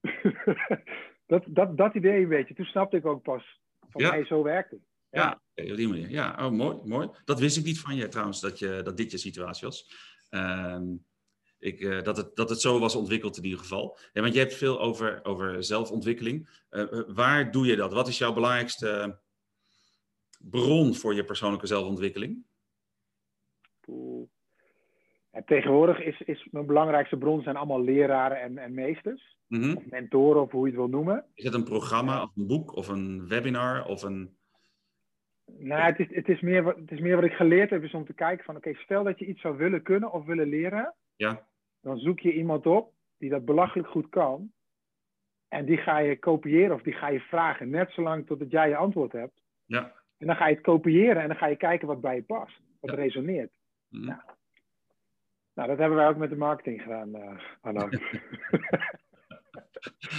dat, 1.26 1.44
dat, 1.46 1.76
dat 1.76 1.94
idee 1.94 2.22
een 2.22 2.28
beetje. 2.28 2.54
Toen 2.54 2.64
snapte 2.64 2.96
ik 2.96 3.06
ook 3.06 3.22
pas 3.22 3.60
van 3.88 4.02
ja. 4.02 4.10
mij, 4.10 4.24
zo 4.24 4.42
werkt 4.42 4.70
het. 4.70 4.80
Ja, 5.10 5.40
ja 5.54 5.70
op 5.70 5.76
die 5.76 5.88
manier. 5.88 6.10
Ja, 6.10 6.46
oh, 6.46 6.50
mooi, 6.50 6.78
mooi. 6.84 7.08
Dat 7.24 7.40
wist 7.40 7.56
ik 7.56 7.64
niet 7.64 7.80
van 7.80 7.94
je 7.94 8.08
trouwens, 8.08 8.40
dat, 8.40 8.58
je, 8.58 8.80
dat 8.84 8.96
dit 8.96 9.10
je 9.10 9.18
situatie 9.18 9.66
was. 9.66 9.92
Uh, 10.30 10.80
ik, 11.58 11.80
uh, 11.80 12.02
dat, 12.02 12.16
het, 12.16 12.36
dat 12.36 12.50
het 12.50 12.60
zo 12.60 12.78
was 12.78 12.94
ontwikkeld 12.94 13.36
in 13.36 13.44
ieder 13.44 13.58
geval. 13.58 13.98
Ja, 14.12 14.20
want 14.20 14.34
je 14.34 14.40
hebt 14.40 14.54
veel 14.54 14.80
over, 14.80 15.24
over 15.24 15.64
zelfontwikkeling. 15.64 16.64
Uh, 16.70 17.02
waar 17.06 17.50
doe 17.50 17.66
je 17.66 17.76
dat? 17.76 17.92
Wat 17.92 18.08
is 18.08 18.18
jouw 18.18 18.32
belangrijkste 18.32 19.20
bron 20.38 20.94
voor 20.94 21.14
je 21.14 21.24
persoonlijke 21.24 21.66
zelfontwikkeling? 21.66 22.46
Tegenwoordig 25.46 26.00
is, 26.00 26.20
is 26.20 26.48
mijn 26.50 26.66
belangrijkste 26.66 27.16
bron 27.16 27.42
zijn 27.42 27.56
allemaal 27.56 27.82
leraren 27.82 28.40
en, 28.40 28.58
en 28.58 28.74
meesters. 28.74 29.36
Mm 29.46 29.76
Of 29.76 29.86
mentoren, 29.86 30.42
of 30.42 30.50
hoe 30.50 30.60
je 30.60 30.66
het 30.66 30.76
wil 30.76 30.88
noemen. 30.88 31.24
Is 31.34 31.44
het 31.44 31.54
een 31.54 31.64
programma, 31.64 32.22
of 32.22 32.36
een 32.36 32.46
boek, 32.46 32.76
of 32.76 32.88
een 32.88 33.28
webinar, 33.28 33.86
of 33.86 34.02
een... 34.02 34.36
Nou, 35.58 35.82
het 35.82 35.98
is, 35.98 36.06
het, 36.10 36.28
is 36.28 36.40
meer, 36.40 36.66
het 36.66 36.90
is 36.90 37.00
meer 37.00 37.14
wat 37.14 37.24
ik 37.24 37.32
geleerd 37.32 37.70
heb, 37.70 37.82
is 37.82 37.94
om 37.94 38.04
te 38.04 38.12
kijken 38.12 38.44
van... 38.44 38.56
Oké, 38.56 38.74
stel 38.74 39.04
dat 39.04 39.18
je 39.18 39.26
iets 39.26 39.40
zou 39.40 39.56
willen 39.56 39.82
kunnen 39.82 40.12
of 40.12 40.24
willen 40.24 40.48
leren. 40.48 40.94
Ja. 41.16 41.46
Dan 41.80 41.98
zoek 41.98 42.20
je 42.20 42.32
iemand 42.32 42.66
op 42.66 42.92
die 43.18 43.30
dat 43.30 43.44
belachelijk 43.44 43.88
goed 43.88 44.08
kan. 44.08 44.52
En 45.48 45.64
die 45.64 45.76
ga 45.76 45.98
je 45.98 46.18
kopiëren 46.18 46.74
of 46.74 46.82
die 46.82 46.92
ga 46.92 47.08
je 47.08 47.20
vragen. 47.20 47.70
Net 47.70 47.90
zolang 47.90 48.26
totdat 48.26 48.50
jij 48.50 48.68
je 48.68 48.76
antwoord 48.76 49.12
hebt. 49.12 49.42
Ja. 49.64 49.92
En 50.18 50.26
dan 50.26 50.36
ga 50.36 50.48
je 50.48 50.54
het 50.54 50.64
kopiëren 50.64 51.22
en 51.22 51.28
dan 51.28 51.36
ga 51.36 51.46
je 51.46 51.56
kijken 51.56 51.86
wat 51.86 52.00
bij 52.00 52.14
je 52.14 52.22
past. 52.22 52.60
Wat 52.80 52.94
resoneert. 52.94 53.50
Mm. 53.88 54.04
Nou. 54.04 54.20
nou, 55.54 55.68
dat 55.68 55.78
hebben 55.78 55.96
wij 55.96 56.08
ook 56.08 56.16
met 56.16 56.30
de 56.30 56.36
marketing 56.36 56.82
gedaan, 56.82 57.16
uh, 57.16 57.40
Anna. 57.60 57.88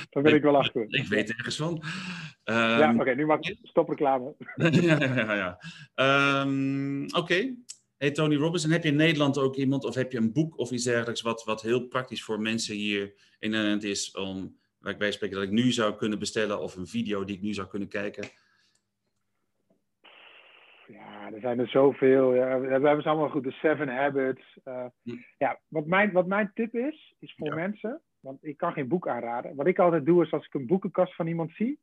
Daar 0.09 0.23
ben 0.23 0.35
ik, 0.35 0.41
wel 0.41 0.57
achter. 0.57 0.85
Ik 0.87 1.07
weet 1.07 1.29
ergens 1.29 1.55
van. 1.55 1.71
Um, 2.43 2.55
ja, 2.55 2.95
oké, 2.95 3.15
nu 3.15 3.25
mag 3.25 3.39
ik 3.39 3.57
stop 3.61 3.89
reclame. 3.89 4.35
ja, 4.81 5.03
ja, 5.03 5.57
ja. 5.95 6.41
Um, 6.41 7.03
oké. 7.03 7.17
Okay. 7.17 7.57
Hey 7.97 8.11
Tony 8.11 8.35
Robinson, 8.35 8.71
heb 8.71 8.83
je 8.83 8.89
in 8.89 8.95
Nederland 8.95 9.37
ook 9.37 9.55
iemand 9.55 9.83
of 9.85 9.95
heb 9.95 10.11
je 10.11 10.17
een 10.17 10.33
boek 10.33 10.57
of 10.57 10.71
iets 10.71 10.83
dergelijks 10.83 11.21
wat, 11.21 11.43
wat 11.43 11.61
heel 11.61 11.87
praktisch 11.87 12.23
voor 12.23 12.39
mensen 12.41 12.75
hier 12.75 13.13
in 13.39 13.49
Nederland 13.49 13.83
is 13.83 14.11
om, 14.11 14.57
waar 14.77 14.93
ik 14.93 14.99
bij 14.99 15.11
spreken, 15.11 15.35
dat 15.37 15.45
ik 15.45 15.51
nu 15.51 15.71
zou 15.71 15.95
kunnen 15.95 16.19
bestellen 16.19 16.61
of 16.61 16.75
een 16.75 16.87
video 16.87 17.23
die 17.23 17.35
ik 17.35 17.41
nu 17.41 17.53
zou 17.53 17.67
kunnen 17.67 17.87
kijken? 17.87 18.29
Ja, 20.91 21.31
er 21.33 21.39
zijn 21.39 21.59
er 21.59 21.67
zoveel. 21.67 22.35
Ja. 22.35 22.59
We 22.59 22.67
hebben 22.67 23.01
ze 23.01 23.09
allemaal 23.09 23.29
goed. 23.29 23.43
De 23.43 23.51
Seven 23.51 23.87
Habits. 23.87 24.57
Uh, 24.65 24.85
ja, 25.37 25.59
wat 25.67 25.85
mijn, 25.85 26.11
wat 26.11 26.27
mijn 26.27 26.51
tip 26.53 26.75
is, 26.75 27.15
is 27.19 27.33
voor 27.37 27.55
mensen, 27.55 28.01
want 28.19 28.45
ik 28.45 28.57
kan 28.57 28.73
geen 28.73 28.87
boek 28.87 29.07
aanraden. 29.07 29.55
Wat 29.55 29.67
ik 29.67 29.79
altijd 29.79 30.05
doe, 30.05 30.23
is 30.23 30.31
als 30.31 30.45
ik 30.45 30.53
een 30.53 30.67
boekenkast 30.67 31.15
van 31.15 31.27
iemand 31.27 31.51
zie, 31.51 31.79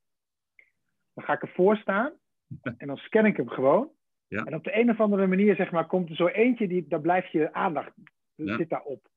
dan 1.15 1.25
ga 1.25 1.33
ik 1.33 1.43
ervoor 1.43 1.77
staan 1.77 2.13
en 2.79 2.87
dan 2.87 2.97
scan 2.97 3.27
ik 3.27 3.37
hem 3.37 3.49
gewoon. 3.49 3.91
Ja. 4.29 4.45
En 4.45 4.55
op 4.55 4.65
de 4.65 4.79
een 4.79 4.91
of 4.91 5.01
andere 5.01 5.27
manier, 5.27 5.57
zeg 5.57 5.71
maar, 5.71 5.87
komt 5.87 6.09
er 6.09 6.17
zo 6.17 6.27
eentje, 6.27 6.69
die, 6.69 6.87
daar 6.89 7.01
blijft 7.01 7.31
je 7.31 7.53
aandacht, 7.53 7.93
zit 8.35 8.69
daarop. 8.69 9.09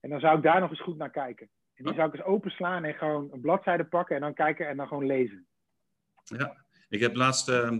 En 0.00 0.10
dan 0.10 0.20
zou 0.20 0.36
ik 0.36 0.42
daar 0.42 0.60
nog 0.60 0.70
eens 0.70 0.82
goed 0.82 0.96
naar 0.96 1.10
kijken. 1.10 1.48
En 1.74 1.84
die 1.84 1.94
zou 1.94 2.08
ik 2.08 2.14
eens 2.14 2.24
openslaan 2.24 2.84
en 2.84 2.94
gewoon 2.94 3.28
een 3.32 3.40
bladzijde 3.40 3.84
pakken 3.84 4.14
en 4.14 4.22
dan 4.22 4.34
kijken 4.34 4.68
en 4.68 4.76
dan 4.76 4.88
gewoon 4.88 5.06
lezen. 5.06 5.46
Ja, 6.24 6.64
ik 6.88 7.00
heb 7.00 7.14
laatst... 7.14 7.48
Uh 7.48 7.78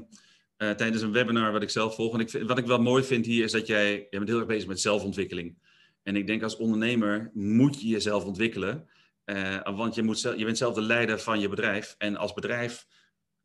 uh, 0.58 0.70
tijdens 0.70 1.02
een 1.02 1.12
webinar 1.12 1.52
wat 1.52 1.62
ik 1.62 1.70
zelf 1.70 1.94
volg. 1.94 2.14
En 2.14 2.20
ik, 2.20 2.30
wat 2.46 2.58
ik 2.58 2.66
wel 2.66 2.82
mooi 2.82 3.04
vind 3.04 3.26
hier 3.26 3.44
is 3.44 3.52
dat 3.52 3.66
jij, 3.66 3.90
jij 3.92 4.06
bent 4.10 4.28
heel 4.28 4.38
erg 4.38 4.46
bezig 4.46 4.68
met 4.68 4.80
zelfontwikkeling. 4.80 5.58
En 6.02 6.16
ik 6.16 6.26
denk 6.26 6.42
als 6.42 6.56
ondernemer 6.56 7.30
moet 7.34 7.80
je 7.80 7.88
jezelf 7.88 8.24
ontwikkelen. 8.24 8.88
Uh, 9.24 9.76
want 9.76 9.94
je, 9.94 10.02
moet 10.02 10.20
je 10.20 10.44
bent 10.44 10.58
zelf 10.58 10.74
de 10.74 10.82
leider 10.82 11.18
van 11.18 11.40
je 11.40 11.48
bedrijf. 11.48 11.94
En 11.98 12.16
als 12.16 12.32
bedrijf 12.32 12.86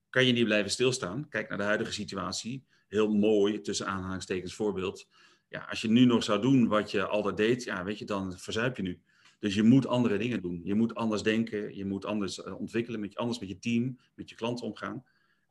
kan 0.09 0.25
je 0.25 0.33
niet 0.33 0.45
blijven 0.45 0.71
stilstaan. 0.71 1.27
Kijk 1.29 1.49
naar 1.49 1.57
de 1.57 1.63
huidige 1.63 1.91
situatie. 1.91 2.65
Heel 2.87 3.13
mooi, 3.13 3.61
tussen 3.61 3.87
aanhalingstekens 3.87 4.53
voorbeeld. 4.53 5.07
Ja, 5.47 5.65
als 5.69 5.81
je 5.81 5.89
nu 5.89 6.05
nog 6.05 6.23
zou 6.23 6.41
doen 6.41 6.67
wat 6.67 6.91
je 6.91 7.05
altijd 7.05 7.37
deed, 7.37 7.63
ja, 7.63 7.83
weet 7.83 7.99
je, 7.99 8.05
dan 8.05 8.37
verzuip 8.37 8.77
je 8.77 8.83
nu. 8.83 9.01
Dus 9.39 9.55
je 9.55 9.63
moet 9.63 9.87
andere 9.87 10.17
dingen 10.17 10.41
doen. 10.41 10.61
Je 10.63 10.75
moet 10.75 10.95
anders 10.95 11.23
denken. 11.23 11.75
Je 11.75 11.85
moet 11.85 12.05
anders 12.05 12.37
uh, 12.37 12.59
ontwikkelen, 12.59 12.99
met, 12.99 13.15
anders 13.15 13.39
met 13.39 13.49
je 13.49 13.59
team, 13.59 13.99
met 14.15 14.29
je 14.29 14.35
klanten 14.35 14.65
omgaan. 14.65 15.03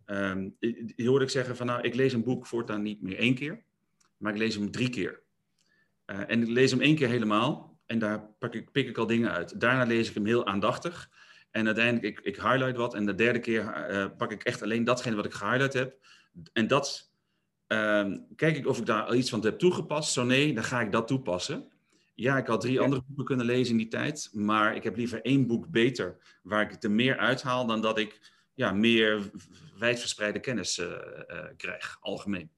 Um, 0.07 0.57
je 0.97 1.09
hoorde 1.09 1.25
ik 1.25 1.31
zeggen 1.31 1.57
van 1.57 1.67
nou, 1.67 1.81
ik 1.81 1.95
lees 1.95 2.13
een 2.13 2.25
boek 2.25 2.47
voortaan 2.47 2.83
niet 2.83 3.03
meer 3.03 3.17
één 3.17 3.35
keer, 3.35 3.63
maar 4.17 4.33
ik 4.33 4.39
lees 4.39 4.55
hem 4.55 4.71
drie 4.71 4.89
keer. 4.89 5.23
Uh, 6.07 6.21
en 6.27 6.43
ik 6.43 6.49
lees 6.49 6.71
hem 6.71 6.81
één 6.81 6.97
keer 6.97 7.09
helemaal 7.09 7.79
en 7.87 7.99
daar 7.99 8.29
pak 8.39 8.55
ik, 8.55 8.73
pik 8.73 8.89
ik 8.89 8.99
al 8.99 9.07
dingen 9.07 9.31
uit. 9.31 9.61
Daarna 9.61 9.85
lees 9.85 10.09
ik 10.09 10.15
hem 10.15 10.27
heel 10.27 10.47
aandachtig 10.47 11.11
en 11.51 11.67
uiteindelijk 11.67 12.19
ik, 12.19 12.25
ik 12.27 12.37
highlight 12.37 12.77
wat 12.77 12.95
en 12.95 13.07
de 13.07 13.15
derde 13.15 13.39
keer 13.39 13.91
uh, 13.91 14.07
pak 14.17 14.33
ik 14.33 14.43
echt 14.43 14.63
alleen 14.63 14.85
datgene 14.85 15.17
wat 15.17 15.25
ik 15.25 15.33
gehighlight 15.33 15.73
heb. 15.73 15.99
En 16.53 16.67
dat 16.67 17.13
uh, 17.69 18.15
kijk 18.37 18.57
ik 18.57 18.67
of 18.67 18.79
ik 18.79 18.87
daar 18.87 19.15
iets 19.15 19.31
van 19.31 19.45
heb 19.45 19.59
toegepast. 19.59 20.13
Zo 20.13 20.25
nee, 20.25 20.55
dan 20.55 20.65
ga 20.65 20.81
ik 20.81 20.93
dat 20.93 21.07
toepassen. 21.07 21.69
Ja, 22.15 22.39
ik 22.39 22.47
had 22.47 22.61
drie 22.61 22.81
andere 22.81 23.03
boeken 23.07 23.25
kunnen 23.25 23.47
lezen 23.47 23.73
in 23.73 23.79
die 23.79 23.89
tijd, 23.89 24.31
maar 24.33 24.77
ik 24.77 24.83
heb 24.83 24.97
liever 24.97 25.23
één 25.23 25.47
boek 25.47 25.69
beter 25.69 26.17
waar 26.43 26.63
ik 26.63 26.83
er 26.83 26.91
meer 26.91 27.17
uithaal 27.17 27.67
dan 27.67 27.81
dat 27.81 27.99
ik 27.99 28.21
ja, 28.61 28.73
meer 28.73 29.31
wijdverspreide 29.79 30.41
kennis 30.41 30.79
uh, 30.79 30.87
uh, 30.87 31.45
krijg, 31.57 31.99
algemeen. 32.01 32.51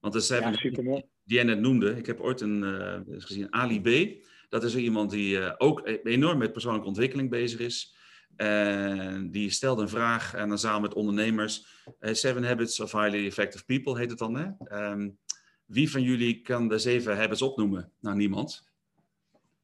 Want 0.00 0.14
er 0.14 0.20
zijn 0.20 0.42
ja, 0.42 0.70
die, 0.70 1.04
jij 1.24 1.42
net 1.42 1.60
noemde, 1.60 1.96
ik 1.96 2.06
heb 2.06 2.20
ooit 2.20 2.40
een, 2.40 2.62
uh, 2.62 3.00
gezien, 3.06 3.52
Ali 3.52 3.80
B. 3.80 4.20
Dat 4.48 4.64
is 4.64 4.76
iemand 4.76 5.10
die 5.10 5.58
ook 5.58 5.86
e-, 5.86 6.00
enorm 6.02 6.38
met 6.38 6.52
persoonlijke 6.52 6.88
ontwikkeling 6.88 7.30
bezig 7.30 7.60
is. 7.60 7.96
En 8.36 9.30
die 9.30 9.50
stelde 9.50 9.82
een 9.82 9.88
vraag 9.88 10.34
aan 10.34 10.50
een 10.50 10.58
zaal 10.58 10.80
met 10.80 10.94
ondernemers. 10.94 11.66
Seven 12.00 12.44
Habits 12.44 12.80
of 12.80 12.92
Highly 12.92 13.26
Effective 13.26 13.64
People 13.64 13.98
heet 13.98 14.10
het 14.10 14.18
dan. 14.18 14.34
Hè? 14.34 14.46
Um, 14.90 15.18
wie 15.66 15.90
van 15.90 16.02
jullie 16.02 16.40
kan 16.40 16.68
de 16.68 16.78
zeven 16.78 17.16
habits 17.16 17.42
opnoemen? 17.42 17.92
Nou, 18.00 18.16
niemand. 18.16 18.70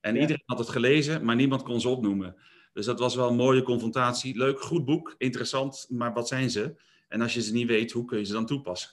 En 0.00 0.16
iedereen 0.16 0.42
had 0.46 0.58
het 0.58 0.68
gelezen, 0.68 1.24
maar 1.24 1.36
niemand 1.36 1.62
kon 1.62 1.80
ze 1.80 1.88
opnoemen. 1.88 2.36
Dus 2.78 2.86
dat 2.86 2.98
was 2.98 3.16
wel 3.16 3.28
een 3.28 3.36
mooie 3.36 3.62
confrontatie. 3.62 4.36
Leuk, 4.36 4.60
goed 4.60 4.84
boek, 4.84 5.14
interessant, 5.18 5.86
maar 5.90 6.12
wat 6.12 6.28
zijn 6.28 6.50
ze? 6.50 6.74
En 7.08 7.20
als 7.20 7.34
je 7.34 7.42
ze 7.42 7.52
niet 7.52 7.66
weet, 7.66 7.92
hoe 7.92 8.04
kun 8.04 8.18
je 8.18 8.24
ze 8.24 8.32
dan 8.32 8.46
toepassen? 8.46 8.90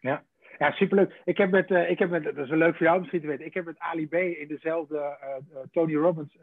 Ja, 0.00 0.24
ja 0.58 0.72
superleuk. 0.72 1.20
Ik 1.24 1.36
heb 1.36 1.50
met, 1.50 1.70
uh, 1.70 1.90
ik 1.90 1.98
heb 1.98 2.10
met, 2.10 2.24
dat 2.24 2.36
is 2.36 2.48
wel 2.48 2.58
leuk 2.58 2.76
voor 2.76 2.86
jou 2.86 2.98
misschien 2.98 3.20
te 3.20 3.26
weten, 3.26 3.46
ik 3.46 3.54
heb 3.54 3.64
met 3.64 3.78
Ali 3.78 4.08
B 4.08 4.14
in 4.14 4.48
dezelfde 4.48 4.96
uh, 4.96 5.58
Tony 5.72 5.94
Robbins 5.94 6.36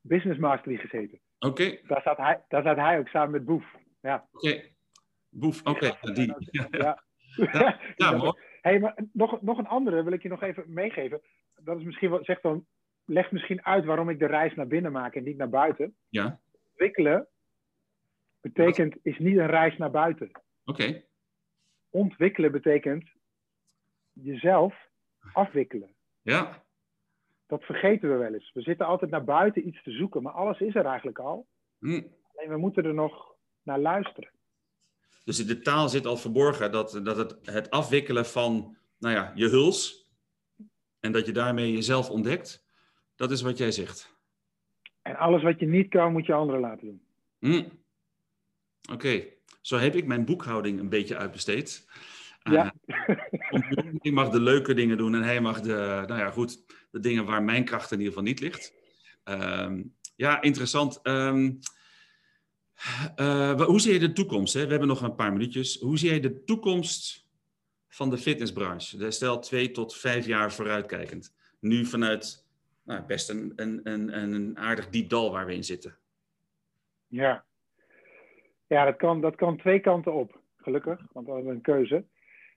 Business 0.00 0.38
Mastery 0.38 0.76
gezeten. 0.76 1.20
Oké. 1.38 1.78
Daar, 1.86 2.02
zat 2.02 2.16
hij, 2.16 2.44
daar 2.48 2.62
zat 2.62 2.76
hij 2.76 2.98
ook 2.98 3.08
samen 3.08 3.30
met 3.30 3.44
Boef. 3.44 3.64
Ja. 4.00 4.28
Oké. 4.32 4.62
Boef, 5.28 5.60
oké. 5.64 5.98
Die. 6.00 6.34
Ja. 6.50 6.68
ja. 6.82 7.02
ja, 7.36 7.80
ja 7.96 8.16
mooi. 8.16 8.32
Hey, 8.60 8.80
maar 8.80 8.98
nog, 9.12 9.42
nog 9.42 9.58
een 9.58 9.66
andere 9.66 10.02
wil 10.02 10.12
ik 10.12 10.22
je 10.22 10.28
nog 10.28 10.42
even 10.42 10.64
meegeven. 10.66 11.20
Dat 11.54 11.78
is 11.78 11.84
misschien 11.84 12.10
wat 12.10 12.24
zegt 12.24 12.42
dan 12.42 12.66
leg 13.08 13.30
misschien 13.30 13.64
uit 13.64 13.84
waarom 13.84 14.08
ik 14.08 14.18
de 14.18 14.26
reis 14.26 14.54
naar 14.54 14.66
binnen 14.66 14.92
maak 14.92 15.14
en 15.14 15.22
niet 15.22 15.36
naar 15.36 15.48
buiten. 15.48 15.94
Ja. 16.08 16.40
Ontwikkelen 16.70 17.28
betekent, 18.40 18.96
is 19.02 19.18
niet 19.18 19.36
een 19.36 19.46
reis 19.46 19.76
naar 19.76 19.90
buiten. 19.90 20.30
Oké. 20.64 21.04
ontwikkelen 21.90 22.52
betekent 22.52 23.10
jezelf 24.12 24.74
afwikkelen. 25.32 25.94
Ja. 26.22 26.64
Dat 27.46 27.64
vergeten 27.64 28.10
we 28.10 28.16
wel 28.16 28.34
eens. 28.34 28.50
We 28.54 28.62
zitten 28.62 28.86
altijd 28.86 29.10
naar 29.10 29.24
buiten 29.24 29.66
iets 29.66 29.82
te 29.82 29.90
zoeken, 29.90 30.22
maar 30.22 30.32
alles 30.32 30.60
is 30.60 30.74
er 30.74 30.86
eigenlijk 30.86 31.18
al. 31.18 31.46
Hm. 31.78 32.02
Alleen 32.34 32.48
we 32.48 32.56
moeten 32.56 32.84
er 32.84 32.94
nog 32.94 33.34
naar 33.62 33.78
luisteren. 33.78 34.30
Dus 35.24 35.40
in 35.40 35.46
de 35.46 35.60
taal 35.60 35.88
zit 35.88 36.06
al 36.06 36.16
verborgen 36.16 36.72
dat, 36.72 37.00
dat 37.02 37.16
het, 37.16 37.38
het 37.42 37.70
afwikkelen 37.70 38.26
van 38.26 38.76
nou 38.98 39.14
ja, 39.14 39.32
je 39.34 39.48
huls 39.48 40.08
en 41.00 41.12
dat 41.12 41.26
je 41.26 41.32
daarmee 41.32 41.72
jezelf 41.72 42.10
ontdekt, 42.10 42.67
dat 43.18 43.30
is 43.30 43.42
wat 43.42 43.58
jij 43.58 43.70
zegt. 43.70 44.16
En 45.02 45.16
alles 45.16 45.42
wat 45.42 45.60
je 45.60 45.66
niet 45.66 45.88
kan, 45.88 46.12
moet 46.12 46.26
je 46.26 46.32
anderen 46.32 46.60
laten 46.60 46.86
doen. 46.86 47.00
Hm. 47.38 47.68
Oké, 48.92 49.24
zo 49.60 49.76
heb 49.76 49.94
ik 49.94 50.06
mijn 50.06 50.24
boekhouding 50.24 50.80
een 50.80 50.88
beetje 50.88 51.16
uitbesteed. 51.16 51.88
Ja. 52.42 52.74
Uh, 52.86 53.16
ik 54.00 54.12
mag 54.12 54.28
de 54.28 54.40
leuke 54.40 54.74
dingen 54.74 54.96
doen 54.96 55.14
en 55.14 55.22
hij 55.22 55.40
mag 55.40 55.60
de, 55.60 56.04
nou 56.06 56.20
ja, 56.20 56.30
goed, 56.30 56.64
de 56.90 57.00
dingen 57.00 57.24
waar 57.24 57.42
mijn 57.42 57.64
kracht 57.64 57.90
in 57.90 57.98
ieder 57.98 58.12
geval 58.12 58.28
niet 58.28 58.40
ligt. 58.40 58.72
Ehm, 59.24 59.82
ja, 60.16 60.42
interessant. 60.42 61.00
Ehm, 61.02 61.52
uh, 63.16 63.62
hoe 63.62 63.80
zie 63.80 63.92
je 63.92 63.98
de 63.98 64.12
toekomst? 64.12 64.54
Hè? 64.54 64.64
We 64.64 64.70
hebben 64.70 64.88
nog 64.88 65.02
een 65.02 65.14
paar 65.14 65.32
minuutjes. 65.32 65.80
Hoe 65.80 65.98
zie 65.98 66.14
je 66.14 66.20
de 66.20 66.44
toekomst 66.44 67.26
van 67.88 68.10
de 68.10 68.18
fitnessbranche? 68.18 69.10
Stel 69.10 69.38
twee 69.38 69.70
tot 69.70 69.96
vijf 69.96 70.26
jaar 70.26 70.52
vooruitkijkend. 70.52 71.34
Nu 71.60 71.84
vanuit 71.86 72.47
nou, 72.88 73.02
best 73.06 73.30
een, 73.30 73.52
een, 73.56 73.80
een, 73.84 74.32
een 74.32 74.58
aardig 74.58 74.88
diep 74.88 75.08
dal 75.08 75.32
waar 75.32 75.46
we 75.46 75.54
in 75.54 75.64
zitten. 75.64 75.96
Ja, 77.06 77.44
ja 78.66 78.84
dat, 78.84 78.96
kan, 78.96 79.20
dat 79.20 79.36
kan 79.36 79.56
twee 79.56 79.80
kanten 79.80 80.12
op, 80.12 80.40
gelukkig, 80.56 81.00
want 81.12 81.26
we 81.26 81.32
hebben 81.32 81.52
een 81.52 81.60
keuze. 81.60 82.04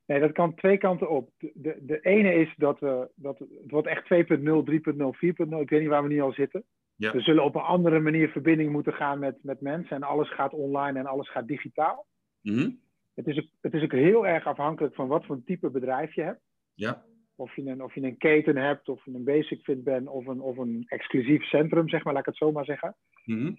Nee, 0.06 0.20
dat 0.20 0.32
kan 0.32 0.56
twee 0.56 0.78
kanten 0.78 1.10
op. 1.10 1.30
De, 1.38 1.52
de, 1.54 1.78
de 1.82 2.00
ene 2.00 2.34
is 2.34 2.54
dat, 2.58 2.80
we, 2.80 3.10
dat 3.16 3.40
het 3.40 3.50
wordt 3.72 3.88
echt 3.88 4.04
2.0, 4.04 4.16
3.0, 4.18 4.20
4.0. 4.38 5.60
Ik 5.60 5.70
weet 5.70 5.80
niet 5.80 5.88
waar 5.88 6.04
we 6.04 6.10
nu 6.10 6.22
al 6.22 6.34
zitten. 6.34 6.64
Ja. 6.96 7.12
We 7.12 7.22
zullen 7.22 7.44
op 7.44 7.56
een 7.56 7.62
andere 7.62 8.00
manier 8.00 8.30
verbinding 8.30 8.72
moeten 8.72 8.94
gaan 8.94 9.20
met, 9.20 9.44
met 9.44 9.62
mensen. 9.62 9.96
En 9.96 10.04
alles 10.04 10.34
gaat 10.34 10.54
online 10.54 11.00
en 11.00 11.06
alles 11.06 11.32
gaat 11.32 11.48
digitaal. 11.48 12.06
Mm 12.42 12.80
het, 13.14 13.28
is 13.28 13.38
ook, 13.38 13.50
het 13.62 13.74
is 13.74 13.84
ook 13.84 13.92
heel 13.92 14.28
erg 14.28 14.46
afhankelijk 14.46 14.96
van 14.96 15.08
wat 15.08 15.26
voor 15.26 15.44
type 15.46 15.70
bedrijf 15.70 16.16
je 16.16 16.22
hebt. 16.22 16.42
Ja. 16.74 17.06
Of 17.42 17.56
je, 17.56 17.66
een, 17.66 17.84
of 17.84 17.94
je 17.94 18.02
een 18.02 18.18
keten 18.18 18.58
hebt, 18.58 18.90
of 18.90 19.06
je 19.06 19.14
een 19.14 19.24
basic 19.24 19.64
fit 19.64 19.84
bent, 19.84 20.08
of 20.08 20.28
een, 20.28 20.42
of 20.42 20.58
een 20.58 20.84
exclusief 20.88 21.44
centrum, 21.44 21.90
zeg 21.90 22.04
maar, 22.04 22.14
laat 22.14 22.22
ik 22.22 22.28
het 22.28 22.38
zo 22.38 22.52
maar 22.52 22.66
zeggen. 22.66 22.96
Mm 23.26 23.58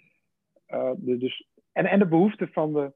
dus, 0.96 1.48
en, 1.72 1.86
en 1.86 1.98
de 1.98 2.06
behoeften 2.06 2.48
van, 2.48 2.72
de, 2.72 2.92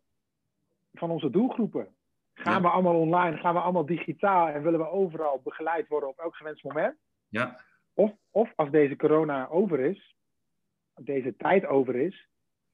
van 0.92 1.10
onze 1.10 1.30
doelgroepen. 1.30 1.94
Gaan 2.34 2.62
we 2.62 2.68
allemaal 2.68 3.00
online, 3.00 3.36
gaan 3.36 3.54
we 3.54 3.60
allemaal 3.60 3.86
digitaal 3.86 4.48
en 4.48 4.62
willen 4.62 4.80
we 4.80 4.88
overal 4.88 5.40
begeleid 5.44 5.88
worden 5.88 6.08
op 6.08 6.18
elk 6.18 6.36
gewenst 6.36 6.64
moment? 6.64 6.96
Ja. 7.28 7.60
Of, 7.94 8.12
of 8.30 8.52
als 8.54 8.70
deze 8.70 8.96
corona 8.96 9.48
over 9.48 9.80
is, 9.80 10.16
deze 10.94 11.36
tijd 11.36 11.66
over 11.66 11.96
is, 11.96 12.28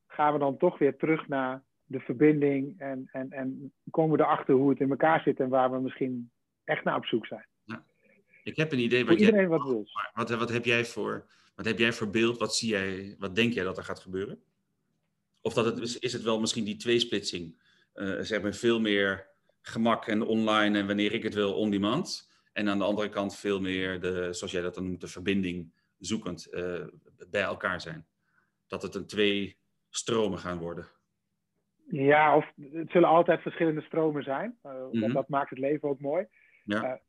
gaan 0.07 0.33
we 0.33 0.39
dan 0.39 0.57
toch 0.57 0.79
weer 0.79 0.97
terug 0.97 1.29
naar 1.29 1.63
de 1.85 2.01
verbinding 2.01 2.81
en, 2.81 3.09
en, 3.13 3.31
en 3.31 3.73
komen 3.91 4.17
we 4.17 4.23
erachter 4.23 4.55
hoe 4.55 4.71
het 4.71 4.81
in 4.81 4.91
elkaar 4.91 5.21
zit 5.21 5.41
en 5.41 5.49
waar 5.49 5.71
we 5.71 5.81
misschien 5.81 6.31
echt 6.65 6.85
naar 6.85 6.97
op 6.97 7.07
zoek 7.07 7.27
zijn. 7.27 7.47
Ik 8.43 8.57
heb 8.57 8.73
een 8.73 8.79
idee 8.79 9.05
wat 9.05 9.19
iedereen 9.19 9.49
wat 9.49 9.63
wil. 9.63 9.87
Wat, 10.15 10.31
wat, 10.31 10.49
heb 10.49 10.65
jij 10.65 10.85
voor, 10.85 11.27
wat 11.55 11.65
heb 11.67 11.79
jij 11.79 11.93
voor 11.93 12.11
beeld? 12.11 12.39
Wat, 12.39 12.57
zie 12.57 12.69
jij, 12.69 13.17
wat 13.19 13.35
denk 13.35 13.53
jij 13.53 13.65
dat 13.65 13.77
er 13.77 13.85
gaat 13.85 14.01
gebeuren? 14.01 14.43
Of 15.41 15.55
dat 15.55 15.65
het, 15.65 15.97
is 16.03 16.13
het 16.13 16.23
wel 16.23 16.41
misschien 16.41 16.65
die 16.65 16.77
tweesplitsing? 16.77 17.61
Uh, 17.95 18.21
zeg 18.21 18.43
maar 18.43 18.55
veel 18.55 18.81
meer 18.81 19.31
gemak 19.61 20.07
en 20.07 20.23
online 20.23 20.79
en 20.79 20.87
wanneer 20.87 21.13
ik 21.13 21.23
het 21.23 21.35
wil 21.35 21.55
on 21.55 21.71
demand. 21.71 22.31
En 22.53 22.69
aan 22.69 22.79
de 22.79 22.85
andere 22.85 23.09
kant 23.09 23.37
veel 23.37 23.61
meer 23.61 24.01
de, 24.01 24.33
zoals 24.33 24.53
jij 24.53 24.63
dat 24.63 24.75
dan 24.75 24.85
noemt, 24.85 25.01
de 25.01 25.09
verbinding 25.09 25.73
zoekend 25.99 26.49
uh, 26.51 26.87
bij 27.31 27.43
elkaar 27.43 27.81
zijn 27.81 28.07
dat 28.67 28.83
het 28.83 28.95
een 28.95 29.07
twee 29.07 29.59
stromen 29.91 30.39
gaan 30.39 30.59
worden? 30.59 30.87
Ja, 31.87 32.37
of 32.37 32.53
het 32.73 32.91
zullen 32.91 33.09
altijd 33.09 33.43
verschillende 33.43 33.81
stromen 33.81 34.23
zijn. 34.23 34.59
Uh, 34.93 35.15
Dat 35.15 35.29
maakt 35.29 35.51
het 35.51 35.59
leven 35.59 35.89
ook 35.89 36.01
mooi. 36.01 36.27
Ja. 36.65 37.01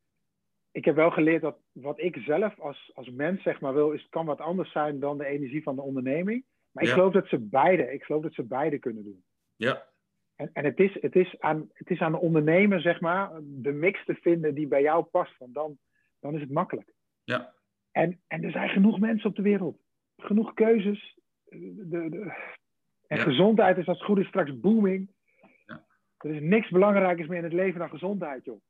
Ik 0.74 0.86
heb 0.86 0.96
wel 0.96 1.12
geleerd 1.12 1.42
dat 1.42 1.58
wat 1.72 2.00
ik 2.00 2.16
zelf 2.18 2.60
als, 2.60 2.92
als 2.94 3.10
mens 3.10 3.42
zeg 3.42 3.60
maar 3.62 3.74
wil, 3.74 3.92
is, 3.92 4.08
kan 4.10 4.26
wat 4.26 4.40
anders 4.40 4.72
zijn 4.72 5.00
dan 5.00 5.18
de 5.18 5.26
energie 5.26 5.64
van 5.64 5.76
de 5.76 5.82
onderneming. 5.82 6.46
Maar 6.72 6.84
ik 6.84 6.90
Ja. 6.90 6.96
geloof 6.96 7.14
dat 7.14 7.28
ze 7.28 7.40
beide, 7.40 7.94
ik 7.94 8.04
geloof 8.04 8.24
dat 8.24 8.34
ze 8.34 8.44
beide 8.44 8.78
kunnen 8.80 9.04
doen. 9.04 9.24
Ja, 9.56 9.88
En, 10.36 10.50
en 10.54 10.66
het, 10.66 10.80
is, 10.80 10.98
het, 11.02 11.16
is 11.16 11.40
aan, 11.40 11.70
het 11.74 11.90
is 11.90 12.00
aan 12.00 12.12
de 12.12 12.20
ondernemer, 12.20 12.82
zeg 12.82 13.00
maar, 13.02 13.32
de 13.44 13.72
mix 13.72 14.06
te 14.06 14.16
vinden 14.16 14.54
die 14.56 14.68
bij 14.68 14.82
jou 14.82 15.04
past. 15.04 15.38
Want 15.38 15.54
dan, 15.54 15.78
dan 16.20 16.34
is 16.36 16.42
het 16.42 16.52
makkelijk. 16.52 16.94
Ja. 17.24 17.54
En, 17.92 18.22
en 18.28 18.44
er 18.44 18.52
zijn 18.52 18.70
genoeg 18.70 19.00
mensen 19.00 19.30
op 19.30 19.36
de 19.36 19.42
wereld. 19.42 19.78
Genoeg 20.18 20.54
keuzes. 20.54 21.20
De, 21.50 22.10
de, 22.10 22.34
en 23.08 23.18
Ja. 23.18 23.24
gezondheid 23.24 23.78
is 23.78 23.88
als 23.88 23.98
het 23.98 24.06
goed 24.08 24.18
is 24.20 24.28
straks 24.28 24.60
booming. 24.60 25.10
Ja. 25.66 25.86
Er 26.18 26.30
is 26.36 26.42
niks 26.42 26.70
belangrijkers 26.70 27.28
meer 27.28 27.38
in 27.38 27.44
het 27.44 27.54
leven 27.54 27.80
dan 27.80 27.90
gezondheid, 27.90 28.46
joh. 28.46 28.62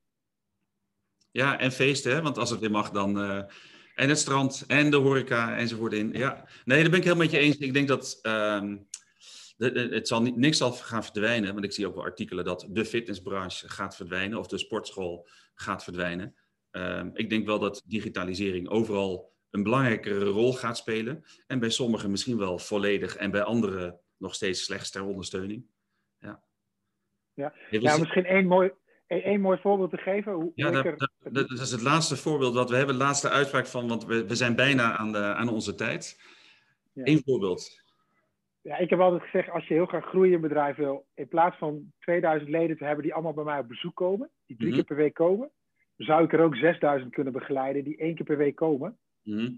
Ja, 1.34 1.60
en 1.60 1.72
feesten, 1.72 2.14
hè? 2.14 2.22
want 2.22 2.38
als 2.38 2.50
het 2.50 2.60
weer 2.60 2.72
mag, 2.72 2.90
dan. 2.92 3.20
eh, 3.20 3.44
en 3.96 4.10
het 4.10 4.20
strand 4.20 4.64
en 4.68 4.92
de 4.92 4.98
horeca 4.98 5.58
enzovoort 5.58 5.94
in. 5.94 6.12
Ja, 6.14 6.48
nee, 6.66 6.82
daar 6.82 6.90
ben 6.90 7.00
ik 7.00 7.06
heel 7.06 7.16
met 7.16 7.32
je 7.32 7.38
eens. 7.38 7.58
Ik 7.58 7.74
denk 7.74 7.88
dat. 7.88 8.20
ehm, 8.22 8.78
de- 9.58 9.72
de- 9.72 9.88
het 9.96 10.08
zal 10.08 10.22
niet, 10.22 10.36
niks 10.36 10.58
zal 10.58 10.72
gaan 10.72 11.04
verdwijnen, 11.04 11.54
want 11.54 11.66
ik 11.66 11.72
zie 11.72 11.88
ook 11.88 11.96
wel 11.96 12.04
artikelen 12.04 12.46
dat 12.46 12.68
de 12.70 12.86
fitnessbranche 12.86 13.70
gaat 13.70 13.96
verdwijnen 13.96 14.38
of 14.40 14.48
de 14.48 14.58
sportschool 14.58 15.28
gaat 15.56 15.84
verdwijnen. 15.84 16.36
Ehm, 16.72 17.10
ik 17.14 17.30
denk 17.30 17.46
wel 17.46 17.60
dat 17.60 17.84
digitalisering 17.86 18.70
overal 18.70 19.32
een 19.50 19.64
belangrijkere 19.64 20.26
rol 20.26 20.54
gaat 20.54 20.78
spelen. 20.78 21.24
En 21.48 21.60
bij 21.60 21.70
sommigen 21.70 22.12
misschien 22.12 22.38
wel 22.38 22.60
volledig 22.60 23.16
en 23.16 23.32
bij 23.32 23.44
anderen 23.44 24.00
nog 24.18 24.36
steeds 24.36 24.64
slechts 24.64 24.90
ter 24.92 25.04
ondersteuning. 25.04 25.66
Ja. 26.20 26.44
Ja. 27.34 27.54
Ja, 27.70 27.98
misschien 27.98 28.26
één 28.26 28.48
mooi, 28.48 28.72
één, 29.22 29.42
mooi 29.42 29.58
voorbeeld 29.62 29.90
te 29.90 29.98
geven. 29.98 30.34
Hoe, 30.34 30.52
ja, 30.56 30.72
dat, 30.72 30.86
er- 30.86 30.98
dat, 30.98 31.12
dat- 31.24 31.48
dat 31.50 31.60
is 31.60 31.72
het 31.72 31.82
laatste 31.82 32.16
voorbeeld 32.18 32.54
wat 32.54 32.70
we 32.70 32.76
hebben, 32.76 32.98
de 32.98 33.04
laatste 33.04 33.30
uitspraak 33.30 33.68
van, 33.68 33.88
want 33.88 34.06
we, 34.06 34.28
we 34.28 34.36
zijn 34.36 34.56
bijna 34.56 34.98
aan, 34.98 35.12
de, 35.12 35.18
aan 35.34 35.50
onze 35.50 35.76
tijd. 35.76 36.22
Ja. 36.94 37.02
Eén 37.06 37.22
voorbeeld. 37.26 37.82
Ja, 38.62 38.78
ik 38.78 38.90
heb 38.90 39.00
altijd 39.00 39.22
gezegd, 39.22 39.50
als 39.50 39.68
je 39.68 39.74
heel 39.74 39.86
graag 39.86 40.06
groeien 40.06 40.28
in 40.30 40.36
een 40.36 40.42
bedrijf 40.42 40.76
wil, 40.76 41.06
in 41.14 41.28
plaats 41.28 41.58
van 41.58 41.92
2000 42.00 42.50
leden 42.52 42.78
te 42.78 42.84
hebben 42.86 43.04
die 43.04 43.14
allemaal 43.14 43.34
bij 43.34 43.44
mij 43.44 43.60
op 43.60 43.68
bezoek 43.68 43.96
komen, 43.96 44.30
die 44.46 44.58
drie 44.58 44.68
Mhm. 44.70 44.78
keer 44.78 44.86
per 44.88 44.96
week 44.96 45.14
komen, 45.14 45.50
zou 45.98 46.24
ik 46.24 46.34
er 46.34 46.40
ook 46.44 46.56
6000 46.56 47.14
kunnen 47.14 47.34
begeleiden 47.34 47.84
die 47.84 47.98
één 47.98 48.16
keer 48.16 48.26
per 48.26 48.38
week 48.38 48.56
komen 48.56 48.98
Mhm. 49.24 49.52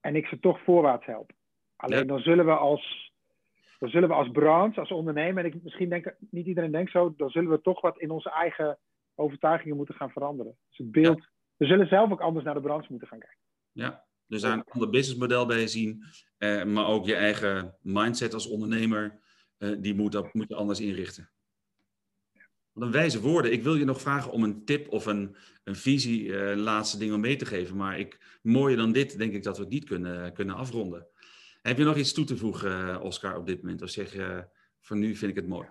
en 0.00 0.16
ik 0.16 0.26
ze 0.26 0.38
toch 0.40 0.60
voorwaarts 0.64 1.06
help. 1.06 1.30
Alleen 1.76 1.98
Ja. 1.98 2.04
dan 2.04 2.18
zullen 2.20 2.44
we 2.44 2.52
als 2.56 3.07
dan 3.78 3.88
zullen 3.88 4.08
we 4.08 4.14
als 4.14 4.30
branche, 4.30 4.80
als 4.80 4.90
ondernemer, 4.90 5.44
en 5.44 5.54
ik, 5.54 5.62
misschien 5.62 5.88
denk 5.88 6.14
niet 6.30 6.46
iedereen 6.46 6.72
denkt 6.72 6.90
zo, 6.90 7.14
dan 7.16 7.30
zullen 7.30 7.50
we 7.50 7.60
toch 7.60 7.80
wat 7.80 7.98
in 7.98 8.10
onze 8.10 8.30
eigen 8.30 8.78
overtuigingen 9.14 9.76
moeten 9.76 9.94
gaan 9.94 10.10
veranderen. 10.10 10.56
Dus 10.68 10.78
het 10.78 10.90
beeld, 10.90 11.28
we 11.56 11.66
zullen 11.66 11.88
zelf 11.88 12.10
ook 12.10 12.20
anders 12.20 12.44
naar 12.44 12.54
de 12.54 12.60
branche 12.60 12.86
moeten 12.90 13.08
gaan 13.08 13.18
kijken. 13.18 13.38
Ja, 13.72 14.04
dus 14.26 14.42
daar 14.42 14.52
een 14.52 14.64
ander 14.64 14.90
businessmodel 14.90 15.46
bij 15.46 15.66
zien, 15.66 16.04
eh, 16.38 16.64
maar 16.64 16.86
ook 16.86 17.06
je 17.06 17.14
eigen 17.14 17.76
mindset 17.80 18.34
als 18.34 18.48
ondernemer, 18.48 19.20
eh, 19.58 19.70
die 19.78 19.94
moet, 19.94 20.12
dat 20.12 20.34
moet 20.34 20.48
je 20.48 20.54
anders 20.54 20.80
inrichten. 20.80 21.30
Wat 22.72 22.86
een 22.86 22.92
wijze 22.92 23.20
woorden. 23.20 23.52
Ik 23.52 23.62
wil 23.62 23.74
je 23.74 23.84
nog 23.84 24.00
vragen 24.00 24.32
om 24.32 24.42
een 24.42 24.64
tip 24.64 24.88
of 24.88 25.06
een, 25.06 25.36
een 25.64 25.76
visie, 25.76 26.36
eh, 26.36 26.56
laatste 26.56 26.98
ding 26.98 27.12
om 27.12 27.20
mee 27.20 27.36
te 27.36 27.46
geven. 27.46 27.76
Maar 27.76 27.98
ik, 27.98 28.38
mooier 28.42 28.76
dan 28.76 28.92
dit 28.92 29.18
denk 29.18 29.32
ik 29.32 29.42
dat 29.42 29.56
we 29.56 29.62
het 29.62 29.72
niet 29.72 29.84
kunnen, 29.84 30.32
kunnen 30.32 30.54
afronden. 30.54 31.06
Heb 31.68 31.78
je 31.78 31.84
nog 31.84 31.96
iets 31.96 32.12
toe 32.12 32.24
te 32.24 32.36
voegen, 32.36 32.88
eh, 32.88 33.02
Oscar, 33.02 33.36
op 33.36 33.46
dit 33.46 33.62
moment? 33.62 33.82
Of 33.82 33.90
zeg 33.90 34.12
je, 34.12 34.48
voor 34.80 34.96
nu 34.96 35.14
vind 35.16 35.30
ik 35.30 35.36
het 35.36 35.48
mooi? 35.48 35.68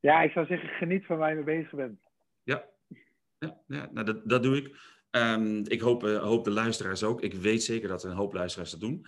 Ja, 0.00 0.22
ik 0.22 0.30
zou 0.32 0.46
zeggen, 0.46 0.68
geniet 0.68 1.06
van 1.06 1.16
waar 1.18 1.28
je 1.28 1.34
mee 1.42 1.56
bezig 1.56 1.74
bent. 1.74 2.00
Ja, 2.42 2.64
ja, 3.38 3.60
ja 3.66 3.88
nou, 3.92 4.06
dat, 4.06 4.28
dat 4.28 4.42
doe 4.42 4.56
ik. 4.56 4.76
Ehm, 5.10 5.62
ik 5.64 5.80
hoop, 5.80 6.04
eh, 6.04 6.22
hoop 6.22 6.44
de 6.44 6.50
luisteraars 6.50 7.02
ook. 7.02 7.22
Ik 7.22 7.34
weet 7.34 7.62
zeker 7.62 7.88
dat 7.88 8.04
er 8.04 8.10
een 8.10 8.16
hoop 8.16 8.32
luisteraars 8.32 8.70
dat 8.70 8.80
doen. 8.80 9.06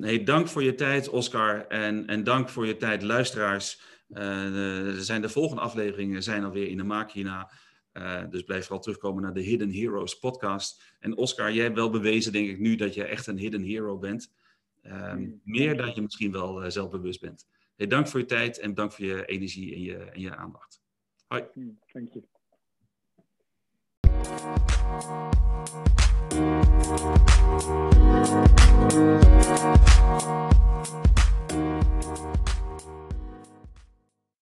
Hey, 0.00 0.24
dank 0.24 0.48
voor 0.48 0.62
je 0.62 0.74
tijd, 0.74 1.08
Oscar. 1.08 1.66
En, 1.66 2.06
en 2.06 2.24
dank 2.24 2.48
voor 2.48 2.66
je 2.66 2.76
tijd, 2.76 3.02
luisteraars. 3.02 3.82
Eh, 4.08 4.24
de- 4.52 4.96
zijn 4.98 5.22
de 5.22 5.28
volgende 5.28 5.62
afleveringen 5.62 6.22
zijn 6.22 6.44
alweer 6.44 6.68
in 6.68 6.76
de 6.76 6.82
maak 6.84 7.10
hierna. 7.12 7.50
Eh, 7.92 8.22
dus 8.30 8.42
blijf 8.42 8.62
vooral 8.62 8.82
terugkomen 8.82 9.22
naar 9.22 9.34
de 9.34 9.40
Hidden 9.40 9.72
Heroes 9.72 10.18
podcast. 10.18 10.96
En 11.00 11.16
Oscar, 11.16 11.52
jij 11.52 11.64
hebt 11.64 11.76
wel 11.76 11.90
bewezen, 11.90 12.32
denk 12.32 12.48
ik 12.48 12.58
nu, 12.58 12.76
dat 12.76 12.94
je 12.94 13.04
echt 13.04 13.26
een 13.26 13.38
hidden 13.38 13.62
hero 13.62 13.98
bent. 13.98 14.32
Ehm, 14.82 15.18
Mm, 15.18 15.40
meer 15.44 15.76
dan 15.76 15.94
je. 15.94 16.02
misschien 16.02 16.32
wel 16.32 16.62
eh, 16.62 16.70
zelfbewust 16.70 17.20
bent. 17.20 17.46
Hey, 17.76 17.86
dank 17.86 18.08
voor 18.08 18.20
je 18.20 18.26
tijd 18.26 18.58
en 18.58 18.74
dank 18.74 18.92
voor 18.92 19.04
je 19.04 19.24
energie 19.26 19.74
en 19.74 19.80
je, 19.82 19.96
en 19.96 20.20
je 20.20 20.36
aandacht. 20.36 20.80
Hoi. 21.26 21.44
Je. 21.54 21.74
Thank 21.92 22.14